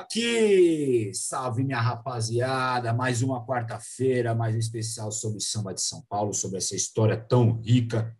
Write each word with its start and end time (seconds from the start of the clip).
aqui! 0.00 1.12
Salve, 1.14 1.62
minha 1.62 1.80
rapaziada! 1.80 2.92
Mais 2.92 3.22
uma 3.22 3.44
quarta-feira, 3.44 4.34
mais 4.34 4.54
um 4.54 4.58
especial 4.58 5.12
sobre 5.12 5.40
samba 5.40 5.74
de 5.74 5.82
São 5.82 6.02
Paulo, 6.08 6.32
sobre 6.32 6.58
essa 6.58 6.74
história 6.74 7.16
tão 7.16 7.60
rica 7.60 8.16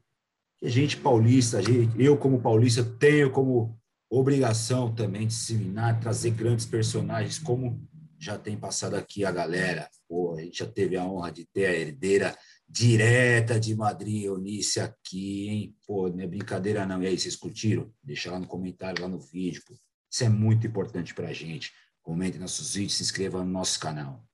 que 0.59 0.67
a 0.67 0.71
gente 0.71 0.97
paulista, 0.99 1.59
eu 1.99 2.19
como 2.19 2.41
paulista 2.41 2.85
tenho 2.85 3.33
como 3.33 3.79
obrigação 4.11 4.95
também 4.95 5.23
de 5.23 5.29
disseminar, 5.29 5.99
trazer 6.01 6.33
grandes 6.33 6.67
personagens, 6.67 7.39
como 7.39 7.81
já 8.19 8.37
tem 8.37 8.59
passado 8.59 8.95
aqui 8.95 9.25
a 9.25 9.31
galera. 9.31 9.89
Pô, 10.07 10.35
a 10.37 10.43
gente 10.43 10.59
já 10.59 10.67
teve 10.67 10.99
a 10.99 11.05
honra 11.05 11.33
de 11.33 11.47
ter 11.47 11.67
a 11.67 11.73
herdeira 11.73 12.37
direta 12.69 13.59
de 13.59 13.75
Madrid, 13.75 14.25
Eunice, 14.25 14.81
aqui, 14.81 15.49
hein? 15.49 15.77
Pô, 15.87 16.09
não 16.09 16.21
é 16.21 16.27
brincadeira 16.27 16.85
não. 16.85 17.03
E 17.03 17.07
aí, 17.07 17.19
vocês 17.19 17.37
curtiram? 17.37 17.91
Deixa 18.03 18.31
lá 18.31 18.39
no 18.39 18.47
comentário, 18.47 19.03
lá 19.03 19.09
no 19.09 19.19
vídeo. 19.19 19.63
Pô. 19.67 19.75
Isso 20.11 20.25
é 20.25 20.29
muito 20.29 20.67
importante 20.67 21.15
para 21.15 21.29
a 21.29 21.33
gente. 21.33 21.73
Comente 22.03 22.39
nossos 22.39 22.75
vídeos, 22.75 22.97
se 22.97 23.03
inscreva 23.03 23.45
no 23.45 23.51
nosso 23.51 23.79
canal. 23.79 24.27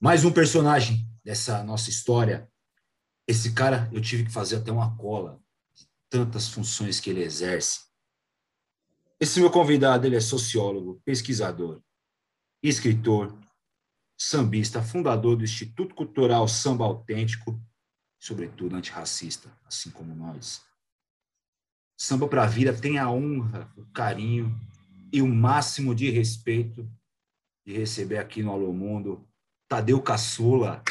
Mais 0.00 0.24
um 0.24 0.30
personagem 0.30 1.08
dessa 1.24 1.64
nossa 1.64 1.90
história. 1.90 2.48
Esse 3.26 3.52
cara, 3.52 3.90
eu 3.92 4.00
tive 4.00 4.24
que 4.24 4.30
fazer 4.30 4.56
até 4.56 4.70
uma 4.70 4.96
cola 4.96 5.42
de 5.74 5.88
tantas 6.08 6.48
funções 6.48 7.00
que 7.00 7.10
ele 7.10 7.22
exerce. 7.22 7.80
Esse 9.18 9.40
meu 9.40 9.50
convidado, 9.50 10.06
ele 10.06 10.16
é 10.16 10.20
sociólogo, 10.20 11.00
pesquisador, 11.04 11.82
escritor, 12.62 13.36
sambista, 14.16 14.82
fundador 14.82 15.36
do 15.36 15.44
Instituto 15.44 15.94
Cultural 15.94 16.46
Samba 16.46 16.84
Autêntico, 16.84 17.60
sobretudo 18.20 18.76
antirracista, 18.76 19.50
assim 19.64 19.90
como 19.90 20.14
nós. 20.14 20.62
Samba 21.96 22.28
para 22.28 22.44
a 22.44 22.46
Vida 22.46 22.78
tem 22.78 22.98
a 22.98 23.10
honra, 23.10 23.72
o 23.76 23.86
carinho 23.86 24.54
e 25.14 25.22
o 25.22 25.28
máximo 25.28 25.94
de 25.94 26.10
respeito 26.10 26.90
de 27.64 27.72
receber 27.72 28.18
aqui 28.18 28.42
no 28.42 28.50
Alô 28.50 28.72
Mundo 28.72 29.24
Tadeu 29.68 30.02
Caçula. 30.02 30.82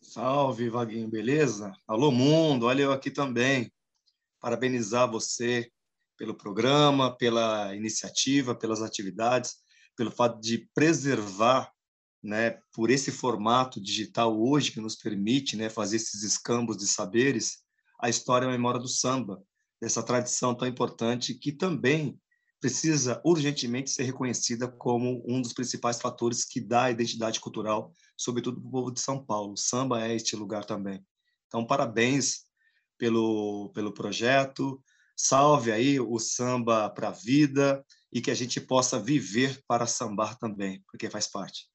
Salve, 0.00 0.70
Vaguinho, 0.70 1.06
beleza? 1.06 1.76
Alô 1.86 2.10
Mundo, 2.10 2.64
olha 2.64 2.84
eu 2.84 2.92
aqui 2.92 3.10
também. 3.10 3.70
Parabenizar 4.40 5.10
você 5.10 5.70
pelo 6.16 6.34
programa, 6.34 7.14
pela 7.14 7.76
iniciativa, 7.76 8.54
pelas 8.54 8.80
atividades, 8.80 9.56
pelo 9.94 10.10
fato 10.10 10.40
de 10.40 10.66
preservar, 10.74 11.70
né, 12.22 12.58
por 12.72 12.88
esse 12.88 13.12
formato 13.12 13.82
digital 13.82 14.34
hoje 14.40 14.72
que 14.72 14.80
nos 14.80 14.96
permite, 14.96 15.58
né, 15.58 15.68
fazer 15.68 15.96
esses 15.96 16.22
escambos 16.22 16.78
de 16.78 16.86
saberes, 16.86 17.58
a 18.00 18.08
história 18.08 18.46
e 18.46 18.48
a 18.48 18.52
memória 18.52 18.80
do 18.80 18.88
samba, 18.88 19.42
dessa 19.78 20.02
tradição 20.02 20.54
tão 20.54 20.66
importante 20.66 21.34
que 21.34 21.52
também 21.52 22.18
precisa 22.64 23.20
urgentemente 23.22 23.90
ser 23.90 24.04
reconhecida 24.04 24.66
como 24.66 25.22
um 25.28 25.42
dos 25.42 25.52
principais 25.52 26.00
fatores 26.00 26.46
que 26.46 26.62
dá 26.62 26.84
a 26.84 26.90
identidade 26.90 27.38
cultural, 27.38 27.92
sobretudo 28.16 28.58
para 28.58 28.66
o 28.66 28.70
povo 28.70 28.90
de 28.90 29.00
São 29.00 29.22
Paulo. 29.22 29.54
Samba 29.54 30.02
é 30.02 30.14
este 30.14 30.34
lugar 30.34 30.64
também. 30.64 31.04
Então, 31.46 31.66
parabéns 31.66 32.46
pelo, 32.96 33.70
pelo 33.74 33.92
projeto, 33.92 34.82
salve 35.14 35.72
aí 35.72 36.00
o 36.00 36.18
samba 36.18 36.88
para 36.88 37.08
a 37.08 37.10
vida 37.10 37.84
e 38.10 38.22
que 38.22 38.30
a 38.30 38.34
gente 38.34 38.58
possa 38.62 38.98
viver 38.98 39.60
para 39.68 39.86
sambar 39.86 40.38
também, 40.38 40.82
porque 40.90 41.10
faz 41.10 41.26
parte. 41.26 41.68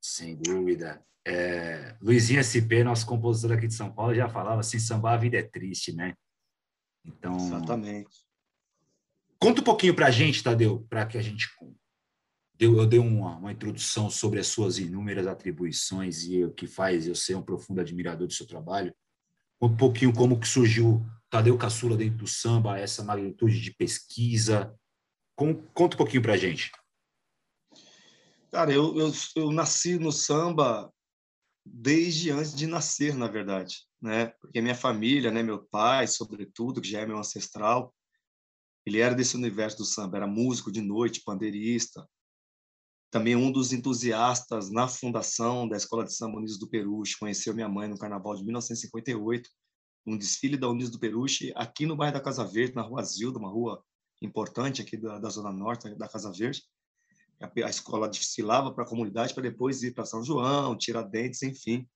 Sem 0.00 0.34
dúvida. 0.34 1.04
É, 1.26 1.94
Luizinho 2.00 2.40
SP, 2.40 2.80
nosso 2.82 3.04
compositor 3.04 3.54
aqui 3.54 3.66
de 3.66 3.74
São 3.74 3.92
Paulo, 3.92 4.14
já 4.14 4.30
falava 4.30 4.60
assim, 4.60 4.78
sambar 4.78 5.12
a 5.12 5.18
vida 5.18 5.36
é 5.36 5.42
triste, 5.42 5.92
né? 5.92 6.14
Então, 7.04 7.36
Exatamente. 7.36 8.25
Conta 9.38 9.60
um 9.60 9.64
pouquinho 9.64 9.94
para 9.94 10.06
a 10.06 10.10
gente, 10.10 10.42
Tadeu, 10.42 10.86
para 10.88 11.04
que 11.06 11.18
a 11.18 11.22
gente 11.22 11.46
deu, 12.54 12.76
eu 12.78 12.86
dei 12.86 12.98
uma, 12.98 13.36
uma, 13.36 13.52
introdução 13.52 14.08
sobre 14.10 14.40
as 14.40 14.46
suas 14.46 14.78
inúmeras 14.78 15.26
atribuições 15.26 16.24
e 16.24 16.44
o 16.44 16.52
que 16.52 16.66
faz 16.66 17.06
eu 17.06 17.14
ser 17.14 17.34
um 17.34 17.42
profundo 17.42 17.80
admirador 17.80 18.26
do 18.26 18.32
seu 18.32 18.46
trabalho. 18.46 18.94
Um 19.60 19.74
pouquinho 19.76 20.12
como 20.12 20.40
que 20.40 20.48
surgiu 20.48 21.04
Tadeu 21.30 21.56
Caçula 21.58 21.96
dentro 21.96 22.18
do 22.18 22.26
samba, 22.26 22.78
essa 22.78 23.02
magnitude 23.02 23.60
de 23.60 23.74
pesquisa. 23.74 24.74
Com, 25.34 25.54
conta 25.54 25.96
um 25.96 25.98
pouquinho 25.98 26.22
para 26.22 26.34
a 26.34 26.36
gente. 26.36 26.72
Cara, 28.50 28.72
eu, 28.72 28.96
eu, 28.98 29.12
eu 29.36 29.52
nasci 29.52 29.98
no 29.98 30.10
samba 30.10 30.90
desde 31.64 32.30
antes 32.30 32.54
de 32.54 32.66
nascer, 32.66 33.14
na 33.14 33.26
verdade, 33.26 33.84
né? 34.00 34.26
Porque 34.40 34.62
minha 34.62 34.74
família, 34.74 35.30
né, 35.30 35.42
meu 35.42 35.66
pai, 35.66 36.06
sobretudo, 36.06 36.80
que 36.80 36.88
já 36.88 37.00
é 37.00 37.06
meu 37.06 37.18
ancestral, 37.18 37.92
ele 38.86 39.00
era 39.00 39.14
desse 39.14 39.36
universo 39.36 39.78
do 39.78 39.84
samba, 39.84 40.16
era 40.16 40.26
músico 40.28 40.70
de 40.70 40.80
noite, 40.80 41.22
pandeirista, 41.24 42.08
também 43.10 43.34
um 43.34 43.50
dos 43.50 43.72
entusiastas 43.72 44.70
na 44.70 44.86
fundação 44.86 45.68
da 45.68 45.76
Escola 45.76 46.04
de 46.04 46.12
Samba 46.12 46.36
Unidos 46.36 46.58
do 46.58 46.68
Peruche. 46.68 47.18
Conheceu 47.18 47.54
minha 47.54 47.68
mãe 47.68 47.88
no 47.88 47.98
Carnaval 47.98 48.36
de 48.36 48.44
1958, 48.44 49.48
um 50.06 50.16
desfile 50.16 50.56
da 50.56 50.68
Unidos 50.68 50.90
do 50.90 50.98
Peruche, 50.98 51.52
aqui 51.56 51.86
no 51.86 51.96
bairro 51.96 52.14
da 52.14 52.20
Casa 52.20 52.44
Verde, 52.44 52.74
na 52.74 52.82
Rua 52.82 53.02
Zilda, 53.02 53.38
uma 53.38 53.50
rua 53.50 53.82
importante 54.22 54.80
aqui 54.82 54.96
da, 54.96 55.18
da 55.18 55.28
Zona 55.28 55.52
Norte 55.52 55.92
da 55.96 56.08
Casa 56.08 56.32
Verde. 56.32 56.62
A, 57.40 57.50
a 57.66 57.70
escola 57.70 58.08
desfilava 58.08 58.72
para 58.72 58.84
a 58.84 58.88
comunidade 58.88 59.34
para 59.34 59.42
depois 59.42 59.82
ir 59.82 59.94
para 59.94 60.04
São 60.04 60.22
João, 60.22 60.76
Tiradentes, 60.76 61.42
enfim. 61.42 61.88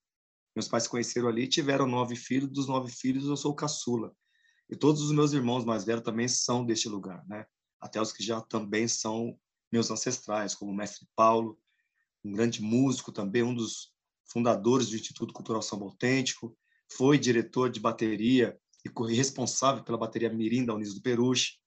Meus 0.57 0.69
pais 0.69 0.85
se 0.85 0.89
conheceram 0.89 1.29
ali, 1.29 1.47
tiveram 1.47 1.87
nove 1.87 2.17
filhos, 2.17 2.51
dos 2.51 2.67
nove 2.67 2.91
filhos 2.91 3.27
eu 3.27 3.37
sou 3.37 3.53
o 3.53 3.55
caçula. 3.55 4.13
E 4.71 4.77
todos 4.77 5.03
os 5.03 5.11
meus 5.11 5.33
irmãos 5.33 5.65
mais 5.65 5.85
velhos 5.85 6.05
também 6.05 6.29
são 6.29 6.65
deste 6.65 6.89
lugar, 6.89 7.27
né? 7.27 7.45
Até 7.81 8.01
os 8.01 8.13
que 8.13 8.23
já 8.23 8.41
também 8.41 8.87
são 8.87 9.37
meus 9.73 9.91
ancestrais, 9.91 10.55
como 10.55 10.71
o 10.71 10.75
mestre 10.75 11.07
Paulo, 11.17 11.59
um 12.25 12.33
grande 12.33 12.63
músico 12.63 13.11
também, 13.11 13.43
um 13.43 13.55
dos 13.55 13.93
fundadores 14.31 14.89
do 14.89 14.97
Instituto 14.97 15.33
Cultural 15.33 15.63
Samba 15.63 15.87
Autêntico, 15.87 16.57
foi 16.93 17.19
diretor 17.19 17.71
de 17.71 17.81
bateria 17.81 18.57
e 18.85 19.15
responsável 19.15 19.83
pela 19.83 19.99
bateria 19.99 20.33
Mirim 20.33 20.65
da 20.65 20.75
Unis 20.75 20.95
do 20.95 21.03
Peruche. 21.03 21.59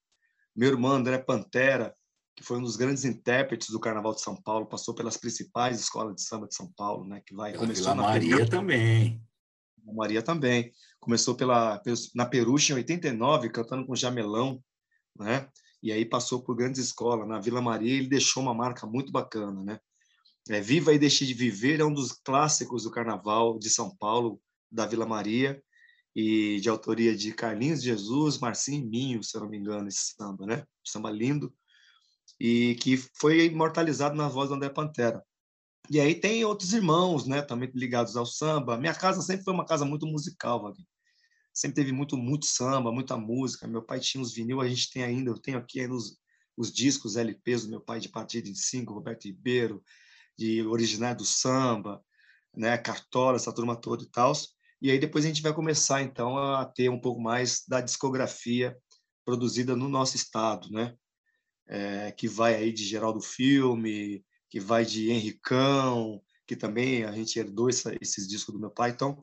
Meu 0.55 0.69
irmão 0.69 0.91
André 0.91 1.17
Pantera, 1.17 1.95
que 2.35 2.43
foi 2.43 2.57
um 2.57 2.63
dos 2.63 2.75
grandes 2.75 3.05
intérpretes 3.05 3.69
do 3.69 3.79
Carnaval 3.79 4.15
de 4.15 4.21
São 4.21 4.35
Paulo, 4.41 4.65
passou 4.65 4.93
pelas 4.93 5.17
principais 5.17 5.79
escolas 5.79 6.15
de 6.15 6.23
samba 6.23 6.47
de 6.47 6.55
São 6.55 6.71
Paulo, 6.75 7.05
né? 7.05 7.21
Que 7.25 7.35
vai 7.35 7.53
começou 7.53 7.95
na 7.95 8.03
Maria 8.03 8.19
primeira... 8.19 8.49
também. 8.49 9.21
Maria 9.91 10.21
também. 10.21 10.71
Começou 10.99 11.35
pela, 11.35 11.81
na 12.15 12.25
Peruche 12.25 12.71
em 12.71 12.75
89, 12.75 13.49
cantando 13.49 13.85
com 13.85 13.95
Jamelão, 13.95 14.63
né? 15.17 15.49
E 15.81 15.91
aí 15.91 16.05
passou 16.05 16.41
por 16.41 16.55
grandes 16.55 16.79
escolas. 16.79 17.27
Na 17.27 17.39
Vila 17.39 17.61
Maria 17.61 17.93
ele 17.93 18.07
deixou 18.07 18.41
uma 18.41 18.53
marca 18.53 18.87
muito 18.87 19.11
bacana, 19.11 19.63
né? 19.63 19.79
É, 20.49 20.61
Viva 20.61 20.93
e 20.93 20.99
Deixe 20.99 21.25
de 21.25 21.33
Viver 21.33 21.79
é 21.79 21.85
um 21.85 21.93
dos 21.93 22.11
clássicos 22.11 22.83
do 22.83 22.91
Carnaval 22.91 23.57
de 23.57 23.69
São 23.69 23.95
Paulo, 23.95 24.41
da 24.71 24.85
Vila 24.85 25.05
Maria, 25.05 25.61
e 26.15 26.59
de 26.59 26.69
autoria 26.69 27.15
de 27.15 27.33
Carlinhos 27.33 27.81
Jesus, 27.81 28.37
Marcinho 28.39 28.85
e 28.85 28.89
Minho, 28.89 29.23
se 29.23 29.35
eu 29.35 29.41
não 29.41 29.49
me 29.49 29.57
engano, 29.57 29.87
esse 29.87 30.13
samba, 30.15 30.45
né? 30.45 30.65
samba 30.85 31.09
lindo, 31.09 31.53
e 32.39 32.75
que 32.75 32.97
foi 33.15 33.45
imortalizado 33.45 34.15
na 34.15 34.27
voz 34.27 34.49
do 34.49 34.55
André 34.55 34.69
Pantera. 34.69 35.23
E 35.89 35.99
aí 35.99 36.15
tem 36.15 36.45
outros 36.45 36.73
irmãos, 36.73 37.27
né, 37.27 37.41
também 37.41 37.69
ligados 37.73 38.15
ao 38.15 38.25
samba. 38.25 38.77
Minha 38.77 38.93
casa 38.93 39.21
sempre 39.21 39.43
foi 39.43 39.53
uma 39.53 39.65
casa 39.65 39.83
muito 39.83 40.07
musical, 40.07 40.61
Wagner. 40.61 40.85
Sempre 41.53 41.75
teve 41.75 41.91
muito, 41.91 42.17
muito 42.17 42.45
samba, 42.45 42.91
muita 42.91 43.17
música. 43.17 43.67
Meu 43.67 43.83
pai 43.83 43.99
tinha 43.99 44.21
os 44.21 44.33
vinil, 44.33 44.61
a 44.61 44.67
gente 44.67 44.89
tem 44.89 45.03
ainda, 45.03 45.29
eu 45.29 45.37
tenho 45.37 45.57
aqui 45.57 45.85
os, 45.87 46.17
os 46.57 46.71
discos 46.71 47.15
LPs 47.15 47.65
do 47.65 47.69
meu 47.69 47.81
pai 47.81 47.99
de 47.99 48.09
partida 48.09 48.49
em 48.49 48.55
cinco, 48.55 48.93
Roberto 48.93 49.25
Ribeiro, 49.25 49.83
de 50.37 50.63
originais 50.63 51.17
do 51.17 51.25
samba, 51.25 52.03
né, 52.55 52.77
Cartola, 52.77 53.35
essa 53.35 53.53
turma 53.53 53.75
toda 53.75 54.03
e 54.03 54.07
tal. 54.07 54.33
E 54.81 54.89
aí 54.89 54.97
depois 54.99 55.25
a 55.25 55.27
gente 55.27 55.41
vai 55.41 55.53
começar 55.53 56.01
então 56.01 56.37
a 56.37 56.65
ter 56.65 56.89
um 56.89 56.99
pouco 56.99 57.21
mais 57.21 57.63
da 57.67 57.81
discografia 57.81 58.77
produzida 59.25 59.75
no 59.75 59.87
nosso 59.87 60.15
estado, 60.15 60.69
né? 60.71 60.95
É, 61.67 62.11
que 62.11 62.27
vai 62.27 62.55
aí 62.55 62.73
de 62.73 62.83
Geraldo 62.83 63.21
Filme, 63.21 64.23
que 64.53 64.59
vai 64.59 64.85
de 64.85 65.09
Henricão, 65.09 66.21
que 66.45 66.55
também 66.55 67.03
a 67.05 67.11
gente 67.11 67.39
herdou 67.39 67.71
essa, 67.71 67.91
esses 67.99 68.27
discos 68.27 68.53
do 68.53 68.59
meu 68.61 68.69
pai. 68.69 68.91
Então, 68.91 69.17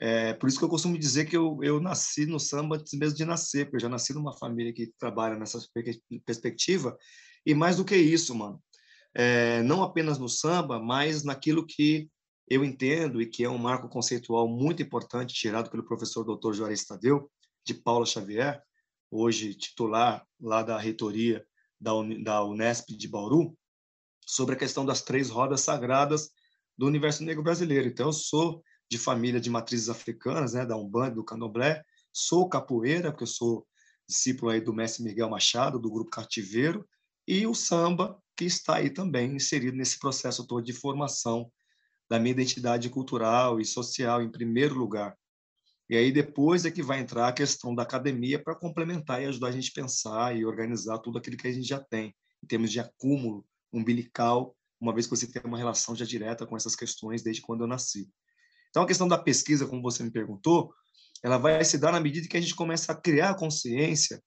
é 0.00 0.32
por 0.32 0.48
isso 0.48 0.58
que 0.58 0.64
eu 0.64 0.70
costumo 0.70 0.98
dizer 0.98 1.26
que 1.26 1.36
eu, 1.36 1.58
eu 1.62 1.78
nasci 1.78 2.24
no 2.24 2.40
samba 2.40 2.76
antes 2.76 2.94
mesmo 2.94 3.14
de 3.14 3.26
nascer, 3.26 3.66
porque 3.66 3.76
eu 3.76 3.80
já 3.82 3.90
nasci 3.90 4.14
numa 4.14 4.34
família 4.38 4.72
que 4.72 4.90
trabalha 4.98 5.38
nessa 5.38 5.58
perspectiva. 6.24 6.96
E 7.44 7.54
mais 7.54 7.76
do 7.76 7.84
que 7.84 7.94
isso, 7.94 8.34
mano, 8.34 8.58
é, 9.14 9.62
não 9.64 9.82
apenas 9.82 10.18
no 10.18 10.30
samba, 10.30 10.80
mas 10.80 11.22
naquilo 11.22 11.66
que 11.66 12.08
eu 12.48 12.64
entendo 12.64 13.20
e 13.20 13.26
que 13.26 13.44
é 13.44 13.50
um 13.50 13.58
marco 13.58 13.86
conceitual 13.86 14.48
muito 14.48 14.82
importante 14.82 15.34
tirado 15.34 15.70
pelo 15.70 15.84
professor 15.84 16.24
Dr. 16.24 16.54
Juarez 16.54 16.86
Tadeu, 16.86 17.30
de 17.66 17.74
Paula 17.74 18.06
Xavier, 18.06 18.62
hoje 19.10 19.52
titular 19.52 20.26
lá 20.40 20.62
da 20.62 20.78
reitoria 20.78 21.44
da, 21.78 21.92
da 22.24 22.42
Unesp 22.42 22.96
de 22.96 23.06
Bauru, 23.06 23.54
sobre 24.28 24.54
a 24.54 24.58
questão 24.58 24.84
das 24.84 25.00
três 25.00 25.30
rodas 25.30 25.62
sagradas 25.62 26.30
do 26.76 26.86
universo 26.86 27.24
negro 27.24 27.42
brasileiro. 27.42 27.88
Então, 27.88 28.08
eu 28.08 28.12
sou 28.12 28.62
de 28.90 28.98
família 28.98 29.40
de 29.40 29.48
matrizes 29.48 29.88
africanas, 29.88 30.52
né, 30.52 30.66
da 30.66 30.76
Umbanda, 30.76 31.14
do 31.14 31.24
Candomblé, 31.24 31.82
sou 32.12 32.46
capoeira, 32.46 33.10
porque 33.10 33.24
eu 33.24 33.28
sou 33.28 33.66
discípulo 34.06 34.50
aí 34.50 34.60
do 34.60 34.72
mestre 34.72 35.02
Miguel 35.02 35.30
Machado, 35.30 35.78
do 35.78 35.90
grupo 35.90 36.10
Cativeiro, 36.10 36.86
e 37.26 37.46
o 37.46 37.54
samba, 37.54 38.22
que 38.36 38.44
está 38.44 38.76
aí 38.76 38.90
também 38.90 39.34
inserido 39.34 39.76
nesse 39.76 39.98
processo 39.98 40.46
todo 40.46 40.62
de 40.62 40.74
formação 40.74 41.50
da 42.08 42.18
minha 42.18 42.32
identidade 42.32 42.90
cultural 42.90 43.58
e 43.58 43.64
social, 43.64 44.22
em 44.22 44.30
primeiro 44.30 44.74
lugar. 44.74 45.16
E 45.88 45.96
aí 45.96 46.12
depois 46.12 46.66
é 46.66 46.70
que 46.70 46.82
vai 46.82 47.00
entrar 47.00 47.28
a 47.28 47.32
questão 47.32 47.74
da 47.74 47.82
academia 47.82 48.42
para 48.42 48.54
complementar 48.54 49.22
e 49.22 49.26
ajudar 49.26 49.48
a 49.48 49.52
gente 49.52 49.70
a 49.70 49.82
pensar 49.82 50.36
e 50.36 50.44
organizar 50.44 50.98
tudo 50.98 51.18
aquilo 51.18 51.36
que 51.36 51.48
a 51.48 51.52
gente 51.52 51.66
já 51.66 51.80
tem, 51.80 52.14
em 52.42 52.46
termos 52.46 52.70
de 52.70 52.78
acúmulo 52.78 53.44
umbilical, 53.72 54.56
uma 54.80 54.92
vez 54.92 55.06
que 55.06 55.10
você 55.10 55.26
tem 55.26 55.42
uma 55.44 55.58
relação 55.58 55.94
já 55.94 56.04
direta 56.04 56.46
com 56.46 56.56
essas 56.56 56.76
questões 56.76 57.22
desde 57.22 57.42
quando 57.42 57.62
eu 57.62 57.66
nasci. 57.66 58.08
Então, 58.70 58.82
a 58.82 58.86
questão 58.86 59.08
da 59.08 59.18
pesquisa, 59.18 59.66
como 59.66 59.82
você 59.82 60.02
me 60.02 60.10
perguntou, 60.10 60.72
ela 61.22 61.38
vai 61.38 61.64
se 61.64 61.78
dar 61.78 61.92
na 61.92 62.00
medida 62.00 62.28
que 62.28 62.36
a 62.36 62.40
gente 62.40 62.54
começa 62.54 62.92
a 62.92 62.94
criar 62.94 63.30
a 63.30 63.34
consciência 63.34 64.22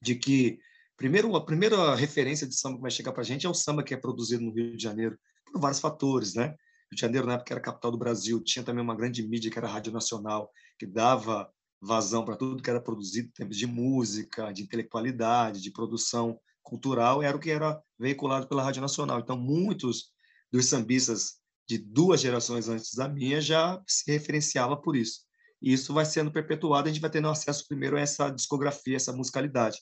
de 0.00 0.14
que, 0.14 0.58
primeiro, 0.96 1.34
a 1.36 1.44
primeira 1.44 1.94
referência 1.94 2.46
de 2.46 2.58
samba 2.58 2.76
que 2.76 2.82
vai 2.82 2.90
chegar 2.90 3.12
para 3.12 3.22
a 3.22 3.24
gente 3.24 3.46
é 3.46 3.48
o 3.48 3.54
samba 3.54 3.82
que 3.82 3.92
é 3.92 3.96
produzido 3.96 4.42
no 4.42 4.52
Rio 4.52 4.76
de 4.76 4.82
Janeiro, 4.82 5.18
por 5.52 5.60
vários 5.60 5.80
fatores, 5.80 6.34
né? 6.34 6.48
Rio 6.48 6.94
de 6.94 7.00
Janeiro, 7.00 7.26
na 7.26 7.34
época, 7.34 7.52
era 7.52 7.60
a 7.60 7.64
capital 7.64 7.90
do 7.90 7.98
Brasil, 7.98 8.42
tinha 8.42 8.64
também 8.64 8.82
uma 8.82 8.94
grande 8.94 9.26
mídia, 9.26 9.50
que 9.50 9.58
era 9.58 9.66
a 9.66 9.70
Rádio 9.70 9.92
Nacional, 9.92 10.50
que 10.78 10.86
dava 10.86 11.50
vazão 11.80 12.24
para 12.24 12.36
tudo 12.36 12.62
que 12.62 12.70
era 12.70 12.80
produzido 12.80 13.28
em 13.28 13.32
termos 13.32 13.56
de 13.56 13.66
música, 13.66 14.52
de 14.52 14.62
intelectualidade, 14.62 15.60
de 15.60 15.70
produção 15.70 16.40
cultural, 16.66 17.22
era 17.22 17.36
o 17.36 17.40
que 17.40 17.50
era 17.50 17.80
veiculado 17.98 18.48
pela 18.48 18.62
Rádio 18.62 18.82
Nacional. 18.82 19.20
Então, 19.20 19.38
muitos 19.38 20.10
dos 20.52 20.66
sambistas 20.66 21.36
de 21.68 21.78
duas 21.78 22.20
gerações 22.20 22.68
antes 22.68 22.94
da 22.94 23.08
minha 23.08 23.40
já 23.40 23.80
se 23.86 24.10
referenciava 24.10 24.76
por 24.76 24.96
isso. 24.96 25.20
E 25.62 25.72
isso 25.72 25.94
vai 25.94 26.04
sendo 26.04 26.30
perpetuado, 26.30 26.88
a 26.88 26.92
gente 26.92 27.00
vai 27.00 27.10
tendo 27.10 27.28
acesso 27.28 27.66
primeiro 27.66 27.96
a 27.96 28.00
essa 28.00 28.30
discografia, 28.30 28.96
essa 28.96 29.12
musicalidade. 29.12 29.78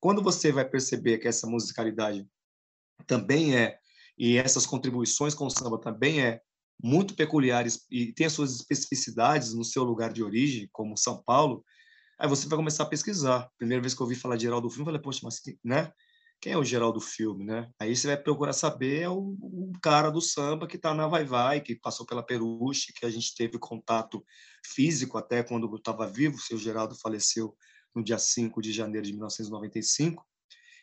Quando 0.00 0.22
você 0.22 0.50
vai 0.50 0.68
perceber 0.68 1.18
que 1.18 1.28
essa 1.28 1.46
musicalidade 1.46 2.26
também 3.06 3.56
é, 3.56 3.78
e 4.18 4.36
essas 4.36 4.66
contribuições 4.66 5.34
com 5.34 5.46
o 5.46 5.50
samba 5.50 5.80
também 5.80 6.22
é 6.22 6.40
muito 6.82 7.14
peculiares 7.14 7.86
e 7.90 8.12
tem 8.12 8.26
as 8.26 8.32
suas 8.32 8.54
especificidades 8.56 9.54
no 9.54 9.64
seu 9.64 9.84
lugar 9.84 10.12
de 10.12 10.22
origem, 10.22 10.68
como 10.72 10.96
São 10.96 11.22
Paulo, 11.22 11.64
aí 12.18 12.28
você 12.28 12.48
vai 12.48 12.56
começar 12.56 12.82
a 12.82 12.88
pesquisar. 12.88 13.48
Primeira 13.56 13.80
vez 13.80 13.94
que 13.94 14.02
eu 14.02 14.04
ouvi 14.04 14.16
falar 14.16 14.36
de 14.36 14.42
Geraldo 14.42 14.68
Filme, 14.68 14.82
eu 14.82 14.86
falei, 14.86 15.00
poxa, 15.00 15.20
mas 15.22 15.40
né? 15.62 15.90
Quem 16.40 16.52
é 16.52 16.58
o 16.58 16.64
geral 16.64 16.92
do 16.92 17.00
filme, 17.00 17.44
né? 17.44 17.70
Aí 17.78 17.96
você 17.96 18.06
vai 18.06 18.16
procurar 18.16 18.52
saber 18.52 19.02
é 19.02 19.08
o, 19.08 19.36
o 19.40 19.72
cara 19.82 20.10
do 20.10 20.20
samba 20.20 20.66
que 20.66 20.76
está 20.76 20.92
na 20.92 21.06
Vai 21.06 21.24
Vai, 21.24 21.60
que 21.60 21.74
passou 21.74 22.04
pela 22.04 22.22
Peruche, 22.22 22.92
que 22.92 23.06
a 23.06 23.10
gente 23.10 23.34
teve 23.34 23.58
contato 23.58 24.22
físico 24.66 25.16
até 25.16 25.42
quando 25.42 25.74
estava 25.76 26.06
vivo, 26.06 26.38
seu 26.38 26.58
Geraldo 26.58 26.94
faleceu 26.94 27.56
no 27.94 28.02
dia 28.02 28.18
5 28.18 28.60
de 28.60 28.72
janeiro 28.72 29.06
de 29.06 29.12
1995, 29.12 30.26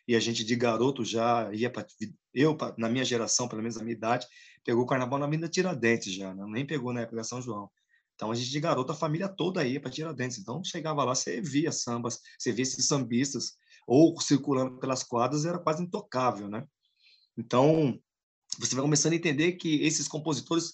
e 0.07 0.15
a 0.15 0.19
gente 0.19 0.43
de 0.43 0.55
garoto 0.55 1.05
já 1.05 1.51
ia 1.53 1.69
para 1.69 1.85
eu 2.33 2.57
na 2.77 2.89
minha 2.89 3.05
geração, 3.05 3.47
pelo 3.47 3.61
menos 3.61 3.75
na 3.77 3.83
minha 3.83 3.95
idade, 3.95 4.25
pegou 4.63 4.83
o 4.83 4.87
carnaval 4.87 5.19
na 5.19 5.27
Mina 5.27 5.47
Tiradentes 5.47 6.13
já, 6.13 6.33
né? 6.33 6.43
nem 6.47 6.65
pegou 6.65 6.93
na 6.93 7.01
época 7.01 7.17
da 7.17 7.23
São 7.23 7.41
João. 7.41 7.69
Então 8.15 8.31
a 8.31 8.35
gente 8.35 8.49
de 8.49 8.59
garoto, 8.59 8.91
a 8.91 8.95
família 8.95 9.27
toda 9.27 9.65
ia 9.65 9.79
para 9.81 9.91
Tiradentes. 9.91 10.37
Então 10.37 10.63
chegava 10.63 11.03
lá, 11.03 11.15
você 11.15 11.41
via 11.41 11.71
sambas, 11.71 12.19
você 12.37 12.51
via 12.51 12.63
esses 12.63 12.87
sambistas 12.87 13.53
ou 13.87 14.19
circulando 14.19 14.79
pelas 14.79 15.03
quadras 15.03 15.45
era 15.45 15.59
quase 15.59 15.83
intocável, 15.83 16.47
né? 16.47 16.65
Então, 17.37 17.99
você 18.59 18.75
vai 18.75 18.83
começando 18.83 19.13
a 19.13 19.15
entender 19.15 19.53
que 19.53 19.81
esses 19.83 20.07
compositores 20.07 20.73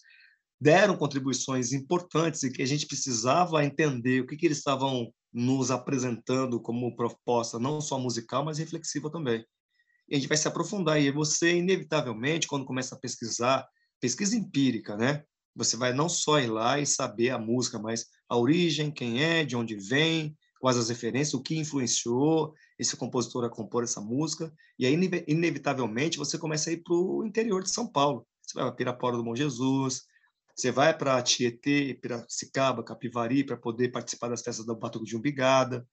deram 0.60 0.98
contribuições 0.98 1.72
importantes 1.72 2.44
e 2.44 2.52
que 2.52 2.62
a 2.62 2.66
gente 2.66 2.88
precisava 2.88 3.64
entender 3.64 4.22
o 4.22 4.28
que, 4.28 4.36
que 4.36 4.46
eles 4.46 4.58
estavam 4.58 5.14
nos 5.32 5.70
apresentando 5.70 6.60
como 6.60 6.96
proposta, 6.96 7.60
não 7.60 7.80
só 7.80 8.00
musical, 8.00 8.44
mas 8.44 8.58
reflexiva 8.58 9.12
também. 9.12 9.46
E 10.10 10.16
a 10.16 10.18
gente 10.18 10.28
vai 10.28 10.38
se 10.38 10.48
aprofundar 10.48 11.00
e 11.00 11.12
você, 11.12 11.58
inevitavelmente, 11.58 12.48
quando 12.48 12.66
começa 12.66 12.96
a 12.96 13.00
pesquisar, 13.00 13.68
pesquisa 14.00 14.36
empírica, 14.36 14.96
né? 14.96 15.24
Você 15.56 15.76
vai 15.76 15.94
não 15.94 16.08
só 16.08 16.40
ir 16.40 16.48
lá 16.48 16.80
e 16.80 16.86
saber 16.86 17.32
a 17.32 17.38
música, 17.38 17.78
mas 17.78 18.06
a 18.30 18.38
origem, 18.38 18.92
quem 18.92 19.24
é, 19.24 19.44
de 19.44 19.56
onde 19.56 19.76
vem, 19.76 20.36
quais 20.68 20.78
as 20.78 20.90
referências, 20.90 21.34
o 21.34 21.42
que 21.42 21.58
influenciou 21.58 22.54
esse 22.78 22.98
compositor 22.98 23.46
a 23.46 23.50
compor 23.50 23.86
essa 23.86 24.02
música, 24.02 24.54
e 24.78 24.86
aí, 24.86 24.94
inevitavelmente, 25.26 26.18
você 26.18 26.38
começa 26.38 26.70
a 26.70 26.74
ir 26.74 26.84
para 26.84 26.94
o 26.94 27.26
interior 27.26 27.64
de 27.64 27.70
São 27.70 27.88
Paulo. 27.88 28.28
Você 28.42 28.54
vai 28.54 28.66
para 28.66 28.76
Pirapora 28.76 29.16
do 29.16 29.24
Bom 29.24 29.34
Jesus, 29.34 30.02
você 30.54 30.70
vai 30.70 30.98
para 30.98 31.22
Tietê, 31.22 31.98
Piracicaba, 32.02 32.84
Capivari, 32.84 33.46
para 33.46 33.56
poder 33.56 33.94
participar 33.94 34.28
das 34.28 34.42
festas 34.42 34.66
do 34.66 34.76
Batuque 34.76 35.06
de 35.06 35.16
Umbigada, 35.16 35.88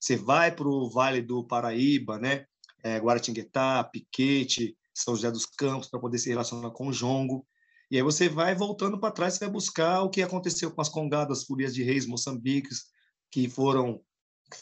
você 0.00 0.16
vai 0.16 0.50
para 0.50 0.68
o 0.68 0.88
Vale 0.88 1.20
do 1.20 1.46
Paraíba, 1.46 2.18
né? 2.18 2.46
É, 2.82 2.96
Guaratinguetá, 2.96 3.84
Piquete, 3.84 4.74
São 4.94 5.14
José 5.14 5.30
dos 5.30 5.44
Campos, 5.44 5.90
para 5.90 6.00
poder 6.00 6.16
se 6.16 6.30
relacionar 6.30 6.70
com 6.70 6.88
o 6.88 6.92
jongo. 6.92 7.46
E 7.90 7.98
aí 7.98 8.02
você 8.02 8.26
vai 8.26 8.54
voltando 8.54 8.98
para 8.98 9.12
trás, 9.12 9.34
você 9.34 9.40
vai 9.40 9.52
buscar 9.52 10.00
o 10.00 10.08
que 10.08 10.22
aconteceu 10.22 10.70
com 10.70 10.80
as 10.80 10.88
congadas, 10.88 11.44
furias 11.44 11.74
de 11.74 11.82
reis 11.82 12.06
moçambiques, 12.06 12.84
que 13.30 13.48
foram 13.48 14.00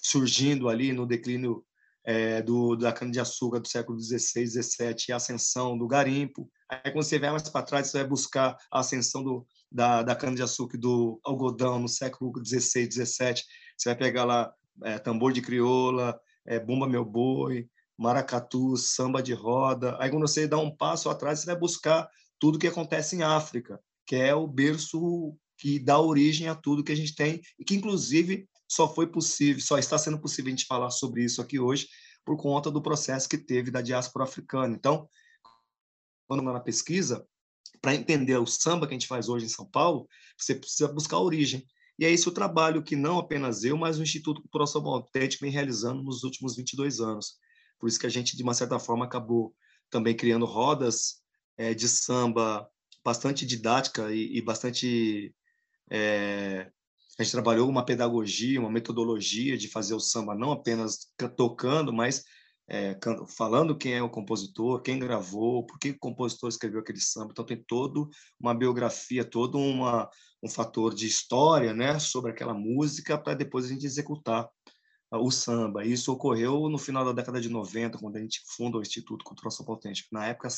surgindo 0.01 0.69
ali 0.69 0.93
no 0.93 1.07
declínio 1.07 1.65
é, 2.05 2.43
do, 2.43 2.77
da 2.77 2.93
cana-de-açúcar 2.93 3.61
do 3.61 3.69
século 3.69 3.99
XVI, 4.01 4.47
XVII, 4.47 5.13
a 5.13 5.17
ascensão 5.17 5.79
do 5.79 5.87
garimpo. 5.87 6.51
Aí, 6.69 6.93
quando 6.93 7.05
você 7.05 7.19
vai 7.19 7.31
mais 7.31 7.49
para 7.49 7.65
trás, 7.65 7.89
você 7.89 7.99
vai 7.99 8.07
buscar 8.07 8.57
a 8.71 8.81
ascensão 8.81 9.23
do, 9.23 9.47
da, 9.71 10.03
da 10.03 10.17
cana-de-açúcar 10.17 10.79
do 10.79 11.21
algodão 11.25 11.79
no 11.79 11.89
século 11.89 12.33
XVI, 12.45 12.91
XVII. 12.91 13.43
Você 13.77 13.89
vai 13.89 13.97
pegar 13.97 14.25
lá 14.25 14.53
é, 14.83 14.99
tambor 14.99 15.33
de 15.33 15.43
crioula, 15.43 16.19
é, 16.47 16.59
bumba 16.59 16.89
meu 16.89 17.05
boi, 17.05 17.69
maracatu, 17.97 18.77
samba 18.77 19.23
de 19.23 19.33
roda. 19.33 19.97
Aí, 20.01 20.11
quando 20.11 20.27
você 20.27 20.49
dá 20.49 20.59
um 20.59 20.75
passo 20.75 21.09
atrás, 21.09 21.41
você 21.41 21.47
vai 21.47 21.57
buscar 21.57 22.09
tudo 22.39 22.59
que 22.59 22.67
acontece 22.67 23.15
em 23.15 23.23
África, 23.23 23.79
que 24.07 24.17
é 24.17 24.35
o 24.35 24.49
berço 24.49 25.37
que 25.57 25.79
dá 25.79 26.01
origem 26.01 26.49
a 26.49 26.57
tudo 26.57 26.83
que 26.83 26.91
a 26.91 26.97
gente 26.97 27.15
tem 27.15 27.41
e 27.57 27.65
que, 27.65 27.77
inclusive, 27.77 28.49
só 28.73 28.93
foi 28.93 29.07
possível, 29.07 29.63
só 29.63 29.77
está 29.77 29.99
sendo 29.99 30.19
possível 30.19 30.49
a 30.49 30.57
gente 30.57 30.65
falar 30.65 30.91
sobre 30.91 31.23
isso 31.23 31.43
aqui 31.43 31.61
hoje 31.61 31.89
por 32.25 32.39
conta 32.39 32.71
do 32.71 32.81
processo 32.81 33.29
que 33.29 33.37
teve 33.37 33.71
da 33.71 33.83
diáspora 33.83 34.25
africana. 34.25 34.75
Então, 34.75 35.07
quando 36.27 36.43
na 36.43 36.59
pesquisa, 36.59 37.27
para 37.83 37.95
entender 37.95 38.39
o 38.39 38.47
samba 38.47 38.87
que 38.87 38.95
a 38.95 38.99
gente 38.99 39.07
faz 39.07 39.29
hoje 39.29 39.45
em 39.45 39.51
São 39.51 39.67
Paulo, 39.67 40.09
você 40.39 40.55
precisa 40.55 40.89
buscar 40.89 41.17
a 41.17 41.21
origem. 41.21 41.67
E 41.99 42.07
é 42.07 42.11
esse 42.11 42.27
o 42.27 42.33
trabalho 42.33 42.83
que 42.83 42.97
não 42.97 43.19
apenas 43.19 43.63
eu, 43.63 43.77
mas 43.77 43.99
o 43.99 44.03
Instituto 44.03 44.41
Cultural 44.41 44.67
São 44.67 44.83
Paulo 44.83 45.07
vem 45.13 45.51
realizando 45.51 46.03
nos 46.03 46.25
últimos 46.25 46.57
22 46.57 47.01
anos. 47.01 47.35
Por 47.79 47.89
isso 47.89 48.01
que 48.01 48.07
a 48.07 48.11
gente, 48.11 48.35
de 48.35 48.43
uma 48.43 48.55
certa 48.55 48.79
forma, 48.79 49.05
acabou 49.05 49.55
também 49.91 50.17
criando 50.17 50.47
rodas 50.47 51.21
é, 51.59 51.75
de 51.75 51.87
samba 51.89 52.67
bastante 53.05 53.45
didática 53.45 54.11
e, 54.15 54.39
e 54.39 54.41
bastante 54.41 55.35
é, 55.91 56.73
a 57.19 57.23
gente 57.23 57.33
trabalhou 57.33 57.69
uma 57.69 57.85
pedagogia, 57.85 58.61
uma 58.61 58.71
metodologia 58.71 59.57
de 59.57 59.69
fazer 59.69 59.95
o 59.95 60.01
samba 60.01 60.35
não 60.35 60.53
apenas 60.53 61.11
tocando, 61.37 61.93
mas 61.93 62.25
é, 62.69 62.99
falando 63.37 63.77
quem 63.77 63.93
é 63.95 64.03
o 64.03 64.09
compositor, 64.09 64.81
quem 64.81 64.99
gravou, 64.99 65.67
por 65.67 65.79
que 65.79 65.91
o 65.91 65.99
compositor 65.99 66.49
escreveu 66.49 66.81
aquele 66.81 67.01
samba. 67.01 67.29
Então 67.33 67.45
tem 67.45 67.63
toda 67.63 68.09
uma 68.41 68.55
biografia, 68.55 69.25
todo 69.25 69.59
uma, 69.59 70.09
um 70.43 70.49
fator 70.49 70.95
de 70.95 71.07
história 71.07 71.75
né, 71.75 71.99
sobre 71.99 72.31
aquela 72.31 72.55
música 72.55 73.19
para 73.19 73.35
depois 73.35 73.67
a 73.67 73.69
gente 73.69 73.85
executar 73.85 74.49
o 75.11 75.31
samba. 75.31 75.85
Isso 75.85 76.11
ocorreu 76.11 76.69
no 76.71 76.79
final 76.79 77.05
da 77.05 77.13
década 77.13 77.41
de 77.41 77.51
90, 77.51 77.99
quando 77.99 78.17
a 78.17 78.21
gente 78.21 78.41
funda 78.57 78.79
o 78.79 78.83
Instituto 78.83 79.25
Cultural 79.25 79.51
São 79.51 79.67
Autêntico. 79.69 80.09
Na 80.11 80.27
época, 80.27 80.49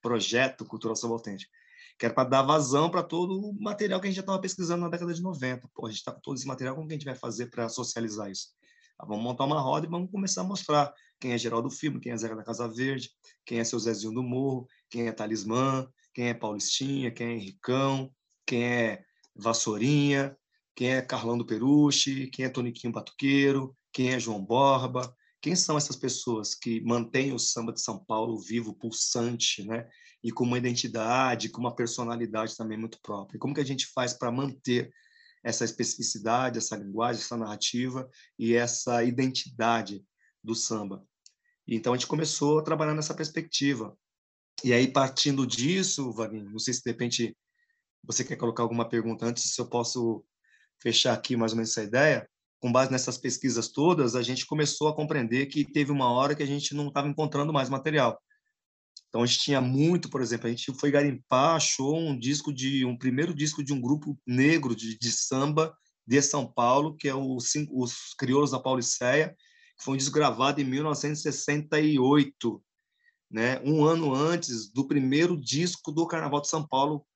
Projeto 0.00 0.64
Cultural 0.64 0.96
São 0.96 1.12
Autêntico 1.12 1.52
que 1.98 2.06
era 2.06 2.14
para 2.14 2.28
dar 2.28 2.42
vazão 2.42 2.88
para 2.88 3.02
todo 3.02 3.40
o 3.40 3.60
material 3.60 4.00
que 4.00 4.06
a 4.06 4.10
gente 4.10 4.16
já 4.16 4.22
estava 4.22 4.40
pesquisando 4.40 4.82
na 4.82 4.88
década 4.88 5.12
de 5.12 5.20
90. 5.20 5.68
Pô, 5.74 5.86
a 5.86 5.90
gente 5.90 5.98
está 5.98 6.12
com 6.12 6.20
todo 6.20 6.36
esse 6.36 6.46
material, 6.46 6.76
como 6.76 6.86
que 6.86 6.94
a 6.94 6.96
gente 6.96 7.04
vai 7.04 7.16
fazer 7.16 7.46
para 7.46 7.68
socializar 7.68 8.30
isso? 8.30 8.48
Ah, 8.96 9.04
vamos 9.04 9.24
montar 9.24 9.44
uma 9.44 9.60
roda 9.60 9.86
e 9.86 9.90
vamos 9.90 10.10
começar 10.10 10.42
a 10.42 10.44
mostrar 10.44 10.92
quem 11.20 11.32
é 11.32 11.38
Geraldo 11.38 11.70
Filme, 11.70 12.00
quem 12.00 12.12
é 12.12 12.16
Zeca 12.16 12.36
da 12.36 12.44
Casa 12.44 12.68
Verde, 12.68 13.10
quem 13.44 13.58
é 13.58 13.64
seu 13.64 13.78
Zezinho 13.78 14.14
do 14.14 14.22
Morro, 14.22 14.66
quem 14.88 15.08
é 15.08 15.12
Talismã, 15.12 15.88
quem 16.14 16.28
é 16.28 16.34
Paulistinha, 16.34 17.10
quem 17.10 17.26
é 17.26 17.32
Henricão, 17.32 18.12
quem 18.46 18.64
é 18.64 19.04
Vassourinha, 19.34 20.36
quem 20.74 20.90
é 20.94 21.02
Carlão 21.02 21.36
do 21.36 21.44
Peruche, 21.44 22.28
quem 22.28 22.44
é 22.44 22.48
Toniquinho 22.48 22.92
Batuqueiro, 22.92 23.76
quem 23.92 24.12
é 24.12 24.20
João 24.20 24.44
Borba, 24.44 25.12
quem 25.40 25.54
são 25.56 25.76
essas 25.76 25.96
pessoas 25.96 26.54
que 26.54 26.80
mantêm 26.80 27.32
o 27.32 27.38
samba 27.38 27.72
de 27.72 27.80
São 27.80 28.04
Paulo 28.04 28.38
vivo, 28.38 28.74
pulsante, 28.74 29.64
né? 29.64 29.88
E 30.28 30.30
com 30.30 30.44
uma 30.44 30.58
identidade, 30.58 31.48
com 31.48 31.58
uma 31.58 31.74
personalidade 31.74 32.54
também 32.54 32.76
muito 32.76 33.00
própria. 33.00 33.38
Como 33.38 33.54
que 33.54 33.62
a 33.62 33.64
gente 33.64 33.86
faz 33.86 34.12
para 34.12 34.30
manter 34.30 34.92
essa 35.42 35.64
especificidade, 35.64 36.58
essa 36.58 36.76
linguagem, 36.76 37.22
essa 37.22 37.34
narrativa 37.34 38.06
e 38.38 38.54
essa 38.54 39.02
identidade 39.02 40.04
do 40.44 40.54
samba? 40.54 41.02
Então 41.66 41.94
a 41.94 41.96
gente 41.96 42.06
começou 42.06 42.58
a 42.58 42.62
trabalhar 42.62 42.94
nessa 42.94 43.14
perspectiva. 43.14 43.96
E 44.62 44.70
aí 44.70 44.92
partindo 44.92 45.46
disso, 45.46 46.12
Vaguinho, 46.12 46.50
não 46.50 46.58
sei 46.58 46.74
se 46.74 46.82
de 46.82 46.90
repente 46.90 47.34
você 48.04 48.22
quer 48.22 48.36
colocar 48.36 48.62
alguma 48.62 48.86
pergunta 48.86 49.24
antes, 49.24 49.54
se 49.54 49.58
eu 49.58 49.66
posso 49.66 50.22
fechar 50.78 51.14
aqui 51.14 51.36
mais 51.36 51.52
ou 51.52 51.56
menos 51.56 51.70
essa 51.70 51.82
ideia. 51.82 52.28
Com 52.60 52.70
base 52.70 52.92
nessas 52.92 53.16
pesquisas 53.16 53.68
todas, 53.68 54.14
a 54.14 54.22
gente 54.22 54.44
começou 54.44 54.88
a 54.88 54.94
compreender 54.94 55.46
que 55.46 55.64
teve 55.64 55.90
uma 55.90 56.12
hora 56.12 56.34
que 56.34 56.42
a 56.42 56.46
gente 56.46 56.74
não 56.74 56.88
estava 56.88 57.08
encontrando 57.08 57.50
mais 57.50 57.70
material 57.70 58.20
Então 59.08 59.22
a 59.22 59.26
gente 59.26 59.40
tinha 59.40 59.60
muito, 59.60 60.10
por 60.10 60.20
exemplo, 60.20 60.46
a 60.46 60.50
gente 60.50 60.72
foi 60.74 60.90
garimpar, 60.90 61.56
achou 61.56 61.98
um 61.98 62.18
disco 62.18 62.52
de 62.52 62.84
um 62.84 62.96
primeiro 62.96 63.34
disco 63.34 63.64
de 63.64 63.72
um 63.72 63.80
grupo 63.80 64.18
negro 64.26 64.76
de, 64.76 64.98
de 64.98 65.10
samba 65.10 65.74
de 66.06 66.20
São 66.22 66.46
Paulo, 66.50 66.96
que 66.96 67.08
é 67.08 67.14
o, 67.14 67.36
os 67.36 68.14
Crioulos 68.18 68.50
da 68.50 68.60
Pauliceia, 68.60 69.36
que 69.76 69.84
foi 69.84 69.94
um 69.94 69.96
disco 69.96 70.14
gravado 70.14 70.60
em 70.60 70.64
1968, 70.64 72.62
né? 73.30 73.60
Um 73.64 73.84
ano 73.84 74.14
antes 74.14 74.72
do 74.72 74.86
primeiro 74.86 75.38
disco 75.38 75.92
do 75.92 76.06
Carnaval 76.06 76.40
de 76.40 76.48
São 76.48 76.66
Paulo, 76.66 77.06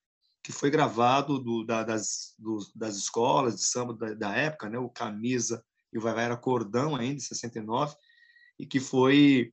que 0.42 0.52
foi 0.52 0.70
gravado 0.70 1.38
do, 1.38 1.64
da, 1.64 1.82
das, 1.82 2.34
do, 2.38 2.58
das 2.74 2.96
escolas 2.96 3.56
de 3.56 3.64
samba 3.64 3.94
da, 3.94 4.14
da, 4.14 4.36
época, 4.36 4.68
né? 4.68 4.78
O 4.78 4.90
Camisa 4.90 5.64
e 5.92 5.98
o 5.98 6.00
Vai 6.00 6.14
Vai 6.14 6.24
era 6.24 6.36
Cordão 6.36 6.96
ainda, 6.96 7.16
em 7.16 7.20
69, 7.20 7.94
e 8.58 8.66
que 8.66 8.80
foi 8.80 9.52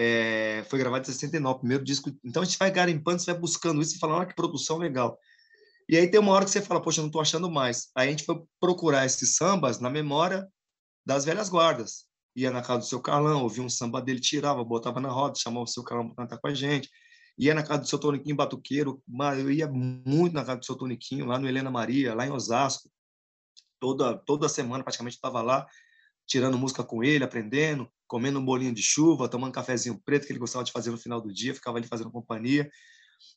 é, 0.00 0.64
foi 0.70 0.78
gravado 0.78 1.02
em 1.02 1.12
69, 1.12 1.58
primeiro 1.58 1.82
disco. 1.82 2.08
Então 2.24 2.40
a 2.40 2.44
gente 2.44 2.56
vai 2.56 2.70
garimpando, 2.70 3.18
você 3.20 3.32
vai 3.32 3.40
buscando 3.40 3.82
isso 3.82 3.96
e 3.96 3.98
falando, 3.98 4.18
olha 4.18 4.28
que 4.28 4.34
produção 4.34 4.78
legal. 4.78 5.18
E 5.88 5.96
aí 5.96 6.08
tem 6.08 6.20
uma 6.20 6.32
hora 6.32 6.44
que 6.44 6.52
você 6.52 6.62
fala, 6.62 6.80
poxa, 6.80 7.00
não 7.00 7.08
estou 7.08 7.20
achando 7.20 7.50
mais. 7.50 7.90
Aí 7.96 8.06
a 8.06 8.10
gente 8.12 8.24
foi 8.24 8.40
procurar 8.60 9.04
esses 9.04 9.34
sambas 9.34 9.80
na 9.80 9.90
memória 9.90 10.46
das 11.04 11.24
velhas 11.24 11.48
guardas. 11.48 12.06
Ia 12.36 12.52
na 12.52 12.62
casa 12.62 12.78
do 12.78 12.84
seu 12.84 13.00
Carlão, 13.00 13.42
ouvia 13.42 13.64
um 13.64 13.68
samba 13.68 14.00
dele, 14.00 14.20
tirava, 14.20 14.62
botava 14.62 15.00
na 15.00 15.10
roda, 15.10 15.34
chamava 15.36 15.64
o 15.64 15.66
seu 15.66 15.82
Carlão 15.82 16.06
para 16.06 16.24
cantar 16.24 16.38
com 16.38 16.46
a 16.46 16.54
gente. 16.54 16.88
Ia 17.36 17.52
na 17.52 17.64
casa 17.64 17.80
do 17.80 17.88
seu 17.88 17.98
Toniquinho 17.98 18.36
Batuqueiro, 18.36 19.02
eu 19.36 19.50
ia 19.50 19.66
muito 19.66 20.34
na 20.34 20.44
casa 20.44 20.60
do 20.60 20.64
seu 20.64 20.76
Toniquinho, 20.76 21.26
lá 21.26 21.40
no 21.40 21.48
Helena 21.48 21.70
Maria, 21.72 22.14
lá 22.14 22.24
em 22.24 22.30
Osasco. 22.30 22.88
Toda, 23.80 24.16
toda 24.16 24.48
semana 24.48 24.84
praticamente 24.84 25.16
estava 25.16 25.42
lá, 25.42 25.66
tirando 26.26 26.58
música 26.58 26.84
com 26.84 27.02
ele, 27.02 27.24
aprendendo 27.24 27.90
comendo 28.08 28.40
um 28.40 28.44
bolinho 28.44 28.74
de 28.74 28.82
chuva, 28.82 29.28
tomando 29.28 29.50
um 29.50 29.52
cafezinho 29.52 30.00
preto 30.04 30.26
que 30.26 30.32
ele 30.32 30.40
gostava 30.40 30.64
de 30.64 30.72
fazer 30.72 30.90
no 30.90 30.98
final 30.98 31.20
do 31.20 31.32
dia, 31.32 31.54
ficava 31.54 31.78
ali 31.78 31.86
fazendo 31.86 32.10
companhia. 32.10 32.68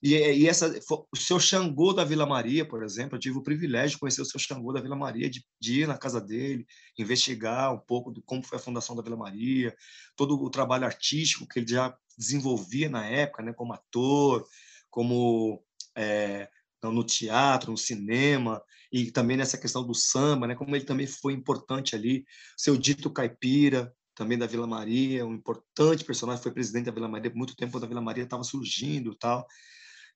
E, 0.01 0.15
e 0.15 0.47
essa, 0.47 0.79
o 0.89 1.17
seu 1.17 1.39
Xangô 1.39 1.93
da 1.93 2.03
Vila 2.03 2.25
Maria, 2.25 2.65
por 2.67 2.83
exemplo, 2.83 3.15
eu 3.15 3.19
tive 3.19 3.37
o 3.37 3.43
privilégio 3.43 3.91
de 3.91 3.99
conhecer 3.99 4.21
o 4.21 4.25
seu 4.25 4.39
Xangô 4.39 4.71
da 4.71 4.81
Vila 4.81 4.95
Maria, 4.95 5.29
de, 5.29 5.43
de 5.59 5.81
ir 5.81 5.87
na 5.87 5.97
casa 5.97 6.21
dele, 6.21 6.65
investigar 6.97 7.73
um 7.73 7.79
pouco 7.79 8.11
do 8.11 8.21
como 8.21 8.43
foi 8.43 8.57
a 8.57 8.61
fundação 8.61 8.95
da 8.95 9.01
Vila 9.01 9.17
Maria, 9.17 9.75
todo 10.15 10.41
o 10.41 10.49
trabalho 10.49 10.85
artístico 10.85 11.47
que 11.47 11.59
ele 11.59 11.67
já 11.67 11.95
desenvolvia 12.17 12.89
na 12.89 13.05
época, 13.05 13.43
né, 13.43 13.53
como 13.53 13.73
ator, 13.73 14.45
como 14.89 15.63
é, 15.95 16.49
no 16.83 17.03
teatro, 17.03 17.71
no 17.71 17.77
cinema, 17.77 18.61
e 18.91 19.11
também 19.11 19.37
nessa 19.37 19.57
questão 19.57 19.85
do 19.85 19.93
samba, 19.93 20.47
né, 20.47 20.55
como 20.55 20.75
ele 20.75 20.85
também 20.85 21.07
foi 21.07 21.33
importante 21.33 21.95
ali, 21.95 22.25
seu 22.57 22.75
dito 22.75 23.11
caipira, 23.11 23.93
também 24.15 24.37
da 24.37 24.45
Vila 24.47 24.67
Maria, 24.67 25.25
um 25.25 25.33
importante 25.33 26.03
personagem, 26.03 26.43
foi 26.43 26.51
presidente 26.51 26.85
da 26.85 26.91
Vila 26.91 27.07
Maria 27.07 27.31
muito 27.33 27.55
tempo, 27.55 27.71
quando 27.71 27.85
a 27.85 27.87
Vila 27.87 28.01
Maria 28.01 28.23
estava 28.23 28.43
surgindo 28.43 29.15
tal. 29.15 29.45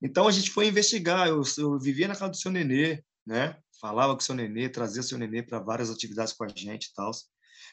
Então 0.01 0.27
a 0.27 0.31
gente 0.31 0.51
foi 0.51 0.67
investigar, 0.67 1.27
eu, 1.27 1.41
eu 1.57 1.79
vivia 1.79 2.07
na 2.07 2.15
casa 2.15 2.31
do 2.31 2.37
seu 2.37 2.51
Nenê, 2.51 3.03
né? 3.25 3.57
falava 3.79 4.13
com 4.13 4.21
o 4.21 4.23
seu 4.23 4.35
Nenê, 4.35 4.69
trazia 4.69 5.01
o 5.01 5.03
seu 5.03 5.17
Nenê 5.17 5.43
para 5.43 5.59
várias 5.59 5.89
atividades 5.89 6.33
com 6.33 6.43
a 6.43 6.47
gente 6.47 6.85
e 6.85 6.93
tal. 6.93 7.11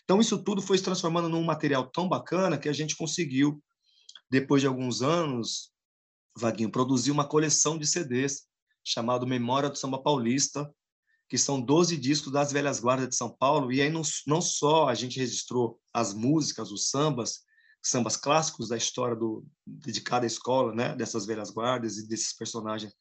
Então 0.05 0.21
isso 0.21 0.43
tudo 0.43 0.61
foi 0.61 0.79
se 0.79 0.85
transformando 0.85 1.29
num 1.29 1.43
material 1.43 1.89
tão 1.91 2.09
bacana 2.09 2.59
que 2.59 2.69
a 2.69 2.73
gente 2.73 2.97
conseguiu, 2.97 3.63
depois 4.31 4.61
de 4.61 4.67
alguns 4.67 5.03
anos, 5.03 5.71
Vaguinho, 6.37 6.71
produzir 6.71 7.11
uma 7.11 7.27
coleção 7.27 7.79
de 7.79 7.87
CDs 7.87 8.47
chamado 8.85 9.27
Memória 9.27 9.69
do 9.69 9.77
Samba 9.79 10.03
Paulista, 10.03 10.73
que 11.33 11.39
são 11.39 11.59
12 11.59 11.97
discos 11.97 12.31
das 12.31 12.53
velhas 12.53 12.79
guardas 12.79 13.09
de 13.09 13.17
São 13.17 13.31
Paulo, 13.31 13.73
e 13.73 13.81
aí 13.81 13.89
não, 13.89 14.03
não 14.27 14.43
só 14.43 14.91
a 14.91 14.95
gente 14.95 15.19
registrou 15.19 15.81
as 15.91 16.13
músicas, 16.13 16.71
os 16.71 16.91
sambas, 16.91 17.39
sambas 17.83 18.19
clássicos 18.19 18.69
da 18.69 18.77
história 18.77 19.17
do, 19.17 19.43
de 19.67 19.99
cada 20.03 20.27
escola, 20.27 20.75
né, 20.75 20.95
dessas 20.95 21.25
velhas 21.25 21.51
guardas 21.51 21.97
e 21.97 22.07
desses 22.07 22.37
personagens 22.37 22.93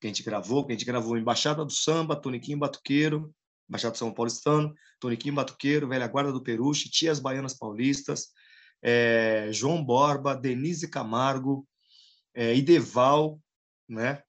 que 0.00 0.06
a 0.06 0.08
gente 0.08 0.22
gravou, 0.22 0.64
que 0.64 0.72
a 0.72 0.76
gente 0.76 0.86
gravou 0.86 1.18
Embaixada 1.18 1.64
do 1.64 1.72
Samba, 1.72 2.14
Toniquinho 2.14 2.56
Batuqueiro, 2.56 3.34
Embaixada 3.68 3.90
do 3.90 3.98
São 3.98 4.14
Paulistano, 4.14 4.72
Toniquinho 5.00 5.34
Batuqueiro, 5.34 5.88
Velha 5.88 6.06
Guarda 6.06 6.30
do 6.30 6.40
Peruche, 6.40 6.88
Tias 6.88 7.18
Baianas 7.18 7.54
Paulistas, 7.54 8.28
é, 8.80 9.48
João 9.50 9.84
Borba, 9.84 10.36
Denise 10.36 10.86
Camargo, 10.86 11.66
é, 12.32 12.54
Ideval, 12.54 13.40
né? 13.88 14.22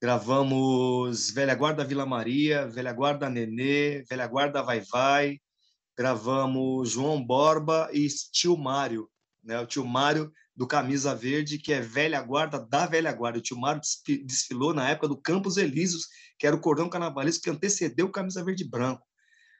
Gravamos 0.00 1.32
Velha 1.32 1.56
Guarda 1.56 1.84
Vila 1.84 2.06
Maria, 2.06 2.68
Velha 2.68 2.92
Guarda 2.92 3.28
Nenê, 3.28 4.04
Velha 4.08 4.28
Guarda 4.28 4.62
Vai 4.62 4.80
Vai. 4.80 5.40
Gravamos 5.96 6.90
João 6.90 7.20
Borba 7.20 7.90
e 7.92 8.06
Tio 8.30 8.56
Mário, 8.56 9.10
né? 9.42 9.58
o 9.58 9.66
tio 9.66 9.84
Mário 9.84 10.32
do 10.54 10.68
Camisa 10.68 11.12
Verde, 11.16 11.58
que 11.58 11.72
é 11.72 11.80
velha 11.80 12.22
guarda 12.22 12.60
da 12.60 12.86
velha 12.86 13.12
guarda. 13.12 13.40
O 13.40 13.42
tio 13.42 13.58
Mário 13.58 13.80
desfilou 14.24 14.72
na 14.72 14.88
época 14.88 15.08
do 15.08 15.16
Campos 15.16 15.56
Elíseos, 15.56 16.06
que 16.38 16.46
era 16.46 16.54
o 16.54 16.60
cordão 16.60 16.88
carnavalesco 16.88 17.42
que 17.42 17.50
antecedeu 17.50 18.06
o 18.06 18.12
Camisa 18.12 18.44
Verde 18.44 18.62
Branco. 18.68 19.04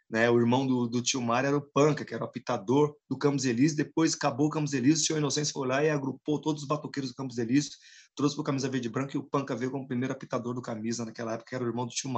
Né? 0.09 0.30
O 0.30 0.38
irmão 0.38 0.64
do, 0.64 0.87
do 0.87 1.02
tio 1.02 1.21
Mário 1.21 1.49
era 1.49 1.57
o 1.57 1.61
Panca, 1.73 2.04
que 2.04 2.14
era 2.14 2.23
o 2.23 2.26
apitador 2.26 2.95
do 3.11 3.18
Campos 3.18 3.45
Elíseos. 3.45 3.75
Depois 3.75 4.14
acabou 4.14 4.47
o 4.47 4.50
Campos 4.50 4.73
Elíseos, 4.73 5.02
o 5.02 5.07
senhor 5.07 5.18
Inocêncio 5.18 5.52
foi 5.52 5.66
lá 5.66 5.83
e 5.83 5.90
agrupou 5.90 6.40
todos 6.40 6.62
os 6.62 6.68
batuqueiros 6.68 7.11
do 7.11 7.16
Campos 7.16 7.38
Elíseos 7.38 7.76
trouxe 8.18 8.34
para 8.34 8.42
o 8.42 8.44
Camisa 8.44 8.68
Verde 8.68 8.88
Branco 8.88 9.16
e 9.16 9.18
o 9.18 9.22
Panca 9.22 9.54
veio 9.54 9.70
como 9.70 9.87
primeiro 9.87 10.12
apitador 10.12 10.52
do 10.52 10.60
Camisa 10.60 11.04
naquela 11.04 11.34
época, 11.34 11.50
que 11.50 11.54
era 11.54 11.62
o 11.62 11.68
irmão 11.68 11.87
do 11.87 11.92
Tio. 11.92 12.10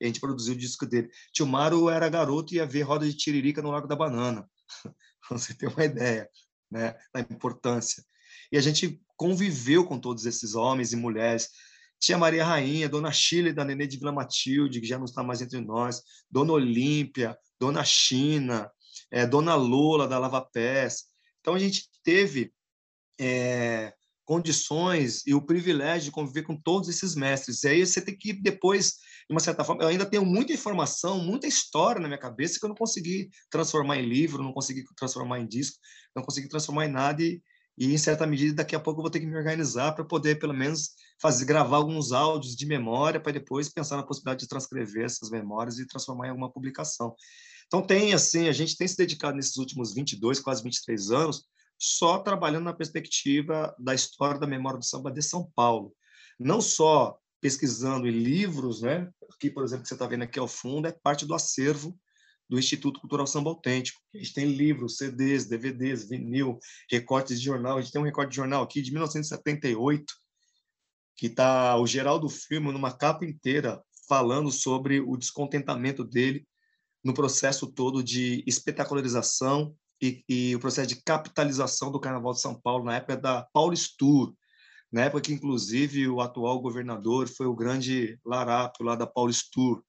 E 0.00 0.04
a 0.04 0.06
gente 0.06 0.18
produziu 0.18 0.54
o 0.54 0.56
disco 0.56 0.86
dele. 0.86 1.10
Tio 1.30 1.90
era 1.90 2.08
garoto 2.08 2.54
e 2.54 2.56
ia 2.56 2.64
ver 2.64 2.82
roda 2.82 3.06
de 3.06 3.14
tiririca 3.14 3.60
no 3.60 3.70
Lago 3.70 3.86
da 3.86 3.94
Banana. 3.94 4.48
você 5.30 5.52
ter 5.52 5.68
uma 5.68 5.84
ideia 5.84 6.26
né, 6.70 6.96
da 7.12 7.20
importância. 7.20 8.02
E 8.50 8.56
a 8.56 8.62
gente 8.62 8.98
conviveu 9.14 9.84
com 9.84 10.00
todos 10.00 10.24
esses 10.24 10.54
homens 10.54 10.94
e 10.94 10.96
mulheres. 10.96 11.50
Tia 12.00 12.16
Maria 12.16 12.46
Rainha, 12.46 12.88
Dona 12.88 13.12
Chile 13.12 13.52
da 13.52 13.62
Nenê 13.62 13.86
de 13.86 13.98
Vila 13.98 14.10
Matilde, 14.10 14.80
que 14.80 14.86
já 14.86 14.96
não 14.96 15.04
está 15.04 15.22
mais 15.22 15.42
entre 15.42 15.60
nós, 15.60 16.02
Dona 16.30 16.54
Olímpia, 16.54 17.38
Dona 17.60 17.84
China, 17.84 18.70
é, 19.10 19.26
Dona 19.26 19.54
Lola 19.54 20.08
da 20.08 20.18
Lava 20.18 20.40
Pés. 20.40 21.04
Então 21.40 21.52
a 21.52 21.58
gente 21.58 21.90
teve 22.02 22.54
é, 23.20 23.92
condições 24.24 25.26
e 25.26 25.34
o 25.34 25.44
privilégio 25.44 26.06
de 26.06 26.10
conviver 26.10 26.42
com 26.42 26.56
todos 26.56 26.88
esses 26.88 27.14
mestres. 27.14 27.62
E 27.64 27.68
aí 27.68 27.86
você 27.86 28.00
tem 28.00 28.16
que 28.16 28.32
depois, 28.32 28.92
de 29.28 29.32
uma 29.34 29.40
certa 29.40 29.64
forma, 29.64 29.82
eu 29.82 29.88
ainda 29.88 30.06
tenho 30.06 30.24
muita 30.24 30.52
informação, 30.52 31.18
muita 31.18 31.46
história 31.46 32.00
na 32.00 32.08
minha 32.08 32.20
cabeça 32.20 32.58
que 32.58 32.64
eu 32.64 32.68
não 32.68 32.76
consegui 32.76 33.28
transformar 33.50 33.98
em 33.98 34.08
livro, 34.08 34.42
não 34.42 34.52
consegui 34.52 34.84
transformar 34.96 35.40
em 35.40 35.46
disco, 35.46 35.78
não 36.14 36.22
consegui 36.22 36.48
transformar 36.48 36.86
em 36.86 36.92
nada 36.92 37.22
e, 37.22 37.42
e 37.76 37.92
em 37.92 37.98
certa 37.98 38.26
medida 38.26 38.54
daqui 38.54 38.76
a 38.76 38.80
pouco 38.80 39.00
eu 39.00 39.02
vou 39.02 39.10
ter 39.10 39.20
que 39.20 39.26
me 39.26 39.36
organizar 39.36 39.92
para 39.92 40.04
poder 40.04 40.38
pelo 40.38 40.54
menos 40.54 40.90
fazer 41.20 41.44
gravar 41.44 41.76
alguns 41.76 42.12
áudios 42.12 42.54
de 42.54 42.66
memória 42.66 43.20
para 43.20 43.32
depois 43.32 43.68
pensar 43.68 43.96
na 43.96 44.02
possibilidade 44.02 44.40
de 44.40 44.48
transcrever 44.48 45.04
essas 45.04 45.30
memórias 45.30 45.78
e 45.78 45.86
transformar 45.86 46.26
em 46.26 46.30
alguma 46.30 46.50
publicação. 46.50 47.14
Então 47.66 47.80
tem 47.80 48.12
assim, 48.12 48.48
a 48.48 48.52
gente 48.52 48.76
tem 48.76 48.86
se 48.86 48.96
dedicado 48.96 49.36
nesses 49.36 49.56
últimos 49.56 49.94
22, 49.94 50.40
quase 50.40 50.62
23 50.62 51.10
anos 51.10 51.44
só 51.84 52.18
trabalhando 52.18 52.66
na 52.66 52.72
perspectiva 52.72 53.74
da 53.76 53.92
história 53.92 54.38
da 54.38 54.46
memória 54.46 54.78
do 54.78 54.84
samba 54.84 55.10
de 55.10 55.20
São 55.20 55.50
Paulo. 55.52 55.92
Não 56.38 56.60
só 56.60 57.18
pesquisando 57.40 58.06
em 58.06 58.12
livros, 58.12 58.82
né? 58.82 59.10
Aqui, 59.34 59.50
por 59.50 59.64
exemplo, 59.64 59.82
que 59.82 59.88
você 59.88 59.94
está 59.94 60.06
vendo 60.06 60.22
aqui 60.22 60.38
ao 60.38 60.46
fundo, 60.46 60.86
é 60.86 60.92
parte 60.92 61.26
do 61.26 61.34
acervo 61.34 61.98
do 62.48 62.56
Instituto 62.56 63.00
Cultural 63.00 63.26
Samba 63.26 63.50
Autêntico. 63.50 64.00
A 64.14 64.18
gente 64.18 64.32
tem 64.32 64.44
livros, 64.44 64.96
CDs, 64.96 65.46
DVDs, 65.46 66.08
vinil, 66.08 66.56
recortes 66.88 67.40
de 67.40 67.46
jornal. 67.46 67.78
A 67.78 67.80
gente 67.80 67.92
tem 67.92 68.00
um 68.00 68.04
recorte 68.04 68.30
de 68.30 68.36
jornal 68.36 68.62
aqui 68.62 68.80
de 68.80 68.92
1978, 68.92 70.04
que 71.16 71.26
está 71.26 71.76
o 71.76 71.84
Geraldo 71.84 72.28
Filme 72.28 72.70
numa 72.70 72.96
capa 72.96 73.24
inteira 73.24 73.82
falando 74.08 74.52
sobre 74.52 75.00
o 75.00 75.16
descontentamento 75.16 76.04
dele 76.04 76.46
no 77.02 77.12
processo 77.12 77.66
todo 77.66 78.04
de 78.04 78.44
espetacularização 78.46 79.74
e, 80.02 80.24
e, 80.28 80.56
o 80.56 80.58
processo 80.58 80.88
de 80.88 81.00
capitalização 81.00 81.92
do 81.92 82.00
Carnaval 82.00 82.32
de 82.32 82.40
São 82.40 82.60
Paulo 82.60 82.84
na 82.84 82.96
época 82.96 83.16
da 83.16 83.46
Paulistur, 83.52 84.34
na 84.90 85.04
época 85.04 85.22
que, 85.22 85.32
inclusive, 85.32 86.08
o 86.08 86.20
atual 86.20 86.60
governador 86.60 87.28
foi 87.28 87.46
o 87.46 87.54
grande 87.54 88.18
Larato 88.26 88.82
lá 88.82 88.96
da 88.96 89.06
Paulistur, 89.06 89.82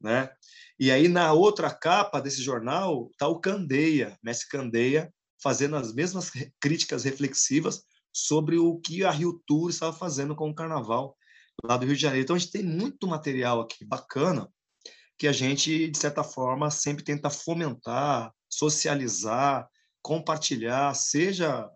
né? 0.00 0.30
E 0.78 0.92
aí, 0.92 1.08
na 1.08 1.32
outra 1.32 1.74
capa 1.74 2.20
desse 2.20 2.40
jornal, 2.40 3.08
está 3.10 3.26
o 3.26 3.40
Candeia, 3.40 4.16
Mestre 4.22 4.48
Candeia, 4.48 5.12
fazendo 5.42 5.74
as 5.74 5.92
mesmas 5.92 6.30
críticas 6.60 7.02
reflexivas 7.02 7.82
sobre 8.12 8.58
o 8.58 8.78
que 8.78 9.04
a 9.04 9.10
Rio 9.10 9.42
Tour 9.44 9.70
estava 9.70 9.92
fazendo 9.92 10.36
com 10.36 10.48
o 10.48 10.54
Carnaval 10.54 11.16
lá 11.64 11.76
do 11.76 11.84
Rio 11.84 11.96
de 11.96 12.02
Janeiro. 12.02 12.24
Então, 12.24 12.36
a 12.36 12.38
gente 12.38 12.52
tem 12.52 12.62
muito 12.62 13.08
material 13.08 13.60
aqui 13.60 13.84
bacana 13.84 14.48
que 15.18 15.26
a 15.26 15.32
gente, 15.32 15.88
de 15.88 15.98
certa 15.98 16.22
forma, 16.22 16.70
sempre 16.70 17.02
tenta 17.02 17.28
fomentar, 17.28 18.32
socializar, 18.48 19.68
compartilhar, 20.02 20.94
seja 20.94 21.70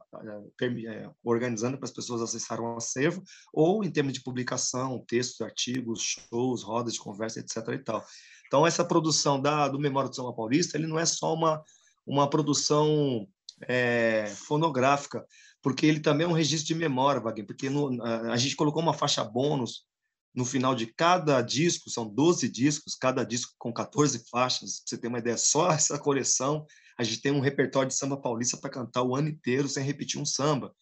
é, 0.85 1.11
organizando 1.23 1.77
para 1.77 1.87
as 1.87 1.93
pessoas 1.93 2.23
acessarem 2.23 2.65
o 2.65 2.77
acervo, 2.77 3.23
ou 3.53 3.85
em 3.85 3.91
termos 3.91 4.13
de 4.13 4.23
publicação, 4.23 5.05
textos, 5.07 5.41
artigos, 5.41 6.03
shows, 6.03 6.63
rodas 6.63 6.95
de 6.95 7.01
conversa, 7.01 7.41
etc. 7.41 7.57
E 7.69 7.79
tal. 7.79 8.05
Então, 8.47 8.67
essa 8.67 8.85
produção 8.85 9.41
da, 9.41 9.69
do 9.69 9.79
Memória 9.79 10.09
do 10.09 10.17
São 10.17 10.33
Paulista, 10.35 10.77
ele 10.77 10.87
não 10.87 10.99
é 10.99 11.07
só 11.07 11.35
uma, 11.35 11.63
uma 12.07 12.29
produção 12.29 13.27
é, 13.67 14.27
fonográfica, 14.37 15.25
porque 15.63 15.87
ele 15.87 16.01
também 16.01 16.27
é 16.27 16.29
um 16.29 16.35
registro 16.35 16.69
de 16.69 16.75
memória, 16.75 17.21
Wagner, 17.21 17.47
porque 17.47 17.71
no, 17.71 18.03
a, 18.03 18.33
a 18.33 18.37
gente 18.37 18.57
colocou 18.57 18.83
uma 18.83 18.95
faixa 18.95 19.25
bônus 19.25 19.85
no 20.35 20.45
final 20.45 20.75
de 20.75 20.87
cada 20.87 21.41
disco, 21.43 21.91
são 21.91 22.09
12 22.09 22.49
discos, 22.49 22.95
cada 22.95 23.25
disco 23.25 23.53
com 23.59 23.73
14 23.73 24.25
faixas, 24.31 24.81
pra 24.81 24.85
você 24.87 24.99
ter 24.99 25.09
uma 25.09 25.19
ideia, 25.19 25.37
só 25.37 25.71
essa 25.73 25.99
coleção, 25.99 26.67
a 26.99 27.03
gente 27.03 27.21
tem 27.21 27.33
um 27.33 27.41
repertório 27.41 27.89
de 27.89 27.95
samba 27.95 28.17
paulista 28.17 28.57
para 28.57 28.71
cantar 28.71 29.03
o 29.03 29.15
ano 29.15 29.29
inteiro 29.29 29.69
sem 29.69 29.85
repetir 29.85 30.21
um 30.21 30.27
samba. 30.27 30.75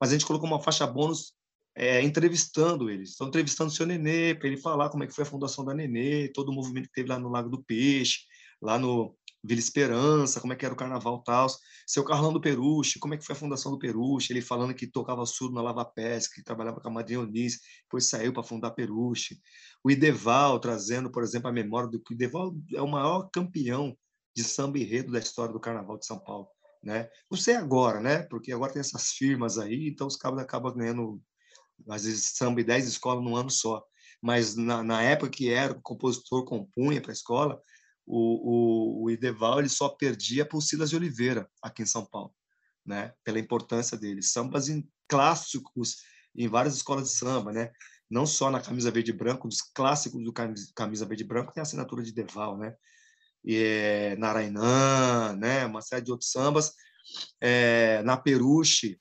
Mas 0.00 0.10
a 0.10 0.12
gente 0.12 0.26
colocou 0.26 0.48
uma 0.48 0.60
faixa 0.60 0.86
bônus 0.86 1.34
é, 1.74 2.02
entrevistando 2.02 2.90
eles. 2.90 3.10
Estão 3.10 3.28
entrevistando 3.28 3.70
o 3.70 3.74
seu 3.74 3.86
Nenê, 3.86 4.34
para 4.34 4.48
ele 4.48 4.56
falar 4.56 4.88
como 4.88 5.04
é 5.04 5.06
que 5.06 5.14
foi 5.14 5.22
a 5.22 5.26
fundação 5.26 5.64
da 5.64 5.74
Nenê, 5.74 6.28
todo 6.28 6.50
o 6.50 6.54
movimento 6.54 6.86
que 6.86 6.94
teve 6.94 7.08
lá 7.08 7.18
no 7.18 7.28
Lago 7.28 7.48
do 7.48 7.62
Peixe, 7.62 8.20
lá 8.60 8.78
no 8.78 9.16
Vila 9.42 9.58
Esperança, 9.58 10.40
como 10.40 10.52
é 10.52 10.56
que 10.56 10.64
era 10.64 10.74
o 10.74 10.76
carnaval 10.76 11.22
tal. 11.22 11.46
Seu 11.86 12.04
Carlão 12.04 12.32
do 12.32 12.40
Peruche, 12.40 12.98
como 12.98 13.14
é 13.14 13.16
que 13.16 13.24
foi 13.24 13.34
a 13.34 13.38
fundação 13.38 13.72
do 13.72 13.78
Peruche, 13.78 14.32
ele 14.32 14.42
falando 14.42 14.74
que 14.74 14.86
tocava 14.86 15.24
surdo 15.24 15.54
na 15.54 15.62
Lava 15.62 15.84
Pesca, 15.84 16.34
que 16.34 16.42
trabalhava 16.42 16.80
com 16.80 16.88
a 16.88 16.90
Madrinha 16.90 17.26
depois 17.26 18.08
saiu 18.08 18.32
para 18.32 18.42
fundar 18.42 18.72
Peruche. 18.72 19.40
O 19.82 19.90
Ideval 19.90 20.60
trazendo, 20.60 21.10
por 21.10 21.22
exemplo, 21.22 21.48
a 21.48 21.52
memória 21.52 21.88
do 21.88 22.00
que 22.00 22.12
o 22.12 22.14
Ideval 22.14 22.54
é 22.74 22.82
o 22.82 22.86
maior 22.86 23.30
campeão 23.32 23.96
de 24.36 24.44
samba 24.44 24.78
enredo 24.78 25.12
da 25.12 25.18
história 25.18 25.52
do 25.52 25.60
carnaval 25.60 25.98
de 25.98 26.06
São 26.06 26.18
Paulo. 26.18 26.48
Né? 26.82 27.08
Não 27.30 27.38
sei 27.38 27.56
agora, 27.56 28.00
né? 28.00 28.22
Porque 28.22 28.52
agora 28.52 28.72
tem 28.72 28.80
essas 28.80 29.10
firmas 29.10 29.58
aí, 29.58 29.88
então 29.88 30.06
os 30.06 30.16
cabos 30.16 30.40
acabam 30.40 30.74
ganhando, 30.74 31.20
às 31.88 32.04
vezes, 32.04 32.32
samba 32.34 32.60
e 32.60 32.64
10 32.64 32.86
escolas 32.86 33.24
num 33.24 33.36
ano 33.36 33.50
só. 33.50 33.82
Mas 34.22 34.54
na, 34.54 34.82
na 34.82 35.02
época 35.02 35.30
que 35.30 35.50
era, 35.50 35.72
o 35.72 35.82
compositor 35.82 36.44
compunha 36.44 37.00
para 37.00 37.10
a 37.10 37.14
escola, 37.14 37.60
o, 38.12 39.02
o, 39.02 39.04
o 39.04 39.10
Ideval 39.10 39.60
ele 39.60 39.68
só 39.68 39.88
perdia 39.88 40.44
para 40.44 40.58
o 40.58 40.60
Silas 40.60 40.90
de 40.90 40.96
Oliveira, 40.96 41.48
aqui 41.62 41.82
em 41.82 41.86
São 41.86 42.04
Paulo, 42.04 42.34
né? 42.84 43.12
pela 43.24 43.38
importância 43.38 43.96
dele. 43.96 44.22
Sambas 44.22 44.68
em 44.68 44.88
clássicos 45.08 45.96
em 46.34 46.48
várias 46.48 46.76
escolas 46.76 47.08
de 47.08 47.16
samba, 47.16 47.52
né? 47.52 47.70
não 48.10 48.26
só 48.26 48.50
na 48.50 48.60
camisa 48.60 48.90
verde 48.90 49.12
e 49.12 49.14
branco, 49.14 49.46
dos 49.46 49.62
clássicos 49.62 50.22
do 50.24 50.32
camisa 50.32 51.06
verde 51.06 51.22
e 51.22 51.26
branco 51.26 51.52
tem 51.52 51.60
a 51.60 51.62
assinatura 51.62 52.02
de 52.02 52.12
Deval, 52.12 52.58
né? 52.58 52.74
E 53.44 53.56
é, 53.56 54.16
Narainã, 54.16 55.36
né? 55.36 55.64
Uma 55.64 55.80
série 55.80 56.02
de 56.02 56.10
outros 56.10 56.30
sambas. 56.30 56.74
É, 57.40 58.02
na 58.02 58.16
Peruche, 58.16 59.00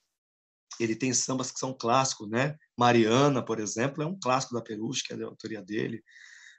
ele 0.79 0.95
tem 0.95 1.11
sambas 1.11 1.51
que 1.51 1.59
são 1.59 1.73
clássicos, 1.73 2.29
né? 2.29 2.55
Mariana, 2.77 3.43
por 3.43 3.59
exemplo, 3.59 4.03
é 4.03 4.05
um 4.05 4.17
clássico 4.17 4.53
da 4.53 4.61
Peruche, 4.61 5.03
que 5.03 5.13
é 5.13 5.17
da 5.17 5.25
autoria 5.25 5.61
dele. 5.61 6.03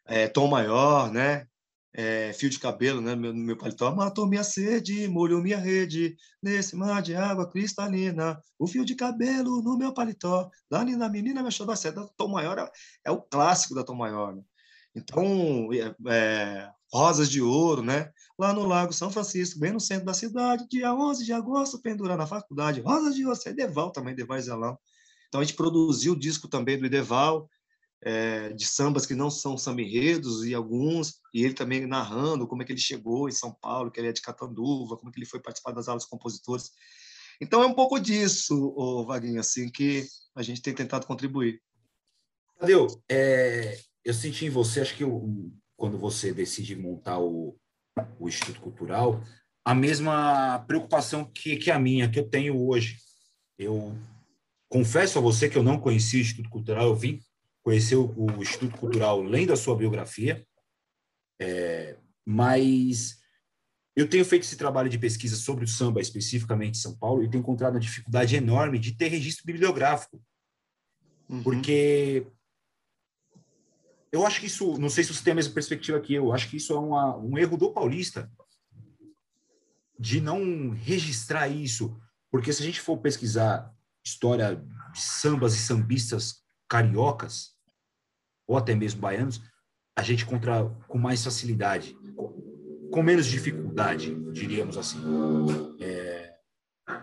É, 0.07 0.27
Tom 0.27 0.49
Maior, 0.49 1.11
né? 1.13 1.47
É, 1.93 2.33
fio 2.33 2.49
de 2.49 2.59
cabelo 2.59 3.01
né, 3.01 3.15
no 3.15 3.21
meu, 3.21 3.35
meu 3.35 3.57
paletó. 3.57 3.95
Matou 3.95 4.27
minha 4.27 4.45
sede, 4.45 5.09
molhou 5.09 5.43
minha 5.43 5.59
rede, 5.59 6.17
nesse 6.43 6.77
mar 6.77 7.03
de 7.03 7.15
água 7.15 7.49
cristalina. 7.49 8.41
O 8.59 8.67
fio 8.67 8.85
de 8.85 8.95
cabelo 8.95 9.63
no 9.63 9.77
meu 9.77 9.93
paletó. 9.93 10.51
Lá 10.71 10.85
na 10.85 11.09
menina 11.09 11.43
me 11.43 11.49
achou 11.49 11.67
da 11.67 11.77
seda. 11.77 12.09
Tom 12.17 12.29
Maior 12.29 12.59
é, 12.59 12.71
é, 13.05 13.11
o 13.11 13.21
clássico 13.21 13.75
da 13.75 13.83
Tom 13.83 13.95
Maior. 13.95 14.37
Né? 14.37 14.43
Então, 14.95 15.71
é, 15.73 15.95
é, 16.09 16.71
Rosas 16.93 17.31
de 17.31 17.41
Ouro, 17.41 17.83
né? 17.83 18.11
Lá 18.39 18.53
no 18.53 18.67
Lago 18.67 18.93
São 18.93 19.11
Francisco, 19.11 19.61
bem 19.61 19.73
no 19.73 19.81
centro 19.81 20.07
da 20.07 20.15
cidade, 20.15 20.67
dia 20.69 20.93
11 20.93 21.25
de 21.25 21.33
agosto, 21.33 21.81
pendurar 21.81 22.17
na 22.17 22.27
faculdade. 22.27 22.81
Rosas 22.81 23.15
de 23.15 23.25
Ouro, 23.25 23.39
é 23.47 23.53
Deval 23.53 23.91
também, 23.91 24.15
Deval 24.15 24.41
Zelão. 24.41 24.79
Então, 25.29 25.41
a 25.41 25.45
gente 25.45 25.55
produziu 25.55 26.15
o 26.15 26.19
disco 26.19 26.49
também 26.49 26.77
do 26.77 26.87
Ideval, 26.87 27.49
é, 28.03 28.51
de 28.53 28.65
sambas 28.65 29.05
que 29.05 29.15
não 29.15 29.31
são 29.31 29.59
samba 29.59 29.83
e 29.83 30.55
alguns, 30.55 31.21
e 31.35 31.45
ele 31.45 31.55
também 31.55 31.87
narrando 31.87 32.47
como 32.47 32.63
é 32.63 32.65
que 32.65 32.73
ele 32.73 32.81
chegou 32.81 33.29
em 33.29 33.33
São 33.33 33.53
Paulo, 33.53 33.91
que 33.91 34.01
ele 34.01 34.09
é 34.09 34.13
de 34.13 34.23
Catanduva, 34.23 34.97
como 34.97 35.11
é 35.11 35.13
que 35.13 35.19
ele 35.19 35.27
foi 35.27 35.41
participar 35.41 35.73
das 35.73 35.89
aulas 35.89 36.07
compositores. 36.07 36.71
Então 37.41 37.63
é 37.63 37.67
um 37.67 37.75
pouco 37.75 37.99
disso, 37.99 38.75
o 38.77 39.05
Vaguinho, 39.05 39.41
assim, 39.41 39.71
que 39.71 40.07
a 40.35 40.43
gente 40.43 40.63
tem 40.63 40.75
tentado 40.75 41.07
contribuir. 41.07 41.61
Tadeu, 42.59 42.87
é, 43.11 43.79
eu 44.05 44.15
senti 44.15 44.47
em 44.47 44.51
você, 44.51 44.81
acho 44.81 44.97
que 44.97 45.05
eu, 45.05 45.51
quando 45.77 45.99
você 45.99 46.33
decide 46.33 46.77
montar 46.77 47.19
o, 47.19 47.57
o 48.19 48.29
Instituto 48.29 48.61
Cultural, 48.61 49.23
a 49.65 49.75
mesma 49.75 50.59
preocupação 50.67 51.25
que, 51.25 51.57
que 51.57 51.71
a 51.71 51.79
minha, 51.79 52.11
que 52.11 52.19
eu 52.19 52.29
tenho 52.29 52.59
hoje. 52.67 52.97
Eu 53.59 53.95
confesso 54.69 55.19
a 55.19 55.23
você 55.23 55.49
que 55.49 55.57
eu 55.57 55.63
não 55.63 55.79
conhecia 55.79 56.19
o 56.19 56.23
Instituto 56.23 56.51
Cultural, 56.51 56.87
eu 56.87 56.97
vim 56.97 57.21
conheceu 57.63 58.13
o 58.17 58.43
Instituto 58.43 58.77
Cultural 58.77 59.23
lendo 59.23 59.53
a 59.53 59.57
sua 59.57 59.77
biografia, 59.77 60.47
é, 61.41 61.99
mas 62.25 63.21
eu 63.95 64.09
tenho 64.09 64.25
feito 64.25 64.45
esse 64.45 64.57
trabalho 64.57 64.89
de 64.89 64.99
pesquisa 64.99 65.37
sobre 65.37 65.65
o 65.65 65.69
samba, 65.69 66.01
especificamente 66.01 66.77
em 66.79 66.83
São 66.83 66.97
Paulo, 66.97 67.23
e 67.23 67.29
tenho 67.29 67.41
encontrado 67.41 67.75
uma 67.75 67.81
dificuldade 67.81 68.37
enorme 68.37 68.79
de 68.79 68.97
ter 68.97 69.09
registro 69.09 69.45
bibliográfico. 69.45 70.23
Uhum. 71.29 71.43
Porque 71.43 72.27
eu 74.13 74.27
acho 74.27 74.41
que 74.41 74.47
isso, 74.47 74.79
não 74.79 74.89
sei 74.89 75.05
se 75.05 75.15
você 75.15 75.23
tem 75.23 75.33
a 75.33 75.37
mesma 75.37 75.55
perspectiva 75.55 76.01
que 76.01 76.15
eu, 76.15 76.33
acho 76.33 76.49
que 76.49 76.57
isso 76.57 76.73
é 76.73 76.79
uma, 76.79 77.17
um 77.17 77.39
erro 77.39 77.57
do 77.57 77.73
paulista 77.73 78.31
de 79.99 80.21
não 80.21 80.71
registrar 80.71 81.49
isso. 81.49 82.01
Porque 82.31 82.53
se 82.53 82.63
a 82.63 82.67
gente 82.67 82.81
for 82.81 82.97
pesquisar 82.99 83.73
história 84.05 84.57
de 84.93 85.01
sambas 85.01 85.55
e 85.55 85.59
sambistas 85.59 86.40
cariocas, 86.71 87.51
ou 88.47 88.57
até 88.57 88.75
mesmo 88.77 89.01
baianos, 89.01 89.43
a 89.97 90.03
gente 90.03 90.23
encontra 90.23 90.65
com 90.87 90.97
mais 90.97 91.23
facilidade, 91.23 91.97
com 92.93 93.03
menos 93.03 93.27
dificuldade, 93.27 94.15
diríamos 94.33 94.79
assim. 94.79 94.99
É, 95.81 96.33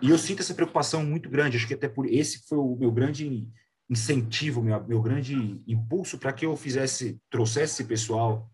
e 0.02 0.10
eu 0.10 0.18
sinto 0.18 0.42
essa 0.42 0.54
preocupação 0.54 1.04
muito 1.06 1.30
grande, 1.30 1.58
acho 1.58 1.68
que 1.68 1.74
até 1.74 1.90
por 1.90 2.06
esse 2.06 2.48
foi 2.48 2.58
o 2.58 2.78
meu 2.78 2.92
grande 2.92 3.46
incentivo, 3.90 4.62
meu, 4.62 4.86
meu 4.88 5.02
grande 5.02 5.62
impulso 5.68 6.18
para 6.18 6.34
que 6.34 6.46
eu 6.46 6.56
fizesse, 6.56 7.20
trouxesse 7.30 7.74
esse 7.74 7.84
pessoal 7.84 8.50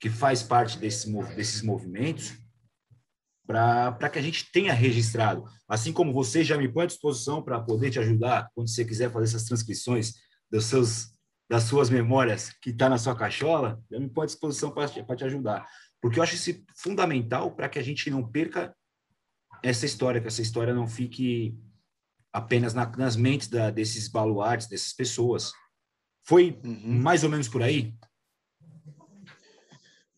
que 0.00 0.10
faz 0.10 0.42
parte 0.42 0.78
desse, 0.78 1.10
desses 1.34 1.62
movimentos 1.62 2.34
para 3.46 4.10
que 4.10 4.18
a 4.18 4.22
gente 4.22 4.50
tenha 4.52 4.72
registrado. 4.72 5.44
Assim 5.66 5.92
como 5.92 6.12
você 6.12 6.44
já 6.44 6.56
me 6.58 6.68
põe 6.68 6.84
à 6.84 6.86
disposição 6.86 7.42
para 7.42 7.60
poder 7.60 7.90
te 7.90 7.98
ajudar 7.98 8.50
quando 8.54 8.68
você 8.68 8.84
quiser 8.84 9.10
fazer 9.10 9.24
essas 9.24 9.44
transcrições 9.44 10.27
dos 10.50 10.64
seus, 10.64 11.12
das 11.48 11.64
suas 11.64 11.90
memórias 11.90 12.50
que 12.62 12.70
está 12.70 12.88
na 12.88 12.98
sua 12.98 13.16
cachola, 13.16 13.82
eu 13.90 14.00
me 14.00 14.08
põe 14.08 14.24
à 14.24 14.26
disposição 14.26 14.70
para 14.70 14.88
te, 14.88 15.02
te 15.02 15.24
ajudar. 15.24 15.68
Porque 16.00 16.18
eu 16.18 16.22
acho 16.22 16.34
isso 16.34 16.64
fundamental 16.76 17.54
para 17.54 17.68
que 17.68 17.78
a 17.78 17.82
gente 17.82 18.10
não 18.10 18.26
perca 18.26 18.74
essa 19.62 19.84
história, 19.84 20.20
que 20.20 20.28
essa 20.28 20.42
história 20.42 20.72
não 20.72 20.86
fique 20.86 21.58
apenas 22.32 22.74
na, 22.74 22.86
nas 22.96 23.16
mentes 23.16 23.48
da, 23.48 23.70
desses 23.70 24.08
baluartes, 24.08 24.68
dessas 24.68 24.92
pessoas. 24.92 25.52
Foi 26.24 26.60
uhum. 26.64 27.00
mais 27.02 27.24
ou 27.24 27.30
menos 27.30 27.48
por 27.48 27.62
aí? 27.62 27.94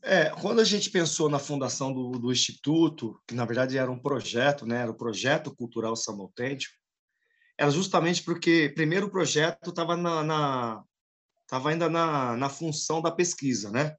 É, 0.03 0.31
quando 0.31 0.61
a 0.61 0.65
gente 0.65 0.91
pensou 0.91 1.29
na 1.29 1.39
fundação 1.39 1.93
do, 1.93 2.13
do, 2.13 2.33
Instituto, 2.33 3.21
que 3.27 3.35
na 3.35 3.45
verdade 3.45 3.77
era 3.77 3.91
um 3.91 3.99
projeto, 3.99 4.67
né, 4.67 4.81
era 4.83 4.91
o 4.91 4.97
Projeto 4.97 5.55
Cultural 5.55 5.95
Samba 5.95 6.23
Autêntico, 6.23 6.75
era 7.61 7.71
justamente 7.71 8.23
porque, 8.23 8.73
primeiro, 8.75 9.09
o 9.09 9.11
projeto 9.11 9.69
estava 9.69 9.95
na, 9.95 10.25
na 10.25 10.85
tava 11.47 11.69
ainda 11.69 11.91
na, 11.91 12.35
na 12.35 12.49
função 12.49 13.03
da 13.03 13.11
pesquisa, 13.11 13.71
né? 13.71 13.95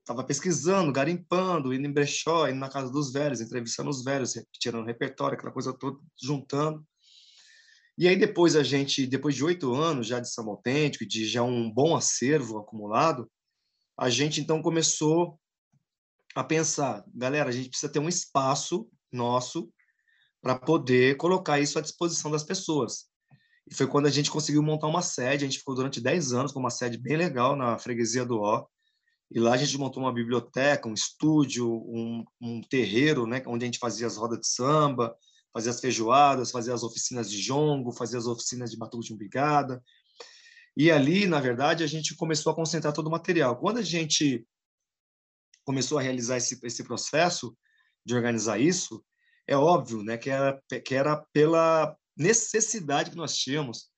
Estava 0.00 0.24
pesquisando, 0.24 0.92
garimpando, 0.92 1.72
indo 1.72 1.86
em 1.86 1.92
brechó, 1.92 2.48
indo 2.48 2.58
na 2.58 2.68
casa 2.68 2.90
dos 2.90 3.12
velhos, 3.12 3.40
entrevistando 3.40 3.90
os 3.90 4.02
velhos, 4.02 4.34
tirando 4.58 4.86
repertório, 4.86 5.38
aquela 5.38 5.52
coisa 5.52 5.72
toda, 5.72 6.00
juntando. 6.20 6.84
E 7.96 8.08
aí 8.08 8.16
depois 8.16 8.56
a 8.56 8.64
gente, 8.64 9.06
depois 9.06 9.36
de 9.36 9.44
oito 9.44 9.72
anos 9.72 10.08
já 10.08 10.18
de 10.18 10.28
Samba 10.28 10.50
Autêntico 10.50 11.06
de 11.06 11.26
já 11.26 11.44
um 11.44 11.72
bom 11.72 11.94
acervo 11.94 12.58
acumulado, 12.58 13.30
a 13.96 14.10
gente 14.10 14.40
então 14.40 14.60
começou 14.60 15.38
a 16.34 16.42
pensar, 16.42 17.04
galera, 17.14 17.50
a 17.50 17.52
gente 17.52 17.68
precisa 17.68 17.92
ter 17.92 18.00
um 18.00 18.08
espaço 18.08 18.90
nosso 19.12 19.72
para 20.42 20.58
poder 20.58 21.16
colocar 21.16 21.60
isso 21.60 21.78
à 21.78 21.82
disposição 21.82 22.30
das 22.30 22.44
pessoas. 22.44 23.06
E 23.68 23.74
foi 23.74 23.86
quando 23.86 24.06
a 24.06 24.10
gente 24.10 24.30
conseguiu 24.30 24.62
montar 24.62 24.86
uma 24.86 25.02
sede, 25.02 25.44
a 25.44 25.48
gente 25.48 25.58
ficou 25.58 25.74
durante 25.74 26.00
10 26.00 26.32
anos 26.32 26.52
com 26.52 26.60
uma 26.60 26.70
sede 26.70 26.98
bem 26.98 27.16
legal 27.16 27.56
na 27.56 27.78
freguesia 27.78 28.24
do 28.24 28.40
Ó, 28.40 28.64
e 29.30 29.40
lá 29.40 29.54
a 29.54 29.56
gente 29.56 29.76
montou 29.76 30.02
uma 30.02 30.12
biblioteca, 30.12 30.88
um 30.88 30.94
estúdio, 30.94 31.68
um, 31.68 32.24
um 32.40 32.60
terreiro, 32.60 33.26
né, 33.26 33.42
onde 33.46 33.64
a 33.64 33.66
gente 33.66 33.78
fazia 33.78 34.06
as 34.06 34.16
rodas 34.16 34.40
de 34.40 34.48
samba, 34.48 35.16
fazia 35.52 35.70
as 35.70 35.80
feijoadas, 35.80 36.52
fazia 36.52 36.72
as 36.72 36.84
oficinas 36.84 37.30
de 37.30 37.40
jongo, 37.42 37.90
fazia 37.90 38.18
as 38.18 38.26
oficinas 38.26 38.70
de 38.70 38.76
batuque 38.76 39.06
de 39.06 39.14
umbigada. 39.14 39.82
E 40.76 40.90
ali, 40.90 41.26
na 41.26 41.40
verdade, 41.40 41.82
a 41.82 41.86
gente 41.86 42.14
começou 42.14 42.52
a 42.52 42.54
concentrar 42.54 42.92
todo 42.92 43.08
o 43.08 43.10
material. 43.10 43.56
Quando 43.58 43.78
a 43.78 43.82
gente 43.82 44.46
começou 45.64 45.98
a 45.98 46.02
realizar 46.02 46.36
esse, 46.36 46.60
esse 46.62 46.84
processo 46.84 47.56
de 48.04 48.14
organizar 48.14 48.60
isso, 48.60 49.04
é 49.46 49.56
óbvio 49.56 50.02
né, 50.02 50.16
que, 50.16 50.30
era, 50.30 50.60
que 50.84 50.94
era 50.94 51.16
pela 51.32 51.96
necessidade 52.16 53.10
que 53.10 53.16
nós 53.16 53.36
tínhamos 53.36 53.88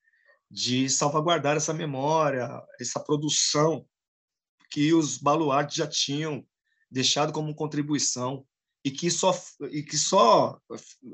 de 0.50 0.88
salvaguardar 0.88 1.56
essa 1.56 1.74
memória, 1.74 2.62
essa 2.80 3.00
produção 3.00 3.86
que 4.70 4.92
os 4.92 5.18
baluartes 5.18 5.76
já 5.76 5.86
tinham 5.86 6.44
deixado 6.90 7.32
como 7.32 7.54
contribuição 7.54 8.46
e 8.84 8.90
que 8.90 9.10
só 9.10 9.38
e 9.70 9.82
que 9.82 9.96
só 9.98 10.58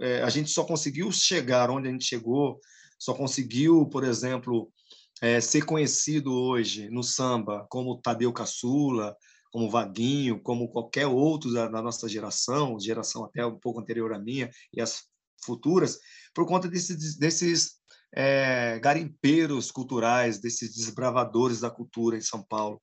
é, 0.00 0.22
a 0.22 0.28
gente 0.28 0.50
só 0.50 0.64
conseguiu 0.64 1.10
chegar 1.10 1.70
onde 1.70 1.88
a 1.88 1.90
gente 1.90 2.04
chegou, 2.04 2.60
só 2.98 3.14
conseguiu, 3.14 3.86
por 3.86 4.04
exemplo, 4.04 4.72
é, 5.20 5.40
ser 5.40 5.64
conhecido 5.64 6.32
hoje 6.32 6.88
no 6.90 7.02
samba 7.02 7.66
como 7.68 8.00
Tadeu 8.00 8.32
Caçula, 8.32 9.16
como 9.54 9.70
Vaguinho, 9.70 10.40
como 10.40 10.68
qualquer 10.68 11.06
outro 11.06 11.52
da, 11.52 11.68
da, 11.68 11.80
nossa 11.80 12.08
geração, 12.08 12.76
geração 12.80 13.24
até 13.24 13.46
um 13.46 13.56
pouco 13.56 13.78
anterior 13.78 14.12
à 14.12 14.18
minha 14.18 14.50
e 14.72 14.80
as 14.80 15.04
futuras, 15.44 16.00
por 16.34 16.44
conta 16.44 16.66
desses, 16.66 17.16
desses 17.16 17.74
é, 18.12 18.80
garimpeiros 18.80 19.70
culturais, 19.70 20.40
desses 20.40 20.74
desbravadores 20.74 21.60
da 21.60 21.70
cultura 21.70 22.16
em 22.16 22.20
São 22.20 22.42
Paulo, 22.42 22.82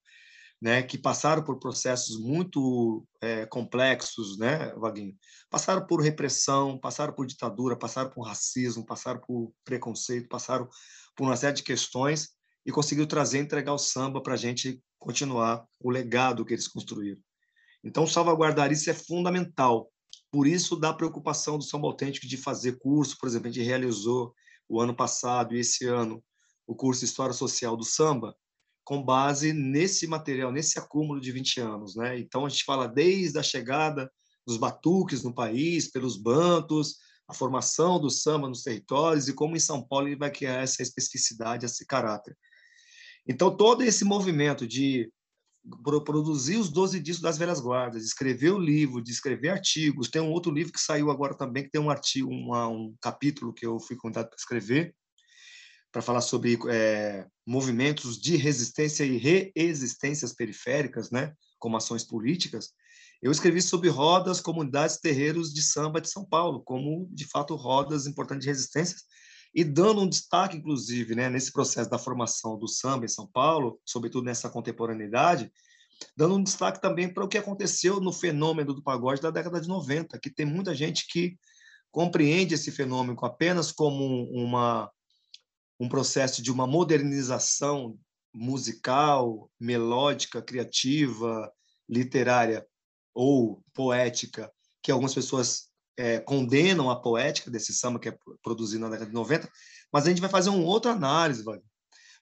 né, 0.62 0.82
que 0.82 0.98
passaram 0.98 1.44
por 1.44 1.60
processos 1.60 2.18
muito 2.18 3.06
é, 3.20 3.46
complexos, 3.48 4.38
né, 4.38 4.74
Vaguinho? 4.76 5.14
Passaram 5.50 5.86
por 5.86 6.02
repressão, 6.02 6.80
passaram 6.80 7.12
por 7.12 7.26
ditadura, 7.26 7.76
passaram 7.76 8.12
por 8.12 8.22
racismo, 8.22 8.86
passaram 8.86 9.20
por 9.20 9.52
preconceito, 9.66 10.30
passaram 10.30 10.70
por 11.18 11.26
uma 11.26 11.36
série 11.36 11.56
de 11.56 11.64
questões 11.64 12.30
e 12.66 12.72
conseguiu 12.72 13.08
trazer 13.08 13.40
entregar 13.40 13.74
o 13.74 13.78
samba 13.78 14.22
para 14.22 14.34
a 14.34 14.38
gente 14.38 14.82
continuar 15.00 15.66
o 15.80 15.90
legado 15.90 16.46
que 16.46 16.54
eles 16.54 16.68
construíram. 16.68 17.22
Então, 17.84 18.06
salvaguardar 18.06 18.72
isso 18.72 18.90
é 18.90 18.94
fundamental. 18.94 19.92
Por 20.32 20.48
isso, 20.48 20.76
da 20.76 20.94
preocupação 20.94 21.58
do 21.58 21.64
Samba 21.64 21.88
Autêntico 21.88 22.28
de 22.28 22.38
fazer 22.38 22.78
curso, 22.78 23.18
por 23.20 23.28
exemplo, 23.28 23.48
a 23.48 23.52
gente 23.52 23.66
realizou 23.66 24.34
o 24.70 24.80
ano 24.80 24.96
passado 24.96 25.56
e 25.56 25.60
esse 25.60 25.86
ano 25.86 26.24
o 26.68 26.76
curso 26.76 27.04
História 27.04 27.34
Social 27.34 27.76
do 27.76 27.84
Samba, 27.84 28.36
com 28.84 29.04
base 29.04 29.52
nesse 29.52 30.08
material, 30.08 30.52
nesse 30.52 30.78
acúmulo 30.80 31.20
de 31.20 31.32
20 31.32 31.60
anos. 31.60 31.96
Né? 31.96 32.20
Então, 32.20 32.46
a 32.46 32.50
gente 32.50 32.64
fala 32.64 32.88
desde 32.88 33.38
a 33.40 33.44
chegada 33.44 34.10
dos 34.46 34.58
batuques 34.58 35.24
no 35.24 35.34
país, 35.34 35.90
pelos 35.90 36.18
bantos, 36.18 36.98
a 37.28 37.34
formação 37.34 38.00
do 38.00 38.10
samba 38.10 38.50
nos 38.50 38.62
territórios 38.62 39.28
e 39.28 39.34
como 39.34 39.56
em 39.56 39.60
São 39.60 39.82
Paulo 39.82 40.08
ele 40.08 40.18
vai 40.18 40.30
criar 40.30 40.62
essa 40.62 40.82
especificidade, 40.82 41.66
esse 41.66 41.86
caráter. 41.86 42.38
Então, 43.28 43.56
todo 43.56 43.84
esse 43.84 44.04
movimento 44.04 44.68
de 44.68 45.12
produzir 46.04 46.58
os 46.58 46.70
12 46.70 47.00
discos 47.00 47.22
das 47.22 47.38
velhas 47.38 47.60
guardas, 47.60 48.04
escrever 48.04 48.52
o 48.52 48.60
livro, 48.60 49.02
de 49.02 49.12
escrever 49.12 49.50
artigos, 49.50 50.10
tem 50.10 50.22
um 50.22 50.32
outro 50.32 50.52
livro 50.52 50.74
que 50.74 50.80
saiu 50.80 51.12
agora 51.12 51.38
também, 51.38 51.64
que 51.64 51.70
tem 51.70 51.80
um 51.80 51.90
artigo, 51.90 52.30
uma, 52.30 52.68
um 52.68 52.96
capítulo 53.00 53.54
que 53.54 53.66
eu 53.66 53.80
fui 53.80 53.96
convidado 53.96 54.30
para 54.30 54.38
escrever, 54.38 54.96
para 55.92 56.02
falar 56.02 56.22
sobre 56.22 56.58
é, 56.70 57.28
movimentos 57.46 58.20
de 58.20 58.36
resistência 58.38 59.04
e 59.04 59.18
reexistências 59.18 60.34
periféricas, 60.34 61.12
né, 61.12 61.34
como 61.60 61.78
ações 61.78 62.04
políticas, 62.04 62.74
eu 63.22 63.32
escrevi 63.32 63.62
sobre 63.62 63.88
rodas, 63.88 64.42
comunidades, 64.42 64.98
terreiros 64.98 65.54
de 65.54 65.62
samba 65.62 66.02
de 66.02 66.10
São 66.10 66.26
Paulo, 66.26 66.64
como, 66.64 67.08
de 67.12 67.26
fato, 67.26 67.56
rodas 67.56 68.08
importantes 68.08 68.46
de 68.46 68.50
resistência, 68.50 68.98
e 69.54 69.64
dando 69.64 70.02
um 70.02 70.08
destaque, 70.08 70.58
inclusive, 70.58 71.14
né, 71.14 71.30
nesse 71.30 71.52
processo 71.52 71.90
da 71.90 72.00
formação 72.00 72.58
do 72.58 72.68
samba 72.68 73.06
em 73.06 73.10
São 73.10 73.28
Paulo, 73.28 73.80
sobretudo 73.86 74.26
nessa 74.26 74.50
contemporaneidade, 74.50 75.52
dando 76.16 76.36
um 76.36 76.44
destaque 76.44 76.82
também 76.82 77.14
para 77.14 77.24
o 77.24 77.28
que 77.28 77.38
aconteceu 77.38 78.00
no 78.00 78.14
fenômeno 78.14 78.74
do 78.74 78.82
pagode 78.82 79.22
da 79.22 79.30
década 79.30 79.60
de 79.60 79.68
90, 79.68 80.18
que 80.20 80.30
tem 80.30 80.46
muita 80.46 80.74
gente 80.74 81.06
que 81.08 81.38
compreende 81.92 82.56
esse 82.56 82.72
fenômeno 82.72 83.18
apenas 83.24 83.72
como 83.72 84.24
uma, 84.32 84.90
um 85.80 85.90
processo 85.90 86.42
de 86.42 86.52
uma 86.52 86.66
modernização 86.66 87.98
musical, 88.34 89.52
melódica, 89.60 90.42
criativa, 90.42 91.52
literária 91.90 92.66
ou 93.14 93.62
poética, 93.74 94.50
que 94.82 94.92
algumas 94.92 95.14
pessoas 95.14 95.71
é, 95.98 96.20
condenam 96.20 96.90
a 96.90 96.96
poética 96.96 97.52
desse 97.52 97.74
samba 97.74 98.00
que 98.00 98.10
é 98.10 98.18
produzido 98.42 98.82
na 98.82 98.90
década 98.90 99.10
de 99.10 99.16
90, 99.16 99.50
mas 99.92 100.06
a 100.06 100.10
gente 100.10 100.22
vai 100.22 100.30
fazer 100.30 100.50
uma 100.50 100.64
outra 100.64 100.92
análise, 100.92 101.44
Wagner. 101.44 101.72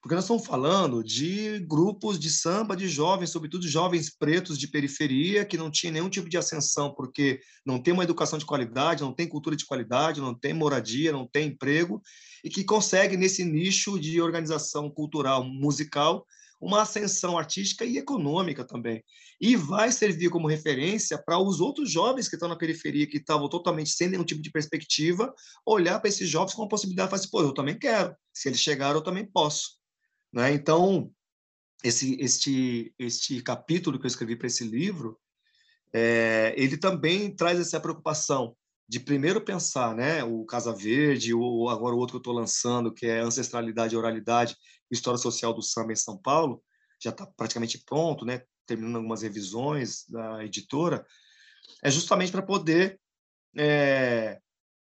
Porque 0.02 0.16
nós 0.16 0.24
estamos 0.24 0.46
falando 0.46 1.04
de 1.04 1.60
grupos 1.68 2.18
de 2.18 2.30
samba 2.30 2.74
de 2.74 2.88
jovens, 2.88 3.32
sobretudo 3.32 3.68
jovens 3.68 4.10
pretos 4.10 4.58
de 4.58 4.66
periferia, 4.66 5.44
que 5.44 5.58
não 5.58 5.70
tinham 5.70 5.92
nenhum 5.92 6.10
tipo 6.10 6.30
de 6.30 6.38
ascensão, 6.38 6.94
porque 6.94 7.42
não 7.66 7.78
tem 7.82 7.94
uma 7.94 8.06
educação 8.06 8.40
de 8.40 8.46
qualidade, 8.46 9.04
não 9.04 9.14
tem 9.14 9.28
cultura 9.28 9.58
de 9.58 9.66
qualidade, 9.66 10.22
não 10.22 10.34
tem 10.34 10.54
moradia, 10.54 11.12
não 11.12 11.28
tem 11.28 11.50
emprego, 11.50 12.02
e 12.46 12.50
que 12.50 12.64
conseguem, 12.64 13.18
nesse 13.18 13.44
nicho 13.44 14.00
de 14.00 14.22
organização 14.22 14.90
cultural 14.90 15.44
musical, 15.44 16.26
uma 16.60 16.82
ascensão 16.82 17.38
artística 17.38 17.86
e 17.86 17.98
econômica 17.98 18.66
também. 18.66 19.04
E 19.40 19.56
vai 19.56 19.92
servir 19.92 20.30
como 20.30 20.48
referência 20.48 21.18
para 21.18 21.40
os 21.40 21.62
outros 21.62 21.90
jovens 21.90 22.28
que 22.28 22.36
estão 22.36 22.50
na 22.50 22.58
periferia, 22.58 23.08
que 23.08 23.18
estavam 23.18 23.48
totalmente 23.48 23.92
sem 23.92 24.10
nenhum 24.10 24.26
tipo 24.26 24.42
de 24.42 24.52
perspectiva, 24.52 25.34
olhar 25.66 26.00
para 26.00 26.10
esses 26.10 26.28
jovens 26.28 26.54
com 26.54 26.64
a 26.64 26.68
possibilidade 26.68 27.08
de 27.08 27.12
falar 27.12 27.22
assim, 27.22 27.32
pô, 27.32 27.42
eu 27.42 27.54
também 27.54 27.78
quero. 27.78 28.14
Se 28.34 28.50
eles 28.50 28.60
chegaram, 28.60 28.98
eu 28.98 29.04
também 29.04 29.26
posso. 29.26 29.78
Né? 30.34 30.54
Então, 30.54 31.12
esse, 31.84 32.18
este, 32.20 32.94
este 33.00 33.42
capítulo 33.42 33.98
que 33.98 34.06
eu 34.06 34.10
escrevi 34.10 34.36
para 34.36 34.48
esse 34.48 34.66
livro, 34.66 35.18
é, 35.94 36.54
ele 36.58 36.78
também 36.78 37.34
traz 37.34 37.60
essa 37.60 37.80
preocupação 37.80 38.56
de 38.90 39.00
primeiro 39.00 39.40
pensar, 39.40 39.96
né, 39.96 40.24
o 40.24 40.44
Casa 40.46 40.74
Verde, 40.74 41.32
ou 41.32 41.70
agora 41.70 41.96
o 41.96 42.00
outro 42.00 42.14
que 42.14 42.18
eu 42.18 42.22
estou 42.22 42.34
lançando, 42.34 42.92
que 42.92 43.06
é 43.06 43.20
Ancestralidade 43.20 43.94
e 43.94 43.98
Oralidade, 43.98 44.58
História 44.90 45.20
Social 45.20 45.54
do 45.54 45.62
Samba 45.62 45.94
em 45.94 45.96
São 45.96 46.18
Paulo, 46.18 46.64
já 47.00 47.12
está 47.12 47.28
praticamente 47.28 47.78
pronto, 47.86 48.26
né, 48.26 48.42
terminando 48.66 48.96
algumas 48.96 49.22
revisões 49.22 50.06
da 50.10 50.44
editora, 50.44 51.06
é 51.84 51.92
justamente 51.92 52.32
para 52.32 52.42
poder 52.42 53.00
é, 53.56 54.40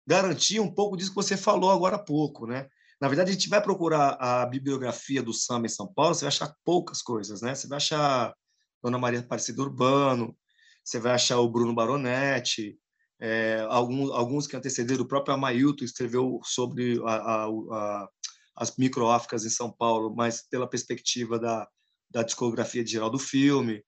garantir 0.06 0.60
um 0.60 0.72
pouco 0.72 0.96
disso 0.96 1.10
que 1.10 1.16
você 1.16 1.36
falou 1.36 1.72
agora 1.72 1.96
há 1.96 2.00
pouco, 2.00 2.46
né? 2.46 2.70
Na 3.02 3.08
verdade, 3.08 3.32
a 3.32 3.34
gente 3.34 3.50
vai 3.50 3.62
procurar 3.62 4.18
a 4.20 4.46
bibliografia 4.46 5.24
do 5.24 5.34
samba 5.34 5.66
em 5.66 5.70
São 5.70 5.92
Paulo, 5.92 6.14
você 6.14 6.26
vai 6.26 6.30
achar 6.30 6.56
poucas 6.64 7.02
coisas, 7.02 7.42
né? 7.42 7.56
Você 7.56 7.68
vai 7.68 7.78
achar 7.78 8.36
Dona 8.84 9.00
Maria 9.00 9.20
Aparecida 9.22 9.64
Urbano, 9.64 10.38
você 10.84 11.00
vai 11.00 11.14
achar 11.14 11.40
o 11.40 11.50
Bruno 11.50 11.74
Baronetti, 11.74 12.78
é, 13.20 13.66
alguns, 13.70 14.12
alguns 14.12 14.48
que 14.48 14.56
antecederam, 14.56 15.04
o 15.04 15.08
próprio 15.08 15.34
Amailton 15.34 15.86
escreveu 15.86 16.40
sobre 16.44 17.02
a, 17.06 17.16
a, 17.16 17.46
a, 17.46 18.10
as 18.58 18.76
microáfricas 18.78 19.46
em 19.46 19.50
São 19.50 19.72
Paulo, 19.72 20.14
mas 20.16 20.42
pela 20.50 20.70
perspectiva 20.70 21.40
da, 21.40 21.68
da 22.10 22.24
discografia 22.24 22.84
de 22.84 22.92
geral 22.92 23.10
do 23.10 23.20
filme. 23.20 23.84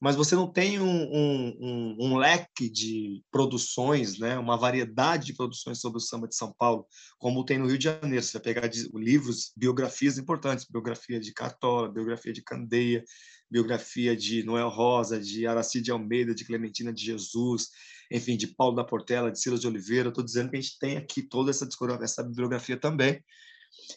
Mas 0.00 0.16
você 0.16 0.34
não 0.34 0.52
tem 0.52 0.80
um, 0.80 0.84
um, 0.84 1.58
um, 1.60 1.96
um, 2.00 2.16
leque 2.16 2.68
de 2.68 3.22
produções, 3.30 4.18
né? 4.18 4.36
uma 4.36 4.56
variedade 4.56 5.26
de 5.26 5.34
produções 5.34 5.78
sobre 5.78 5.98
o 5.98 6.00
samba 6.00 6.26
de 6.26 6.34
São 6.34 6.52
Paulo, 6.58 6.84
como 7.18 7.44
tem 7.44 7.56
no 7.56 7.68
Rio 7.68 7.78
de 7.78 7.84
Janeiro. 7.84 8.20
Você 8.20 8.32
vai 8.32 8.42
pegar 8.42 8.68
livros, 8.94 9.52
biografias 9.56 10.18
importantes, 10.18 10.66
biografia 10.68 11.20
de 11.20 11.32
Cartola, 11.32 11.88
biografia 11.88 12.32
de 12.32 12.42
Candeia, 12.42 13.04
biografia 13.48 14.16
de 14.16 14.42
Noel 14.42 14.70
Rosa, 14.70 15.20
de 15.20 15.46
Aracide 15.46 15.92
Almeida, 15.92 16.34
de 16.34 16.44
Clementina 16.44 16.92
de 16.92 17.04
Jesus, 17.04 17.68
enfim, 18.12 18.36
de 18.36 18.46
Paulo 18.46 18.76
da 18.76 18.84
Portela, 18.84 19.32
de 19.32 19.40
Silas 19.40 19.60
de 19.60 19.66
Oliveira. 19.66 20.10
Estou 20.10 20.24
dizendo 20.24 20.50
que 20.50 20.56
a 20.56 20.60
gente 20.60 20.78
tem 20.78 20.96
aqui 20.96 21.22
toda 21.22 21.50
essa, 21.50 21.68
essa 22.02 22.22
bibliografia 22.22 22.78
também. 22.78 23.22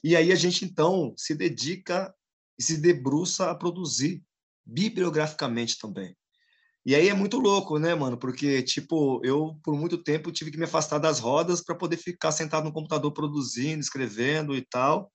E 0.04 0.16
aí 0.16 0.32
a 0.32 0.36
gente, 0.36 0.64
então, 0.64 1.14
se 1.18 1.36
dedica 1.36 2.14
e 2.58 2.64
se 2.64 2.78
debruça 2.78 3.52
a 3.52 3.56
produzir 3.56 4.24
bibliograficamente 4.66 5.78
também. 5.78 6.16
E 6.86 6.94
aí 6.96 7.10
é 7.10 7.14
muito 7.14 7.40
louco, 7.40 7.80
né, 7.80 7.96
mano? 7.96 8.18
Porque, 8.18 8.62
tipo, 8.62 9.20
eu, 9.24 9.60
por 9.64 9.76
muito 9.76 9.98
tempo, 9.98 10.32
tive 10.32 10.52
que 10.52 10.58
me 10.58 10.66
afastar 10.66 11.00
das 11.00 11.20
rodas 11.20 11.62
para 11.62 11.76
poder 11.76 11.98
ficar 11.98 12.32
sentado 12.32 12.64
no 12.64 12.72
computador 12.72 13.12
produzindo, 13.12 13.82
escrevendo 13.82 14.56
e 14.56 14.62
tal. 14.62 15.12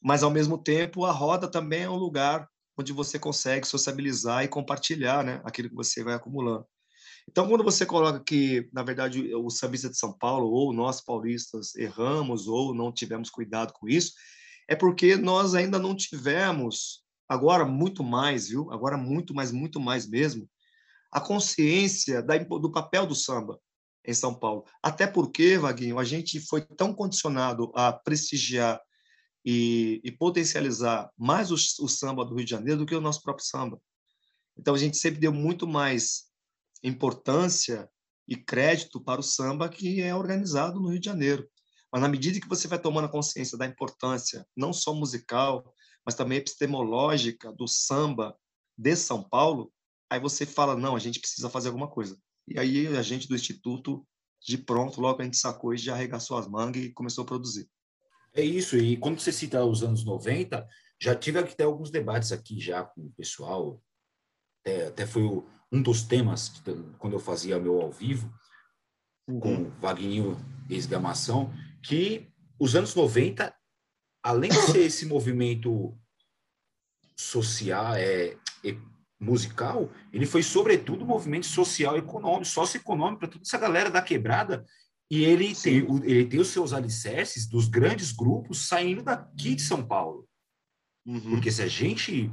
Mas, 0.00 0.22
ao 0.22 0.30
mesmo 0.30 0.56
tempo, 0.56 1.04
a 1.04 1.10
roda 1.10 1.50
também 1.50 1.82
é 1.82 1.90
um 1.90 1.96
lugar 1.96 2.48
onde 2.78 2.92
você 2.92 3.18
consegue 3.18 3.66
sociabilizar 3.66 4.44
e 4.44 4.48
compartilhar 4.48 5.24
né, 5.24 5.40
aquilo 5.44 5.68
que 5.68 5.74
você 5.74 6.04
vai 6.04 6.14
acumulando. 6.14 6.64
Então, 7.30 7.46
quando 7.46 7.62
você 7.62 7.84
coloca 7.84 8.24
que, 8.24 8.70
na 8.72 8.82
verdade, 8.82 9.34
o 9.34 9.50
sambista 9.50 9.90
de 9.90 9.98
São 9.98 10.14
Paulo 10.14 10.50
ou 10.50 10.72
nós 10.72 11.02
paulistas 11.02 11.74
erramos 11.74 12.48
ou 12.48 12.74
não 12.74 12.90
tivemos 12.90 13.28
cuidado 13.28 13.74
com 13.74 13.86
isso, 13.86 14.14
é 14.66 14.74
porque 14.74 15.14
nós 15.14 15.54
ainda 15.54 15.78
não 15.78 15.94
tivemos, 15.94 17.04
agora 17.28 17.66
muito 17.66 18.02
mais, 18.02 18.48
viu? 18.48 18.72
Agora 18.72 18.96
muito 18.96 19.34
mais, 19.34 19.52
muito 19.52 19.78
mais 19.78 20.08
mesmo, 20.08 20.48
a 21.12 21.20
consciência 21.20 22.22
da, 22.22 22.38
do 22.38 22.72
papel 22.72 23.06
do 23.06 23.14
samba 23.14 23.60
em 24.06 24.14
São 24.14 24.34
Paulo. 24.34 24.64
Até 24.82 25.06
porque, 25.06 25.58
Vaguinho, 25.58 25.98
a 25.98 26.04
gente 26.04 26.40
foi 26.40 26.62
tão 26.62 26.94
condicionado 26.94 27.70
a 27.74 27.92
prestigiar 27.92 28.80
e, 29.44 30.00
e 30.02 30.10
potencializar 30.10 31.10
mais 31.14 31.50
o, 31.50 31.56
o 31.84 31.88
samba 31.88 32.24
do 32.24 32.34
Rio 32.34 32.44
de 32.46 32.50
Janeiro 32.52 32.80
do 32.80 32.86
que 32.86 32.94
o 32.94 33.02
nosso 33.02 33.20
próprio 33.22 33.44
samba. 33.44 33.78
Então, 34.56 34.74
a 34.74 34.78
gente 34.78 34.96
sempre 34.96 35.20
deu 35.20 35.32
muito 35.32 35.66
mais 35.66 36.27
importância 36.82 37.88
e 38.26 38.36
crédito 38.36 39.00
para 39.00 39.20
o 39.20 39.24
samba 39.24 39.68
que 39.68 40.02
é 40.02 40.14
organizado 40.14 40.80
no 40.80 40.88
Rio 40.88 41.00
de 41.00 41.06
Janeiro. 41.06 41.48
Mas 41.90 42.02
na 42.02 42.08
medida 42.08 42.38
que 42.40 42.48
você 42.48 42.68
vai 42.68 42.78
tomando 42.78 43.08
consciência 43.08 43.56
da 43.56 43.66
importância, 43.66 44.46
não 44.56 44.72
só 44.72 44.92
musical, 44.92 45.72
mas 46.04 46.14
também 46.14 46.38
epistemológica 46.38 47.52
do 47.52 47.66
samba 47.66 48.36
de 48.76 48.94
São 48.94 49.22
Paulo, 49.22 49.72
aí 50.10 50.20
você 50.20 50.44
fala, 50.44 50.76
não, 50.76 50.94
a 50.94 50.98
gente 50.98 51.20
precisa 51.20 51.48
fazer 51.48 51.68
alguma 51.68 51.88
coisa. 51.88 52.18
E 52.46 52.58
aí 52.58 52.86
a 52.88 53.02
gente 53.02 53.28
do 53.28 53.34
Instituto, 53.34 54.06
de 54.40 54.58
pronto, 54.58 55.00
logo 55.00 55.20
a 55.20 55.24
gente 55.24 55.36
sacou 55.36 55.74
e 55.74 55.78
já 55.78 55.94
arregaçou 55.94 56.36
as 56.36 56.46
mangas 56.46 56.84
e 56.84 56.92
começou 56.92 57.22
a 57.22 57.26
produzir. 57.26 57.68
É 58.34 58.42
isso, 58.42 58.76
e 58.76 58.96
quando 58.96 59.20
você 59.20 59.32
cita 59.32 59.64
os 59.64 59.82
anos 59.82 60.04
90, 60.04 60.66
já 61.00 61.14
tive 61.14 61.38
até 61.38 61.64
alguns 61.64 61.90
debates 61.90 62.30
aqui 62.30 62.60
já 62.60 62.84
com 62.84 63.02
o 63.02 63.12
pessoal, 63.12 63.82
até, 64.60 64.86
até 64.86 65.06
foi 65.06 65.22
o, 65.22 65.48
um 65.72 65.82
dos 65.82 66.02
temas 66.02 66.62
quando 66.98 67.14
eu 67.14 67.20
fazia 67.20 67.58
meu 67.58 67.80
ao 67.80 67.90
vivo, 67.90 68.32
uhum. 69.28 69.40
com 69.40 69.70
Vagninho 69.80 70.36
Esgamação, 70.68 71.52
que 71.82 72.28
os 72.58 72.74
anos 72.74 72.94
90, 72.94 73.54
além 74.22 74.50
de 74.50 74.60
ser 74.62 74.80
esse 74.80 75.06
movimento 75.06 75.96
social, 77.16 77.94
é, 77.94 78.36
é, 78.64 78.76
musical, 79.20 79.90
ele 80.12 80.26
foi 80.26 80.42
sobretudo 80.42 81.04
um 81.04 81.08
movimento 81.08 81.46
social 81.46 81.96
econômico, 81.96 82.46
socioeconômico 82.46 83.20
para 83.20 83.28
toda 83.28 83.42
essa 83.42 83.58
galera 83.58 83.90
da 83.90 84.02
quebrada 84.02 84.64
e 85.10 85.24
ele 85.24 85.54
tem, 85.54 85.86
ele 86.04 86.26
tem 86.26 86.38
os 86.38 86.48
seus 86.48 86.72
alicerces 86.72 87.46
dos 87.46 87.66
grandes 87.66 88.12
grupos 88.12 88.68
saindo 88.68 89.02
daqui 89.02 89.54
de 89.54 89.62
São 89.62 89.84
Paulo. 89.84 90.28
Uhum. 91.06 91.30
Porque 91.30 91.50
se 91.50 91.62
a 91.62 91.66
gente 91.66 92.30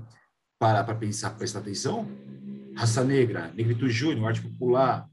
parar 0.60 0.84
para 0.84 0.96
pensar, 0.96 1.32
prestar 1.32 1.60
atenção, 1.60 2.06
Raça 2.76 3.04
Negra, 3.04 3.52
Negrito 3.54 3.88
Júnior, 3.90 4.28
Arte 4.28 4.42
Popular, 4.42 5.10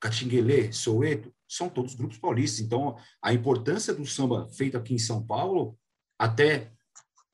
Catinguelê, 0.00 0.72
Soueto, 0.72 1.32
são 1.48 1.68
todos 1.68 1.94
grupos 1.94 2.18
paulistas. 2.18 2.60
Então, 2.60 2.96
a 3.22 3.32
importância 3.32 3.94
do 3.94 4.04
samba 4.04 4.48
feito 4.50 4.76
aqui 4.76 4.94
em 4.94 4.98
São 4.98 5.24
Paulo, 5.24 5.78
até 6.18 6.72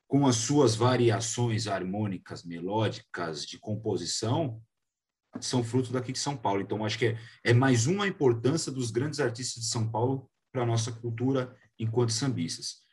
com 0.07 0.27
as 0.27 0.35
suas 0.35 0.75
variações 0.75 1.67
harmônicas, 1.67 2.43
melódicas, 2.43 3.45
de 3.45 3.57
composição, 3.59 4.61
são 5.41 5.63
frutos 5.63 5.91
daqui 5.91 6.11
de 6.11 6.19
São 6.19 6.37
Paulo. 6.37 6.61
Então, 6.61 6.85
acho 6.85 6.97
que 6.97 7.07
é, 7.07 7.19
é 7.43 7.53
mais 7.53 7.87
uma 7.87 8.07
importância 8.07 8.71
dos 8.71 8.91
grandes 8.91 9.19
artistas 9.19 9.63
de 9.63 9.69
São 9.69 9.89
Paulo 9.89 10.29
para 10.51 10.63
a 10.63 10.65
nossa 10.65 10.91
cultura 10.91 11.55
enquanto 11.77 12.13
sambistas. 12.13 12.85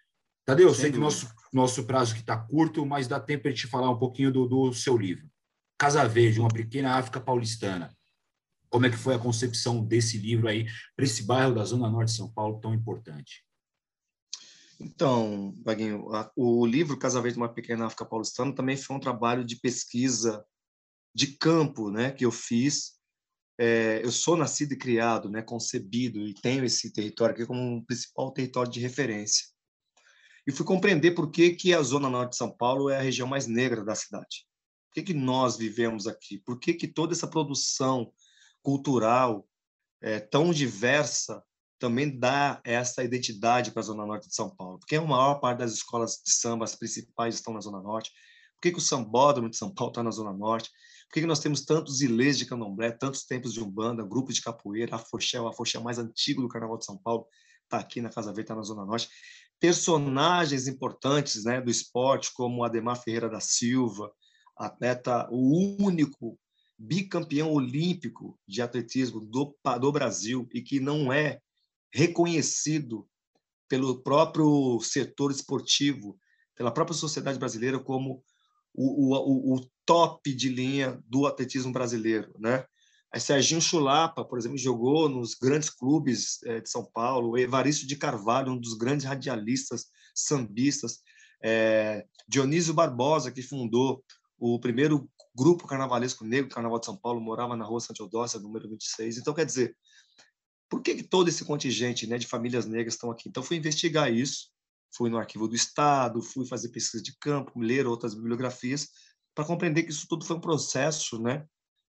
Tadeu, 0.44 0.68
eu 0.68 0.74
sei 0.74 0.90
que 0.90 0.98
nosso, 0.98 1.28
nosso 1.52 1.84
prazo 1.84 2.16
está 2.16 2.36
curto, 2.36 2.84
mas 2.84 3.06
dá 3.06 3.20
tempo 3.20 3.42
para 3.42 3.52
a 3.52 3.54
gente 3.54 3.68
falar 3.68 3.90
um 3.90 3.98
pouquinho 3.98 4.32
do, 4.32 4.46
do 4.48 4.72
seu 4.72 4.96
livro. 4.98 5.30
Casa 5.82 6.06
Verde, 6.06 6.38
uma 6.38 6.48
pequena 6.48 6.94
África 6.94 7.20
paulistana. 7.20 7.92
Como 8.70 8.86
é 8.86 8.90
que 8.90 8.96
foi 8.96 9.16
a 9.16 9.18
concepção 9.18 9.84
desse 9.84 10.16
livro 10.16 10.46
aí 10.46 10.64
para 10.94 11.04
esse 11.04 11.24
bairro 11.24 11.56
da 11.56 11.64
Zona 11.64 11.90
Norte 11.90 12.10
de 12.10 12.18
São 12.18 12.32
Paulo 12.32 12.60
tão 12.60 12.72
importante? 12.72 13.44
Então, 14.78 15.52
Vaguinho, 15.64 16.06
o 16.36 16.64
livro 16.64 16.96
Casa 16.96 17.20
Verde, 17.20 17.36
uma 17.36 17.52
pequena 17.52 17.86
África 17.86 18.04
paulistana 18.04 18.54
também 18.54 18.76
foi 18.76 18.94
um 18.94 19.00
trabalho 19.00 19.44
de 19.44 19.56
pesquisa 19.56 20.46
de 21.12 21.36
campo, 21.36 21.90
né, 21.90 22.12
que 22.12 22.24
eu 22.24 22.30
fiz. 22.30 22.92
É, 23.58 24.02
eu 24.04 24.12
sou 24.12 24.36
nascido 24.36 24.74
e 24.74 24.78
criado, 24.78 25.28
né, 25.28 25.42
concebido 25.42 26.20
e 26.20 26.32
tenho 26.32 26.64
esse 26.64 26.92
território 26.92 27.34
aqui 27.34 27.44
como 27.44 27.60
um 27.60 27.84
principal 27.84 28.30
território 28.30 28.70
de 28.70 28.78
referência. 28.78 29.48
E 30.46 30.52
fui 30.52 30.64
compreender 30.64 31.10
por 31.10 31.28
que 31.32 31.50
que 31.56 31.74
a 31.74 31.82
zona 31.82 32.08
norte 32.08 32.30
de 32.30 32.36
São 32.36 32.56
Paulo 32.56 32.88
é 32.88 32.98
a 32.98 33.02
região 33.02 33.26
mais 33.26 33.48
negra 33.48 33.84
da 33.84 33.96
cidade. 33.96 34.46
Por 34.92 34.96
que 34.96 35.02
que 35.04 35.14
nós 35.14 35.56
vivemos 35.56 36.06
aqui? 36.06 36.36
Por 36.36 36.60
que 36.60 36.74
que 36.74 36.86
toda 36.86 37.14
essa 37.14 37.26
produção 37.26 38.12
cultural 38.62 39.48
é, 40.02 40.20
tão 40.20 40.52
diversa 40.52 41.42
também 41.78 42.18
dá 42.18 42.60
essa 42.62 43.02
identidade 43.02 43.70
para 43.70 43.80
a 43.80 43.84
zona 43.84 44.04
norte 44.04 44.28
de 44.28 44.34
São 44.34 44.54
Paulo? 44.54 44.78
Porque 44.78 44.96
a 44.96 45.00
maior 45.00 45.36
parte 45.36 45.60
das 45.60 45.72
escolas 45.72 46.20
de 46.22 46.30
samba, 46.30 46.66
as 46.66 46.74
principais, 46.74 47.36
estão 47.36 47.54
na 47.54 47.60
zona 47.60 47.80
norte. 47.80 48.10
Por 48.56 48.60
que, 48.60 48.72
que 48.72 48.78
o 48.78 48.82
sambódromo 48.82 49.48
de 49.48 49.56
São 49.56 49.72
Paulo 49.72 49.92
está 49.92 50.02
na 50.02 50.10
zona 50.10 50.30
norte? 50.30 50.70
Por 51.08 51.14
que 51.14 51.26
nós 51.26 51.40
temos 51.40 51.64
tantos 51.64 52.02
ilês 52.02 52.36
de 52.36 52.44
candomblé, 52.44 52.90
tantos 52.90 53.24
templos 53.24 53.54
de 53.54 53.62
umbanda, 53.62 54.04
grupos 54.04 54.34
de 54.34 54.42
capoeira, 54.42 54.96
afoxé, 54.96 55.40
o 55.40 55.48
afoxé 55.48 55.78
mais 55.78 55.98
antigo 55.98 56.42
do 56.42 56.48
Carnaval 56.48 56.76
de 56.76 56.84
São 56.84 56.98
Paulo, 56.98 57.26
está 57.64 57.78
aqui 57.78 58.02
na 58.02 58.10
Casa 58.10 58.28
Verde, 58.28 58.42
está 58.42 58.54
na 58.54 58.62
Zona 58.62 58.84
Norte. 58.84 59.08
Personagens 59.58 60.68
importantes 60.68 61.44
né, 61.44 61.62
do 61.62 61.70
esporte, 61.70 62.30
como 62.34 62.62
Ademar 62.62 63.02
Ferreira 63.02 63.30
da 63.30 63.40
Silva, 63.40 64.12
atleta, 64.56 65.28
o 65.30 65.76
único 65.82 66.38
bicampeão 66.78 67.52
olímpico 67.52 68.38
de 68.46 68.60
atletismo 68.60 69.20
do, 69.20 69.56
do 69.80 69.92
Brasil 69.92 70.48
e 70.52 70.60
que 70.60 70.80
não 70.80 71.12
é 71.12 71.40
reconhecido 71.92 73.08
pelo 73.68 74.02
próprio 74.02 74.80
setor 74.80 75.30
esportivo, 75.30 76.18
pela 76.54 76.72
própria 76.72 76.96
sociedade 76.96 77.38
brasileira 77.38 77.78
como 77.78 78.22
o, 78.74 79.14
o, 79.14 79.54
o 79.56 79.70
top 79.86 80.34
de 80.34 80.48
linha 80.48 81.00
do 81.06 81.26
atletismo 81.26 81.72
brasileiro, 81.72 82.34
né? 82.38 82.64
A 83.12 83.20
Serginho 83.20 83.60
Chulapa, 83.60 84.24
por 84.24 84.38
exemplo, 84.38 84.56
jogou 84.56 85.06
nos 85.06 85.34
grandes 85.34 85.68
clubes 85.68 86.42
é, 86.44 86.60
de 86.60 86.70
São 86.70 86.82
Paulo. 86.82 87.36
Evaristo 87.36 87.86
de 87.86 87.94
Carvalho, 87.94 88.52
um 88.52 88.58
dos 88.58 88.72
grandes 88.72 89.04
radialistas 89.04 89.88
sambistas. 90.14 91.00
É, 91.44 92.06
Dionísio 92.26 92.72
Barbosa, 92.72 93.30
que 93.30 93.42
fundou 93.42 94.02
o 94.44 94.58
primeiro 94.58 95.08
grupo 95.34 95.66
carnavalesco 95.66 96.24
negro 96.24 96.48
do 96.48 96.54
Carnaval 96.54 96.80
de 96.80 96.86
São 96.86 96.96
Paulo, 96.96 97.20
morava 97.20 97.56
na 97.56 97.64
rua 97.64 97.80
Santa 97.80 98.02
Eudócia, 98.02 98.40
número 98.40 98.68
26. 98.68 99.18
Então, 99.18 99.32
quer 99.32 99.46
dizer, 99.46 99.76
por 100.68 100.82
que, 100.82 100.96
que 100.96 101.02
todo 101.02 101.28
esse 101.28 101.44
contingente 101.44 102.06
né, 102.06 102.18
de 102.18 102.26
famílias 102.26 102.66
negras 102.66 102.94
estão 102.94 103.10
aqui? 103.10 103.28
Então, 103.28 103.42
fui 103.42 103.56
investigar 103.56 104.12
isso 104.12 104.52
fui 104.94 105.08
no 105.08 105.18
arquivo 105.18 105.48
do 105.48 105.54
Estado, 105.54 106.22
fui 106.22 106.46
fazer 106.46 106.68
pesquisa 106.68 107.02
de 107.02 107.16
campo, 107.18 107.58
ler 107.58 107.86
outras 107.86 108.14
bibliografias, 108.14 108.88
para 109.34 109.44
compreender 109.44 109.82
que 109.84 109.90
isso 109.90 110.06
tudo 110.06 110.24
foi 110.24 110.36
um 110.36 110.40
processo 110.40 111.20
né, 111.20 111.46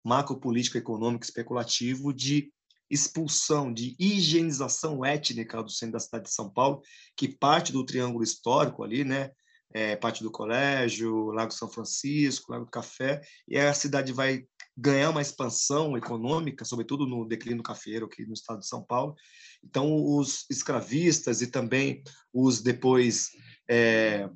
macropolítico, 0.03 0.77
econômico, 0.77 1.23
especulativo 1.23 2.13
de 2.13 2.51
expulsão, 2.89 3.71
de 3.71 3.95
higienização 3.99 5.05
étnica 5.05 5.63
do 5.63 5.69
centro 5.69 5.93
da 5.93 5.99
cidade 5.99 6.25
de 6.25 6.33
São 6.33 6.49
Paulo, 6.49 6.81
que 7.15 7.27
parte 7.27 7.71
do 7.71 7.85
triângulo 7.85 8.23
histórico 8.23 8.83
ali, 8.83 9.03
né, 9.03 9.31
é, 9.73 9.95
parte 9.95 10.23
do 10.23 10.31
colégio, 10.31 11.31
Lago 11.31 11.51
São 11.51 11.69
Francisco, 11.69 12.51
Lago 12.51 12.65
do 12.65 12.71
Café, 12.71 13.21
e 13.47 13.57
a 13.57 13.73
cidade 13.73 14.11
vai 14.11 14.45
ganhar 14.75 15.09
uma 15.09 15.21
expansão 15.21 15.97
econômica, 15.97 16.65
sobretudo 16.65 17.05
no 17.05 17.25
declínio 17.25 17.61
cafeiro 17.61 18.05
aqui 18.05 18.25
no 18.25 18.33
estado 18.33 18.59
de 18.59 18.67
São 18.67 18.83
Paulo. 18.83 19.15
Então, 19.63 19.93
os 19.93 20.45
escravistas 20.49 21.41
e 21.41 21.47
também 21.47 22.01
os 22.33 22.61
depois 22.61 23.29
é, 23.69 24.29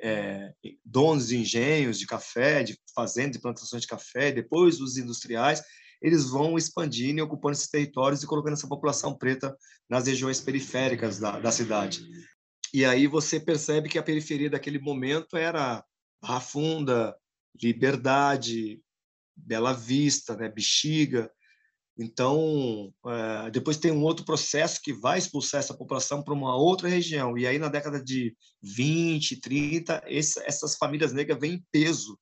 é, 0.00 0.52
donos 0.84 1.28
de 1.28 1.36
engenhos 1.36 1.98
de 1.98 2.06
café, 2.06 2.62
de 2.62 2.78
fazendas 2.94 3.32
de 3.32 3.40
plantações 3.40 3.82
de 3.82 3.88
café, 3.88 4.32
depois 4.32 4.80
os 4.80 4.96
industriais, 4.96 5.62
eles 6.02 6.24
vão 6.30 6.56
expandindo 6.56 7.18
e 7.18 7.22
ocupando 7.22 7.52
esses 7.52 7.68
territórios 7.68 8.22
e 8.22 8.26
colocando 8.26 8.54
essa 8.54 8.66
população 8.66 9.16
preta 9.16 9.54
nas 9.88 10.06
regiões 10.06 10.40
periféricas 10.40 11.18
da, 11.18 11.38
da 11.38 11.52
cidade. 11.52 12.02
E 12.72 12.84
aí 12.84 13.06
você 13.06 13.40
percebe 13.40 13.88
que 13.88 13.98
a 13.98 14.02
periferia 14.02 14.50
daquele 14.50 14.78
momento 14.78 15.36
era 15.36 15.84
Barra 16.22 16.40
Funda, 16.40 17.16
Liberdade, 17.60 18.80
Bela 19.36 19.72
Vista, 19.72 20.36
né, 20.36 20.48
Bexiga. 20.48 21.30
Então, 21.98 22.94
é, 23.06 23.50
depois 23.50 23.76
tem 23.76 23.90
um 23.90 24.02
outro 24.02 24.24
processo 24.24 24.80
que 24.82 24.92
vai 24.92 25.18
expulsar 25.18 25.58
essa 25.60 25.76
população 25.76 26.22
para 26.22 26.32
uma 26.32 26.56
outra 26.56 26.88
região. 26.88 27.36
E 27.36 27.46
aí, 27.46 27.58
na 27.58 27.68
década 27.68 28.02
de 28.02 28.34
20, 28.62 29.40
30, 29.40 30.02
esse, 30.06 30.40
essas 30.44 30.76
famílias 30.76 31.12
negras 31.12 31.38
vêm 31.38 31.54
em 31.54 31.64
peso 31.70 32.18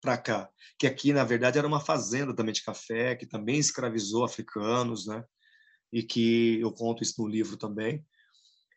para 0.00 0.18
cá. 0.18 0.50
Que 0.78 0.86
aqui, 0.86 1.12
na 1.12 1.22
verdade, 1.22 1.58
era 1.58 1.68
uma 1.68 1.78
fazenda 1.80 2.34
também 2.34 2.52
de 2.52 2.64
café, 2.64 3.14
que 3.14 3.26
também 3.26 3.58
escravizou 3.58 4.24
africanos, 4.24 5.06
né? 5.06 5.22
E 5.92 6.02
que 6.02 6.58
eu 6.60 6.72
conto 6.72 7.02
isso 7.02 7.22
no 7.22 7.28
livro 7.28 7.56
também. 7.56 8.04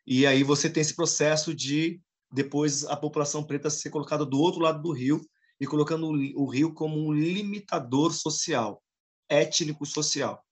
E 0.06 0.26
aí 0.26 0.42
você 0.42 0.70
tem 0.70 0.80
esse 0.80 0.94
processo 0.94 1.54
de 1.54 2.00
depois 2.30 2.84
a 2.84 2.96
população 2.96 3.42
preta 3.42 3.70
ser 3.70 3.90
colocada 3.90 4.24
do 4.24 4.38
outro 4.38 4.60
lado 4.60 4.82
do 4.82 4.92
rio 4.92 5.20
e 5.60 5.66
colocando 5.66 6.06
o 6.06 6.46
Rio 6.46 6.72
como 6.74 6.98
um 6.98 7.12
limitador 7.12 8.12
social, 8.12 8.82
étnico-social, 9.28 10.44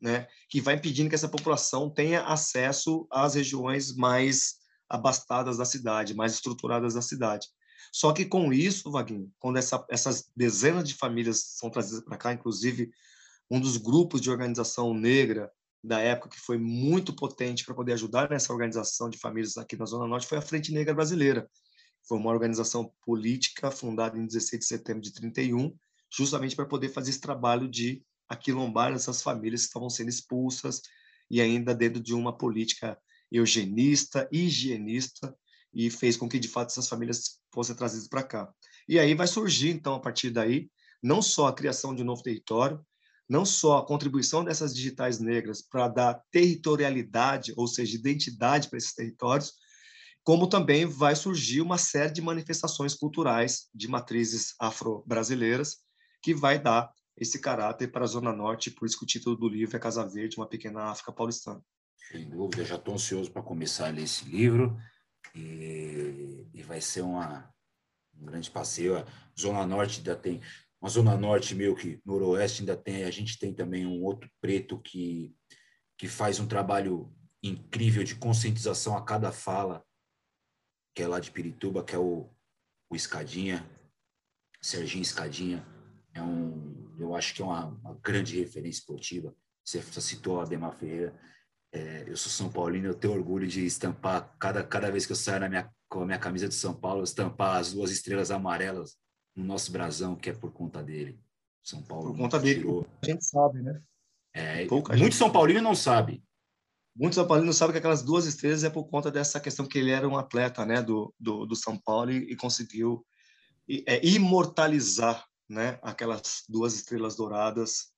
né? 0.00 0.28
que 0.48 0.60
vai 0.60 0.74
impedindo 0.74 1.08
que 1.08 1.14
essa 1.14 1.28
população 1.28 1.90
tenha 1.90 2.22
acesso 2.22 3.06
às 3.10 3.34
regiões 3.34 3.94
mais 3.94 4.54
abastadas 4.88 5.56
da 5.56 5.64
cidade, 5.64 6.14
mais 6.14 6.34
estruturadas 6.34 6.94
da 6.94 7.02
cidade. 7.02 7.48
Só 7.92 8.12
que 8.12 8.24
com 8.24 8.52
isso, 8.52 8.90
Vaguinho, 8.90 9.30
quando 9.38 9.56
essa, 9.56 9.84
essas 9.90 10.30
dezenas 10.36 10.88
de 10.88 10.94
famílias 10.94 11.42
são 11.56 11.68
trazidas 11.68 12.04
para 12.04 12.16
cá, 12.16 12.32
inclusive 12.32 12.90
um 13.50 13.60
dos 13.60 13.76
grupos 13.76 14.20
de 14.20 14.30
organização 14.30 14.94
negra 14.94 15.50
da 15.82 16.00
época 16.00 16.30
que 16.30 16.40
foi 16.40 16.58
muito 16.58 17.14
potente 17.14 17.64
para 17.64 17.74
poder 17.74 17.94
ajudar 17.94 18.30
nessa 18.30 18.52
organização 18.52 19.10
de 19.10 19.18
famílias 19.18 19.56
aqui 19.56 19.76
na 19.76 19.84
Zona 19.84 20.06
Norte 20.06 20.26
foi 20.26 20.38
a 20.38 20.42
Frente 20.42 20.72
Negra 20.72 20.94
Brasileira, 20.94 21.48
foi 22.06 22.18
uma 22.18 22.30
organização 22.30 22.92
política 23.04 23.70
fundada 23.70 24.18
em 24.18 24.26
16 24.26 24.60
de 24.60 24.66
setembro 24.66 25.02
de 25.02 25.12
31, 25.12 25.74
justamente 26.10 26.54
para 26.54 26.66
poder 26.66 26.88
fazer 26.88 27.10
esse 27.10 27.20
trabalho 27.20 27.68
de 27.68 28.02
aquilombar 28.28 28.92
essas 28.92 29.22
famílias 29.22 29.62
que 29.62 29.66
estavam 29.68 29.90
sendo 29.90 30.08
expulsas 30.08 30.80
e 31.30 31.40
ainda 31.40 31.74
dentro 31.74 32.02
de 32.02 32.14
uma 32.14 32.36
política 32.36 32.98
eugenista, 33.30 34.28
higienista, 34.30 35.34
e 35.74 35.90
fez 35.90 36.16
com 36.16 36.28
que, 36.28 36.38
de 36.38 36.48
fato, 36.48 36.68
essas 36.68 36.88
famílias 36.88 37.40
fossem 37.52 37.74
trazidas 37.74 38.06
para 38.06 38.22
cá. 38.22 38.52
E 38.86 38.98
aí 38.98 39.14
vai 39.14 39.26
surgir, 39.26 39.70
então, 39.70 39.94
a 39.94 40.00
partir 40.00 40.30
daí, 40.30 40.68
não 41.02 41.22
só 41.22 41.46
a 41.46 41.54
criação 41.54 41.94
de 41.94 42.02
um 42.02 42.04
novo 42.04 42.22
território, 42.22 42.84
não 43.28 43.44
só 43.44 43.78
a 43.78 43.86
contribuição 43.86 44.44
dessas 44.44 44.74
digitais 44.74 45.18
negras 45.18 45.62
para 45.62 45.88
dar 45.88 46.22
territorialidade, 46.30 47.52
ou 47.56 47.66
seja, 47.66 47.96
identidade 47.96 48.68
para 48.68 48.78
esses 48.78 48.94
territórios, 48.94 49.54
como 50.24 50.46
também 50.46 50.86
vai 50.86 51.16
surgir 51.16 51.60
uma 51.60 51.78
série 51.78 52.12
de 52.12 52.22
manifestações 52.22 52.94
culturais 52.94 53.68
de 53.74 53.88
matrizes 53.88 54.54
afro-brasileiras 54.60 55.78
que 56.22 56.34
vai 56.34 56.58
dar 56.60 56.92
esse 57.16 57.40
caráter 57.40 57.90
para 57.90 58.04
a 58.04 58.08
Zona 58.08 58.32
Norte, 58.32 58.70
por 58.70 58.86
isso 58.86 58.98
que 58.98 59.04
o 59.04 59.06
título 59.06 59.36
do 59.36 59.48
livro 59.48 59.76
é 59.76 59.80
Casa 59.80 60.06
Verde, 60.06 60.36
uma 60.36 60.48
pequena 60.48 60.84
África 60.84 61.12
paulistana. 61.12 61.62
Sem 62.10 62.28
dúvida, 62.28 62.64
já 62.64 62.76
estou 62.76 62.94
ansioso 62.94 63.30
para 63.30 63.42
começar 63.42 63.88
a 63.88 63.90
ler 63.90 64.04
esse 64.04 64.24
livro 64.24 64.76
e, 65.34 66.46
e 66.52 66.62
vai 66.62 66.80
ser 66.80 67.02
uma, 67.02 67.52
um 68.14 68.24
grande 68.24 68.50
passeio. 68.50 68.96
A 68.96 69.06
Zona 69.38 69.66
Norte 69.66 69.98
ainda 69.98 70.16
tem, 70.16 70.40
uma 70.82 70.88
Zona 70.88 71.16
Norte 71.16 71.54
meio 71.54 71.76
que 71.76 72.00
noroeste 72.04 72.62
ainda 72.62 72.76
tem, 72.76 73.04
a 73.04 73.10
gente 73.10 73.38
tem 73.38 73.54
também 73.54 73.86
um 73.86 74.02
outro 74.02 74.28
preto 74.40 74.80
que, 74.80 75.32
que 75.96 76.08
faz 76.08 76.40
um 76.40 76.46
trabalho 76.46 77.14
incrível 77.40 78.02
de 78.02 78.16
conscientização 78.16 78.96
a 78.96 79.04
cada 79.04 79.30
fala, 79.30 79.84
que 80.92 81.02
é 81.04 81.06
lá 81.06 81.20
de 81.20 81.30
Pirituba, 81.30 81.84
que 81.84 81.94
é 81.94 81.98
o, 81.98 82.28
o 82.90 82.96
Escadinha, 82.96 83.64
Serginho 84.60 85.02
Escadinha, 85.02 85.64
é 86.14 86.20
um, 86.20 86.96
eu 86.98 87.14
acho 87.14 87.32
que 87.32 87.42
é 87.42 87.44
uma, 87.44 87.66
uma 87.66 87.94
grande 88.02 88.38
referência 88.40 88.80
esportiva. 88.80 89.32
Você 89.64 89.80
citou 90.00 90.40
a 90.40 90.42
Ademar 90.42 90.76
Ferreira, 90.76 91.16
é, 91.72 92.04
eu 92.08 92.16
sou 92.16 92.30
São 92.30 92.50
Paulino, 92.50 92.88
eu 92.88 92.94
tenho 92.94 93.14
orgulho 93.14 93.46
de 93.46 93.64
estampar, 93.64 94.36
cada, 94.36 94.64
cada 94.64 94.90
vez 94.90 95.06
que 95.06 95.12
eu 95.12 95.16
saio 95.16 95.40
na 95.40 95.48
minha, 95.48 95.70
com 95.88 96.02
a 96.02 96.06
minha 96.06 96.18
camisa 96.18 96.48
de 96.48 96.54
São 96.54 96.74
Paulo, 96.74 97.04
estampar 97.04 97.58
as 97.58 97.72
duas 97.72 97.92
estrelas 97.92 98.32
amarelas 98.32 99.00
no 99.34 99.44
nosso 99.44 99.72
brasão, 99.72 100.14
que 100.16 100.30
é 100.30 100.32
por 100.32 100.52
conta 100.52 100.82
dele. 100.82 101.18
São 101.62 101.82
Paulo. 101.82 102.10
Por 102.12 102.18
conta 102.18 102.38
dele, 102.38 102.60
tirou. 102.60 102.86
a 103.00 103.06
gente 103.06 103.24
sabe, 103.24 103.62
né? 103.62 103.82
É, 104.34 104.66
Pouca 104.66 104.92
muito 104.92 105.04
gente... 105.04 105.16
São 105.16 105.30
Paulino 105.30 105.60
não 105.60 105.74
sabe. 105.74 106.22
Muitos 106.94 107.14
São 107.14 107.26
Paulinos 107.26 107.56
sabem 107.56 107.72
que 107.72 107.78
aquelas 107.78 108.02
duas 108.02 108.26
estrelas 108.26 108.64
é 108.64 108.70
por 108.70 108.84
conta 108.84 109.10
dessa 109.10 109.40
questão 109.40 109.66
que 109.66 109.78
ele 109.78 109.90
era 109.90 110.06
um 110.06 110.16
atleta 110.16 110.66
né, 110.66 110.82
do, 110.82 111.14
do, 111.18 111.46
do 111.46 111.56
São 111.56 111.78
Paulo 111.78 112.10
e, 112.10 112.32
e 112.32 112.36
conseguiu 112.36 113.04
é, 113.86 114.06
imortalizar 114.06 115.26
né, 115.48 115.78
aquelas 115.82 116.44
duas 116.48 116.74
estrelas 116.74 117.16
douradas 117.16 117.92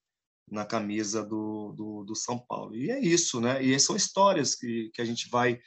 na 0.48 0.64
camisa 0.64 1.24
do, 1.24 1.72
do, 1.72 2.04
do, 2.04 2.14
São 2.14 2.38
Paulo. 2.38 2.76
E 2.76 2.90
é 2.90 3.00
isso, 3.00 3.40
né? 3.40 3.62
E 3.64 3.78
são 3.80 3.96
histórias 3.96 4.54
que, 4.54 4.90
que 4.94 5.00
a 5.00 5.04
gente 5.04 5.28
vai 5.28 5.58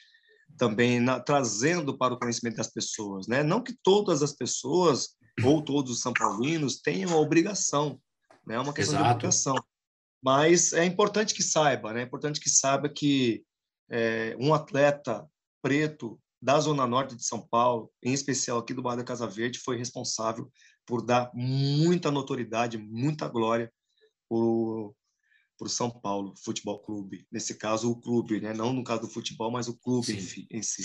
também 0.55 0.99
na, 0.99 1.19
trazendo 1.19 1.97
para 1.97 2.13
o 2.13 2.19
conhecimento 2.19 2.57
das 2.57 2.71
pessoas, 2.71 3.27
né? 3.27 3.43
Não 3.43 3.61
que 3.61 3.75
todas 3.83 4.21
as 4.21 4.33
pessoas 4.33 5.16
ou 5.43 5.61
todos 5.61 5.91
os 5.91 6.01
são 6.01 6.13
paulinos 6.13 6.79
tenham 6.79 7.13
a 7.13 7.17
obrigação, 7.17 7.99
né? 8.45 8.55
É 8.55 8.59
uma 8.59 8.73
questão 8.73 8.95
Exato. 8.95 9.09
de 9.09 9.15
obrigação. 9.15 9.55
Mas 10.21 10.73
é 10.73 10.83
importante 10.83 11.33
que 11.33 11.43
saiba, 11.43 11.93
né? 11.93 12.01
É 12.01 12.03
importante 12.03 12.39
que 12.39 12.49
saiba 12.49 12.89
que 12.89 13.43
é, 13.89 14.35
um 14.39 14.53
atleta 14.53 15.27
preto 15.61 16.19
da 16.41 16.59
Zona 16.59 16.85
Norte 16.85 17.15
de 17.15 17.25
São 17.25 17.45
Paulo, 17.47 17.91
em 18.03 18.13
especial 18.13 18.59
aqui 18.59 18.73
do 18.73 18.81
Bar 18.81 18.95
da 18.95 19.03
Casa 19.03 19.27
Verde, 19.27 19.59
foi 19.59 19.77
responsável 19.77 20.51
por 20.85 21.05
dar 21.05 21.31
muita 21.33 22.11
notoriedade, 22.11 22.77
muita 22.77 23.27
glória 23.27 23.71
para 24.29 24.37
o 24.37 24.95
São 25.67 25.89
Paulo 25.89 26.33
Futebol 26.43 26.79
Clube. 26.79 27.27
Nesse 27.31 27.55
caso, 27.55 27.91
o 27.91 27.99
clube, 27.99 28.39
né? 28.39 28.53
não 28.53 28.71
no 28.71 28.83
caso 28.83 29.01
do 29.01 29.09
futebol, 29.09 29.51
mas 29.51 29.67
o 29.67 29.77
clube 29.77 30.13
em, 30.13 30.57
em 30.57 30.61
si. 30.61 30.83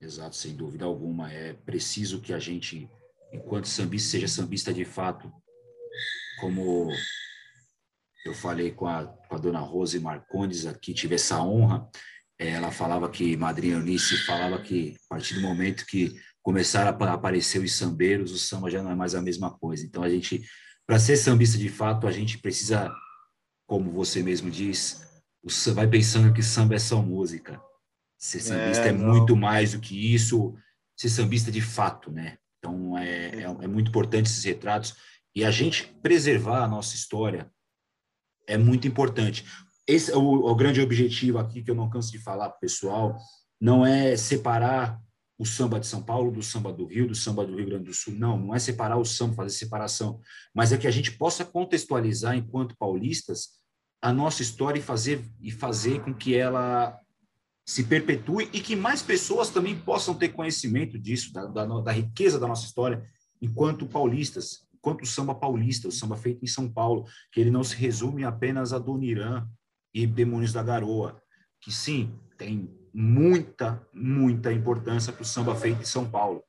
Exato, 0.00 0.36
sem 0.36 0.56
dúvida 0.56 0.84
alguma. 0.84 1.32
É 1.32 1.52
preciso 1.52 2.20
que 2.20 2.32
a 2.32 2.38
gente, 2.38 2.88
enquanto 3.32 3.66
sambista, 3.66 4.10
seja 4.10 4.28
sambista 4.28 4.72
de 4.72 4.84
fato. 4.84 5.32
Como 6.40 6.90
eu 8.24 8.34
falei 8.34 8.72
com 8.72 8.86
a, 8.86 9.04
com 9.06 9.34
a 9.34 9.38
dona 9.38 9.60
Rose 9.60 9.98
Marcondes 9.98 10.66
aqui, 10.66 10.92
tive 10.92 11.14
essa 11.14 11.40
honra. 11.42 11.88
Ela 12.38 12.70
falava 12.70 13.08
que, 13.10 13.36
Madrinha 13.36 13.74
Eunice 13.74 14.16
falava 14.24 14.60
que, 14.62 14.96
a 15.06 15.14
partir 15.14 15.34
do 15.34 15.40
momento 15.40 15.84
que 15.86 16.14
começaram 16.42 16.96
a 16.96 17.12
aparecer 17.12 17.58
os 17.58 17.74
sambeiros, 17.74 18.32
o 18.32 18.38
samba 18.38 18.70
já 18.70 18.82
não 18.82 18.90
é 18.90 18.94
mais 18.94 19.14
a 19.14 19.20
mesma 19.20 19.50
coisa. 19.58 19.84
Então, 19.84 20.02
a 20.02 20.08
gente, 20.08 20.44
para 20.86 20.98
ser 20.98 21.16
sambista 21.16 21.58
de 21.58 21.68
fato, 21.68 22.06
a 22.06 22.12
gente 22.12 22.38
precisa, 22.38 22.92
como 23.66 23.90
você 23.90 24.22
mesmo 24.22 24.50
diz, 24.50 25.02
o, 25.42 25.48
vai 25.74 25.88
pensando 25.88 26.32
que 26.32 26.42
samba 26.42 26.76
é 26.76 26.78
só 26.78 27.02
música. 27.02 27.60
Ser 28.16 28.40
sambista 28.40 28.84
é, 28.84 28.88
é 28.88 28.92
muito 28.92 29.36
mais 29.36 29.72
do 29.72 29.80
que 29.80 30.14
isso, 30.14 30.54
ser 30.96 31.08
sambista 31.08 31.50
de 31.50 31.60
fato, 31.60 32.10
né? 32.10 32.38
Então, 32.68 32.98
é, 32.98 33.28
é, 33.28 33.42
é 33.42 33.66
muito 33.66 33.88
importante 33.88 34.26
esses 34.26 34.44
retratos 34.44 34.94
e 35.34 35.44
a 35.44 35.50
gente 35.50 35.86
preservar 36.02 36.64
a 36.64 36.68
nossa 36.68 36.94
história 36.94 37.50
é 38.46 38.58
muito 38.58 38.86
importante. 38.86 39.44
Esse 39.86 40.12
é 40.12 40.16
o, 40.16 40.20
o 40.20 40.54
grande 40.54 40.80
objetivo 40.80 41.38
aqui 41.38 41.62
que 41.62 41.70
eu 41.70 41.74
não 41.74 41.88
canso 41.88 42.12
de 42.12 42.18
falar 42.18 42.50
para 42.50 42.56
o 42.56 42.60
pessoal, 42.60 43.16
não 43.60 43.84
é 43.84 44.16
separar 44.16 45.00
o 45.38 45.46
samba 45.46 45.78
de 45.78 45.86
São 45.86 46.02
Paulo 46.02 46.30
do 46.30 46.42
samba 46.42 46.72
do 46.72 46.86
Rio, 46.86 47.06
do 47.06 47.14
samba 47.14 47.46
do 47.46 47.56
Rio 47.56 47.66
Grande 47.66 47.84
do 47.84 47.94
Sul. 47.94 48.14
Não, 48.14 48.36
não 48.36 48.54
é 48.54 48.58
separar 48.58 48.98
o 48.98 49.04
samba, 49.04 49.36
fazer 49.36 49.56
separação, 49.56 50.20
mas 50.54 50.72
é 50.72 50.76
que 50.76 50.86
a 50.86 50.90
gente 50.90 51.12
possa 51.12 51.44
contextualizar 51.44 52.36
enquanto 52.36 52.76
paulistas 52.76 53.50
a 54.02 54.12
nossa 54.12 54.42
história 54.42 54.78
e 54.78 54.82
fazer 54.82 55.24
e 55.40 55.50
fazer 55.50 56.02
com 56.02 56.12
que 56.14 56.36
ela 56.36 56.98
se 57.68 57.84
perpetue 57.84 58.48
e 58.50 58.62
que 58.62 58.74
mais 58.74 59.02
pessoas 59.02 59.50
também 59.50 59.78
possam 59.78 60.14
ter 60.14 60.30
conhecimento 60.30 60.98
disso, 60.98 61.34
da, 61.34 61.44
da, 61.44 61.66
da 61.66 61.92
riqueza 61.92 62.38
da 62.38 62.48
nossa 62.48 62.64
história 62.64 63.06
enquanto 63.42 63.86
paulistas, 63.86 64.66
enquanto 64.72 65.04
samba 65.04 65.34
paulista, 65.34 65.86
o 65.86 65.92
samba 65.92 66.16
feito 66.16 66.42
em 66.42 66.48
São 66.48 66.66
Paulo, 66.66 67.04
que 67.30 67.38
ele 67.38 67.50
não 67.50 67.62
se 67.62 67.76
resume 67.76 68.24
apenas 68.24 68.72
a 68.72 68.78
Dona 68.78 69.04
Irã 69.04 69.46
e 69.92 70.06
Demônios 70.06 70.50
da 70.50 70.62
Garoa, 70.62 71.22
que 71.60 71.70
sim, 71.70 72.18
tem 72.38 72.74
muita, 72.90 73.86
muita 73.92 74.50
importância 74.50 75.12
para 75.12 75.22
o 75.22 75.26
samba 75.26 75.54
feito 75.54 75.82
em 75.82 75.86
São 75.86 76.10
Paulo. 76.10 76.42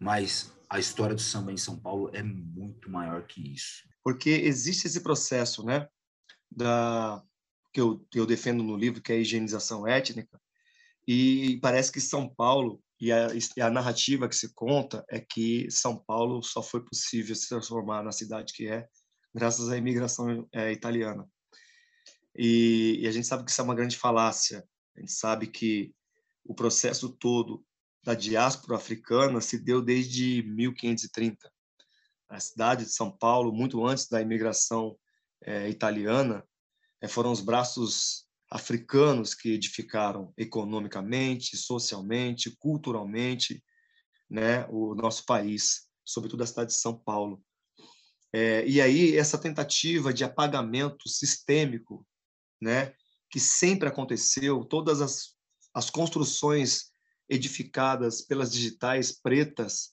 Mas 0.00 0.50
a 0.70 0.78
história 0.78 1.14
do 1.14 1.20
samba 1.20 1.52
em 1.52 1.58
São 1.58 1.78
Paulo 1.78 2.08
é 2.14 2.22
muito 2.22 2.90
maior 2.90 3.22
que 3.26 3.52
isso. 3.52 3.86
Porque 4.02 4.30
existe 4.30 4.86
esse 4.86 5.02
processo, 5.02 5.62
né, 5.62 5.86
da 6.50 7.22
que 7.72 7.80
eu, 7.80 8.06
eu 8.14 8.26
defendo 8.26 8.62
no 8.62 8.76
livro, 8.76 9.00
que 9.02 9.12
é 9.12 9.16
a 9.16 9.18
higienização 9.18 9.86
étnica, 9.86 10.40
e 11.06 11.58
parece 11.62 11.90
que 11.90 12.00
São 12.00 12.28
Paulo 12.28 12.82
e 13.00 13.12
a, 13.12 13.28
e 13.34 13.60
a, 13.60 13.70
narrativa 13.70 14.28
que 14.28 14.36
se 14.36 14.52
conta 14.52 15.04
é 15.08 15.20
que 15.20 15.70
São 15.70 15.96
Paulo 15.96 16.42
só 16.42 16.62
foi 16.62 16.84
possível 16.84 17.34
se 17.34 17.48
transformar 17.48 18.02
na 18.02 18.12
cidade 18.12 18.52
que 18.52 18.66
é 18.66 18.86
graças 19.34 19.68
à 19.68 19.76
imigração 19.76 20.48
é, 20.52 20.72
italiana. 20.72 21.28
E, 22.36 22.98
e, 23.00 23.06
a 23.06 23.10
gente 23.10 23.26
sabe 23.26 23.44
que 23.44 23.50
isso 23.50 23.60
é 23.60 23.64
uma 23.64 23.74
grande 23.74 23.96
falácia, 23.96 24.66
a 24.96 25.00
gente 25.00 25.12
sabe 25.12 25.46
que 25.46 25.94
o 26.44 26.54
processo 26.54 27.08
todo 27.08 27.64
da 28.04 28.14
diáspora 28.14 28.76
africana 28.76 29.40
se 29.40 29.58
deu 29.58 29.82
desde 29.82 30.42
1530. 30.42 31.50
A 32.28 32.40
cidade 32.40 32.84
de 32.84 32.92
São 32.92 33.10
Paulo, 33.10 33.52
muito 33.52 33.84
antes 33.84 34.08
da 34.08 34.20
imigração 34.20 34.96
é, 35.42 35.68
italiana, 35.68 36.44
foram 37.06 37.30
os 37.30 37.40
braços 37.40 38.26
africanos 38.50 39.34
que 39.34 39.50
edificaram 39.50 40.32
economicamente, 40.36 41.56
socialmente, 41.56 42.50
culturalmente, 42.58 43.62
né, 44.28 44.66
o 44.68 44.94
nosso 44.94 45.24
país, 45.24 45.86
sobretudo 46.04 46.42
a 46.42 46.46
cidade 46.46 46.70
de 46.70 46.78
São 46.78 46.98
Paulo. 46.98 47.42
É, 48.32 48.66
e 48.66 48.80
aí 48.80 49.16
essa 49.16 49.38
tentativa 49.38 50.12
de 50.12 50.24
apagamento 50.24 51.08
sistêmico, 51.08 52.06
né, 52.60 52.94
que 53.30 53.38
sempre 53.38 53.88
aconteceu, 53.88 54.64
todas 54.64 55.00
as, 55.00 55.36
as 55.74 55.90
construções 55.90 56.90
edificadas 57.28 58.22
pelas 58.22 58.50
digitais 58.50 59.12
pretas, 59.12 59.92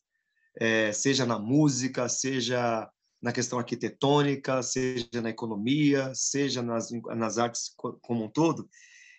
é, 0.58 0.94
seja 0.94 1.26
na 1.26 1.38
música, 1.38 2.08
seja 2.08 2.90
na 3.26 3.34
questão 3.34 3.58
arquitetônica, 3.58 4.62
seja 4.62 5.20
na 5.20 5.32
economia, 5.32 6.14
seja 6.14 6.62
nas, 6.62 6.92
nas 7.18 7.40
artes 7.40 7.74
como 7.76 8.24
um 8.24 8.30
todo, 8.30 8.70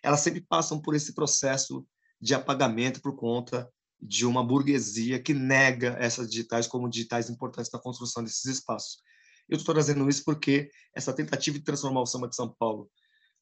elas 0.00 0.20
sempre 0.20 0.40
passam 0.40 0.80
por 0.80 0.94
esse 0.94 1.12
processo 1.12 1.84
de 2.20 2.32
apagamento 2.32 3.02
por 3.02 3.16
conta 3.16 3.68
de 4.00 4.24
uma 4.24 4.46
burguesia 4.46 5.20
que 5.20 5.34
nega 5.34 5.96
essas 5.98 6.30
digitais 6.30 6.68
como 6.68 6.88
digitais 6.88 7.28
importantes 7.28 7.72
na 7.72 7.80
construção 7.80 8.22
desses 8.22 8.44
espaços. 8.44 8.98
Eu 9.48 9.56
estou 9.56 9.74
trazendo 9.74 10.08
isso 10.08 10.22
porque 10.24 10.70
essa 10.94 11.12
tentativa 11.12 11.58
de 11.58 11.64
transformar 11.64 12.02
o 12.02 12.06
samba 12.06 12.28
de 12.28 12.36
São 12.36 12.54
Paulo 12.60 12.88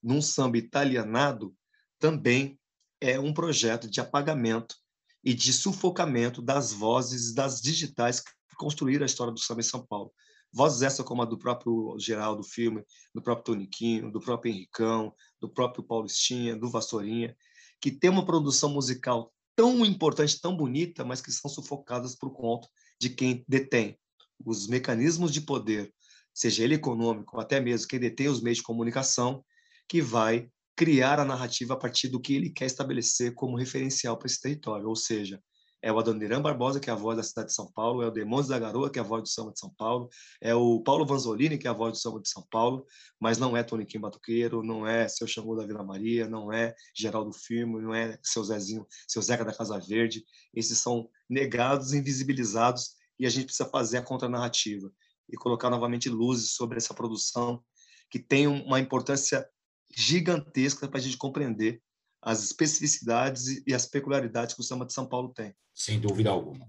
num 0.03 0.23
samba 0.23 0.57
italianado, 0.57 1.55
também 1.99 2.59
é 3.03 3.21
um 3.21 3.35
projeto 3.35 3.87
de 3.87 4.01
apagamento 4.01 4.75
e 5.23 5.35
de 5.35 5.53
sufocamento 5.53 6.41
das 6.41 6.73
vozes 6.73 7.35
das 7.35 7.61
digitais 7.61 8.21
que 8.21 8.33
construíram 8.57 9.03
a 9.03 9.07
história 9.07 9.31
do 9.31 9.39
samba 9.39 9.61
em 9.61 9.65
São 9.65 9.85
Paulo. 9.85 10.11
Vozes 10.55 10.83
essas 10.83 11.05
como 11.05 11.21
a 11.21 11.25
do 11.25 11.37
próprio 11.37 11.97
Geraldo 11.99 12.45
Filme, 12.45 12.85
do 13.13 13.21
próprio 13.21 13.45
Toniquinho, 13.45 14.13
do 14.13 14.21
próprio 14.21 14.53
Henricão, 14.53 15.13
do 15.41 15.49
próprio 15.49 15.83
Paulistinha, 15.83 16.55
do 16.55 16.71
Vassourinha, 16.71 17.37
que 17.81 17.91
tem 17.91 18.09
uma 18.09 18.25
produção 18.25 18.71
musical 18.71 19.33
tão 19.57 19.85
importante, 19.85 20.41
tão 20.41 20.57
bonita, 20.57 21.05
mas 21.05 21.21
que 21.21 21.33
são 21.33 21.51
sufocadas 21.51 22.15
por 22.15 22.31
conta 22.33 22.69
de 23.01 23.11
quem 23.11 23.45
detém. 23.49 23.99
Os 24.45 24.69
mecanismos 24.69 25.33
de 25.33 25.41
poder 25.41 25.93
seja 26.33 26.63
ele 26.63 26.77
econômico, 26.77 27.41
até 27.41 27.61
mesmo 27.61 27.89
quem 27.89 27.99
detém 27.99 28.29
os 28.29 28.41
meios 28.41 28.59
de 28.59 28.65
comunicação, 28.65 29.45
que 29.89 30.01
vai 30.01 30.49
criar 30.77 31.19
a 31.19 31.25
narrativa 31.25 31.75
a 31.75 31.77
partir 31.77 32.09
do 32.09 32.21
que 32.21 32.35
ele 32.35 32.51
quer 32.51 32.67
estabelecer 32.67 33.35
como 33.35 33.57
referencial 33.57 34.17
para 34.17 34.27
esse 34.27 34.41
território, 34.41 34.89
ou 34.89 34.97
seja, 34.97 35.41
é 35.85 35.93
o 35.93 35.99
Adoniran 35.99 36.41
Barbosa, 36.41 36.81
que 36.81 36.89
é 36.89 36.93
a 36.95 36.97
voz 36.97 37.19
da 37.19 37.23
cidade 37.23 37.49
de 37.49 37.55
São 37.55 37.71
Paulo, 37.71 38.03
é 38.03 38.07
o 38.07 38.11
Demônios 38.11 38.49
da 38.49 38.59
Garoa, 38.59 38.89
que 38.89 38.99
é 38.99 39.03
a 39.03 39.05
voz 39.05 39.23
do 39.23 39.29
samba 39.29 39.53
de 39.53 39.61
São 39.61 39.69
Paulo, 39.69 40.09
é 40.41 40.55
o 40.55 40.81
Paulo 40.81 41.05
Vanzolini, 41.05 41.59
que 41.59 41.67
é 41.67 41.71
a 41.71 41.75
voz 41.75 41.93
do 41.93 41.99
samba 41.99 42.23
de 42.23 42.29
São 42.31 42.43
Paulo, 42.51 42.87
mas 43.21 43.37
não 43.37 43.55
é 43.55 43.63
Toniquinho 43.63 44.01
Batuqueiro, 44.01 44.63
não 44.63 44.89
é 44.89 45.07
seu 45.09 45.27
Xangô 45.27 45.55
da 45.55 45.67
Vila 45.67 45.85
Maria, 45.85 46.27
não 46.27 46.51
é 46.51 46.75
Geraldo 46.97 47.35
Firmo, 47.35 47.83
não 47.83 47.95
é 47.95 48.19
seu 48.23 48.43
Zezinho, 48.43 48.87
seu 49.07 49.21
Zeca 49.21 49.45
da 49.45 49.53
Casa 49.53 49.79
Verde. 49.79 50.25
Esses 50.55 50.79
são 50.79 51.07
negados, 51.29 51.93
invisibilizados, 51.93 52.93
e 53.19 53.27
a 53.27 53.29
gente 53.29 53.45
precisa 53.45 53.69
fazer 53.69 53.99
a 53.99 54.03
contranarrativa 54.03 54.91
e 55.29 55.37
colocar 55.37 55.69
novamente 55.69 56.09
luzes 56.09 56.53
sobre 56.53 56.79
essa 56.79 56.95
produção 56.95 57.63
que 58.11 58.19
tem 58.19 58.47
uma 58.47 58.81
importância 58.81 59.47
gigantesca 59.95 60.89
para 60.89 60.99
a 60.99 61.03
gente 61.03 61.19
compreender 61.19 61.83
as 62.25 62.43
especificidades 62.43 63.63
e 63.67 63.75
as 63.75 63.85
peculiaridades 63.85 64.55
que 64.55 64.61
o 64.61 64.65
samba 64.65 64.87
de 64.87 64.95
São 64.95 65.07
Paulo 65.07 65.29
tem. 65.35 65.55
Sem 65.75 66.01
dúvida 66.01 66.31
alguma. 66.31 66.67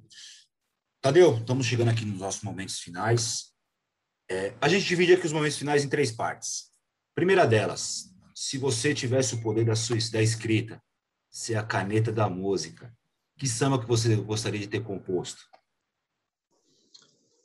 Tadeu, 1.01 1.37
estamos 1.37 1.65
chegando 1.65 1.91
aqui 1.91 2.03
nos 2.03 2.19
nossos 2.19 2.41
momentos 2.41 2.79
finais. 2.79 3.53
É, 4.29 4.53
a 4.59 4.67
gente 4.67 4.85
divide 4.85 5.13
aqui 5.13 5.25
os 5.25 5.31
momentos 5.31 5.57
finais 5.57 5.85
em 5.85 5.89
três 5.89 6.11
partes. 6.11 6.71
Primeira 7.13 7.47
delas, 7.47 8.13
se 8.35 8.57
você 8.57 8.93
tivesse 8.93 9.35
o 9.35 9.41
poder 9.41 9.63
da 9.63 9.75
sua 9.75 9.97
da 10.11 10.21
escrita, 10.21 10.83
ser 11.29 11.55
a 11.55 11.63
caneta 11.63 12.11
da 12.11 12.29
música, 12.29 12.93
que 13.37 13.47
samba 13.47 13.79
que 13.79 13.87
você 13.87 14.15
gostaria 14.17 14.59
de 14.59 14.67
ter 14.67 14.83
composto? 14.83 15.41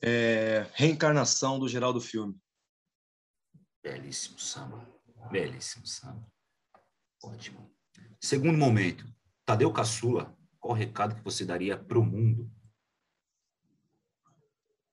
É, 0.03 0.67
reencarnação 0.75 1.59
do 1.59 1.69
Geraldo 1.69 2.01
Filme. 2.01 2.35
Belíssimo 3.83 4.39
samba. 4.39 4.89
Belíssimo 5.31 5.87
samba. 5.87 6.27
Ótimo. 7.23 7.71
Segundo 8.21 8.59
momento, 8.59 9.05
Tadeu 9.45 9.73
Caçula, 9.73 10.37
qual 10.59 10.75
o 10.75 10.77
recado 10.77 11.15
que 11.15 11.25
você 11.25 11.45
daria 11.45 11.77
para 11.77 11.99
o 11.99 12.05
mundo? 12.05 12.51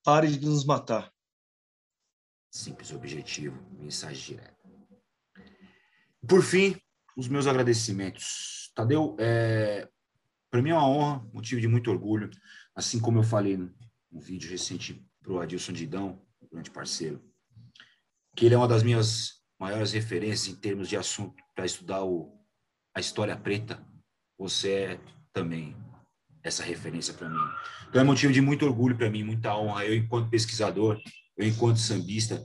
Pare 0.03 0.27
de 0.27 0.45
nos 0.45 0.65
matar. 0.65 1.11
Simples 2.49 2.91
objetivo, 2.91 3.61
mensagem 3.77 4.37
direta. 4.37 4.57
Por 6.27 6.41
fim, 6.41 6.79
os 7.15 7.27
meus 7.27 7.47
agradecimentos. 7.47 8.71
Tadeu, 8.73 9.15
é, 9.19 9.89
para 10.49 10.61
mim 10.61 10.69
é 10.69 10.73
uma 10.73 10.87
honra, 10.87 11.29
motivo 11.33 11.59
de 11.59 11.67
muito 11.67 11.91
orgulho, 11.91 12.29
assim 12.73 12.99
como 12.99 13.19
eu 13.19 13.23
falei 13.23 13.57
no, 13.57 13.75
no 14.11 14.21
vídeo 14.21 14.49
recente 14.49 15.05
para 15.21 15.33
o 15.33 15.39
Adilson 15.39 15.73
Didão, 15.73 16.25
grande 16.51 16.71
parceiro, 16.71 17.23
que 18.35 18.45
ele 18.45 18.55
é 18.55 18.57
uma 18.57 18.67
das 18.67 18.83
minhas 18.83 19.43
maiores 19.59 19.91
referências 19.91 20.47
em 20.47 20.59
termos 20.59 20.87
de 20.87 20.95
assunto 20.95 21.35
para 21.53 21.65
estudar 21.65 22.03
o, 22.03 22.36
a 22.97 22.99
história 22.99 23.37
preta, 23.37 23.79
você 24.39 24.71
é 24.71 24.99
também 25.31 25.77
essa 26.41 26.63
referência 26.63 27.13
para 27.13 27.29
mim. 27.29 27.37
Então 27.87 28.01
é 28.01 28.03
motivo 28.03 28.33
de 28.33 28.41
muito 28.41 28.65
orgulho 28.65 28.97
para 28.97 29.07
mim, 29.07 29.21
muita 29.21 29.55
honra. 29.55 29.85
Eu, 29.85 29.95
enquanto 29.95 30.31
pesquisador, 30.31 30.99
eu, 31.37 31.47
enquanto 31.47 31.77
sambista, 31.77 32.43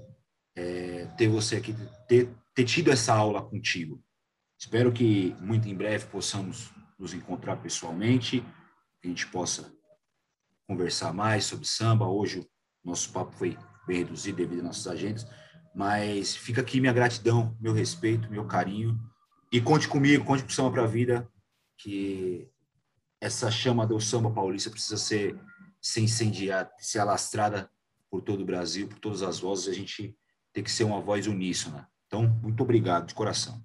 é, 0.55 1.07
ter 1.17 1.27
você 1.29 1.57
aqui, 1.57 1.75
ter, 2.07 2.29
ter 2.55 2.65
tido 2.65 2.91
essa 2.91 3.15
aula 3.15 3.43
contigo. 3.43 4.05
Espero 4.61 4.93
que 4.93 5.35
muito 5.41 5.67
em 5.67 5.75
breve 5.75 6.05
possamos 6.09 6.71
nos 6.99 7.15
encontrar 7.15 7.57
pessoalmente, 7.57 8.45
que 9.01 9.07
a 9.07 9.09
gente 9.09 9.27
possa 9.29 9.73
conversar 10.69 11.15
mais 11.15 11.47
sobre 11.47 11.67
samba. 11.67 12.07
Hoje 12.07 12.41
o 12.85 12.91
nosso 12.91 13.11
papo 13.11 13.33
foi 13.33 13.57
bem 13.87 13.99
reduzido 14.01 14.37
devido 14.37 14.59
às 14.59 14.65
nossas 14.67 14.87
agendas, 14.87 15.27
mas 15.75 16.37
fica 16.37 16.61
aqui 16.61 16.79
minha 16.79 16.93
gratidão, 16.93 17.57
meu 17.59 17.73
respeito, 17.73 18.31
meu 18.31 18.45
carinho 18.45 19.01
e 19.53 19.61
conte 19.61 19.87
comigo, 19.87 20.25
conte 20.25 20.43
com 20.43 20.49
o 20.49 20.53
Samba 20.53 20.71
para 20.71 20.85
a 20.85 20.87
Vida, 20.87 21.31
que 21.77 22.49
essa 23.21 23.51
chama 23.51 23.87
do 23.87 24.01
samba 24.01 24.31
paulista 24.31 24.71
precisa 24.71 24.97
ser, 24.97 25.39
ser 25.81 26.01
incendiada, 26.01 26.73
ser 26.79 27.01
alastrada 27.01 27.71
por 28.11 28.23
todo 28.23 28.41
o 28.41 28.47
Brasil, 28.47 28.89
por 28.89 28.99
todas 28.99 29.23
as 29.23 29.39
vozes, 29.39 29.69
a 29.69 29.73
gente 29.73 30.17
tem 30.53 30.65
que 30.65 30.71
ser 30.71 30.85
uma 30.85 31.01
voz 31.01 31.27
uníssona. 31.27 31.89
Então, 32.07 32.29
muito 32.43 32.63
obrigado, 32.63 33.07
de 33.07 33.15
coração. 33.15 33.65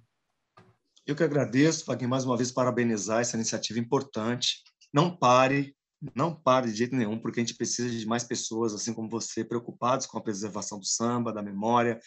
Eu 1.06 1.16
que 1.16 1.24
agradeço, 1.24 1.84
Wagner, 1.86 2.08
mais 2.08 2.24
uma 2.24 2.36
vez 2.36 2.52
parabenizar 2.52 3.20
essa 3.20 3.36
iniciativa 3.36 3.78
importante. 3.78 4.62
Não 4.92 5.14
pare, 5.14 5.74
não 6.14 6.34
pare 6.34 6.70
de 6.70 6.76
jeito 6.76 6.94
nenhum, 6.94 7.18
porque 7.18 7.40
a 7.40 7.42
gente 7.42 7.56
precisa 7.56 7.90
de 7.90 8.06
mais 8.06 8.24
pessoas, 8.24 8.74
assim 8.74 8.92
como 8.92 9.08
você, 9.08 9.44
preocupados 9.44 10.06
com 10.06 10.18
a 10.18 10.22
preservação 10.22 10.78
do 10.78 10.86
samba, 10.86 11.32
da 11.32 11.42
memória, 11.42 11.98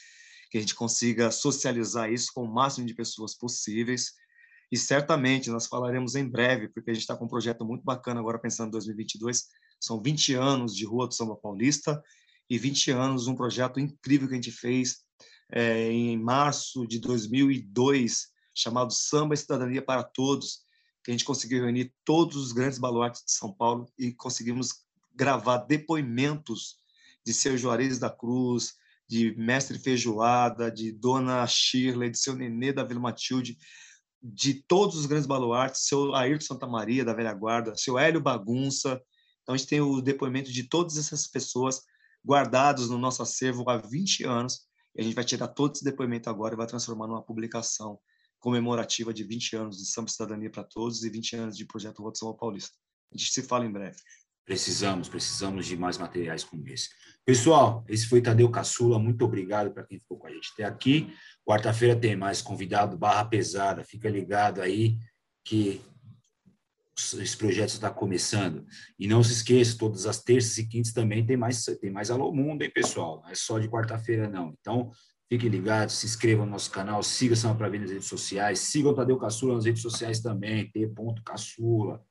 que 0.52 0.58
a 0.58 0.62
gente 0.62 0.76
consiga 0.76 1.32
socializar 1.32 2.12
isso 2.12 2.32
com 2.36 2.43
o 2.43 2.54
máximo 2.54 2.86
de 2.86 2.93
pessoas 2.93 3.34
possíveis. 3.34 4.12
E 4.70 4.78
certamente 4.78 5.49
nós 5.49 5.66
falaremos 5.66 6.14
em 6.16 6.28
breve, 6.28 6.68
porque 6.68 6.91
a 6.91 6.93
gente 6.93 7.04
está 7.04 7.16
com 7.16 7.24
um 7.24 7.30
projeto 7.30 7.64
muito 7.64 7.84
bacana 7.86 8.20
agora, 8.20 8.38
pensando 8.38 8.68
em 8.68 8.72
2022. 8.72 9.47
São 9.80 10.02
20 10.02 10.34
anos 10.34 10.76
de 10.76 10.86
Rua 10.86 11.08
do 11.08 11.14
Samba 11.14 11.38
Paulista 11.38 12.04
e 12.49 12.58
20 12.58 12.91
anos 12.91 13.28
um 13.28 13.36
projeto 13.36 13.80
incrível 13.80 14.28
que 14.28 14.34
a 14.34 14.36
gente 14.36 14.52
fez 14.52 15.06
é, 15.54 15.89
em 15.89 16.18
março 16.18 16.86
de 16.86 16.99
2002, 16.99 18.28
chamado 18.54 18.93
Samba 18.93 19.34
e 19.34 19.38
Cidadania 19.38 19.82
para 19.82 20.04
Todos, 20.04 20.64
que 21.02 21.12
a 21.12 21.14
gente 21.14 21.26
conseguiu 21.26 21.64
reunir 21.64 21.93
todos 22.04 22.36
os 22.36 22.52
grandes 22.52 22.78
baluartes 22.78 23.24
de 23.26 23.32
São 23.32 23.54
Paulo 23.54 23.89
e 23.97 24.12
conseguimos 24.12 24.84
gravar 25.16 25.60
depoimentos 25.60 26.76
de 27.26 27.34
seu 27.34 27.58
Juarez 27.58 27.99
da 27.99 28.10
Cruz, 28.10 28.74
de 29.12 29.36
Mestre 29.36 29.78
Feijoada, 29.78 30.72
de 30.72 30.89
Dona 30.89 31.45
Shirley, 31.45 32.09
de 32.09 32.18
seu 32.18 32.34
Nenê 32.34 32.72
da 32.72 32.82
Vila 32.82 33.01
Matilde, 33.01 33.57
de 34.24 34.64
todos 34.66 34.95
os 34.95 35.05
grandes 35.05 35.28
baluartes, 35.28 35.86
seu 35.86 36.16
Ayrton 36.16 36.45
Santa 36.45 36.66
Maria 36.66 37.03
da 37.03 37.14
Velha 37.14 37.34
Guarda, 37.34 37.76
seu 37.76 37.99
Hélio 37.99 38.22
Bagunça. 38.22 39.01
Então 39.43 39.53
a 39.53 39.57
gente 39.57 39.68
tem 39.68 39.82
o 39.82 39.99
depoimento 39.99 40.49
de 40.49 40.64
todas 40.64 40.95
essas 40.95 41.28
pessoas 41.28 41.82
guardados 42.26 42.89
no 42.89 42.97
nosso 42.97 43.22
acervo 43.22 43.70
há 43.70 43.76
20 43.76 44.24
anos, 44.24 44.62
e 44.95 45.01
a 45.01 45.03
gente 45.03 45.16
vai 45.16 45.26
tirar 45.26 45.49
todo 45.49 45.74
esse 45.74 45.84
depoimento 45.84 46.30
agora 46.30 46.53
e 46.53 46.57
vai 46.57 46.68
transformar 46.68 47.07
numa 47.07 47.22
publicação 47.22 47.99
comemorativa 48.39 49.14
de 49.14 49.26
20 49.26 49.57
anos 49.57 49.78
de 49.78 49.88
Samba 49.88 50.09
Cidadania 50.09 50.49
para 50.49 50.64
Todos 50.64 51.03
e 51.03 51.09
20 51.09 51.36
anos 51.36 51.57
de 51.57 51.66
Projeto 51.66 52.01
Voto 52.01 52.18
São 52.18 52.34
Paulista. 52.34 52.78
A 53.14 53.18
gente 53.18 53.30
se 53.30 53.43
fala 53.43 53.66
em 53.66 53.72
breve. 53.74 53.97
Precisamos, 54.46 55.08
precisamos 55.08 55.66
de 55.66 55.78
mais 55.78 55.98
materiais 55.98 56.44
como 56.44 56.68
esse. 56.68 56.89
Pessoal, 57.24 57.86
esse 57.88 58.08
foi 58.08 58.22
Tadeu 58.22 58.50
Caçula. 58.50 58.98
Muito 58.98 59.24
obrigado 59.24 59.72
para 59.72 59.84
quem 59.84 60.00
ficou 60.00 60.18
com 60.18 60.28
a 60.28 60.32
gente 60.32 60.50
até 60.54 60.64
aqui. 60.64 61.14
Quarta-feira 61.48 61.96
tem 61.96 62.16
mais 62.16 62.42
convidado 62.42 62.98
barra 62.98 63.26
pesada. 63.26 63.84
Fica 63.84 64.10
ligado 64.10 64.62
aí 64.62 64.98
que 65.44 65.82
esse 66.98 67.38
projeto 67.38 67.70
está 67.70 67.89
começando. 67.89 68.66
E 69.00 69.08
não 69.08 69.24
se 69.24 69.34
esqueça, 69.34 69.78
todas 69.78 70.06
as 70.06 70.22
terças 70.22 70.58
e 70.58 70.68
quintas 70.68 70.94
também 70.94 71.26
tem 71.26 71.38
mais, 71.38 71.64
tem 71.80 71.92
mais 71.92 72.12
Alô 72.12 72.32
Mundo, 72.34 72.64
hein, 72.64 72.72
pessoal? 72.74 73.22
Não 73.24 73.30
é 73.30 73.36
só 73.36 73.60
de 73.60 73.70
quarta-feira, 73.70 74.30
não. 74.30 74.54
Então, 74.60 74.92
fiquem 75.30 75.50
ligados, 75.50 75.96
se 75.96 76.06
inscrevam 76.06 76.46
no 76.46 76.52
nosso 76.52 76.70
canal, 76.70 77.02
siga 77.02 77.36
Samba 77.36 77.56
para 77.56 77.70
Ver 77.70 77.80
nas 77.80 77.92
redes 77.92 78.08
sociais, 78.08 78.60
sigam 78.60 78.92
o 78.92 78.96
Tadeu 78.96 79.18
Caçula 79.18 79.56
nas 79.56 79.66
redes 79.66 79.82
sociais 79.82 80.20
também, 80.20 80.70
T.Caçula. 80.72 82.04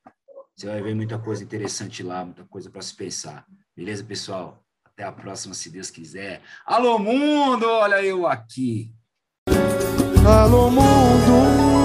Você 0.60 0.66
vai 0.66 0.82
ver 0.82 0.94
muita 0.94 1.18
coisa 1.18 1.42
interessante 1.42 2.02
lá, 2.02 2.22
muita 2.22 2.44
coisa 2.44 2.68
para 2.68 2.82
se 2.82 2.94
pensar. 2.94 3.46
Beleza, 3.74 4.04
pessoal? 4.04 4.62
Até 4.84 5.04
a 5.04 5.10
próxima, 5.10 5.54
se 5.54 5.70
Deus 5.70 5.90
quiser. 5.90 6.42
Alô, 6.66 6.98
mundo! 6.98 7.64
Olha 7.66 8.04
eu 8.04 8.26
aqui. 8.26 8.92
Alô, 10.22 10.70
mundo! 10.70 11.79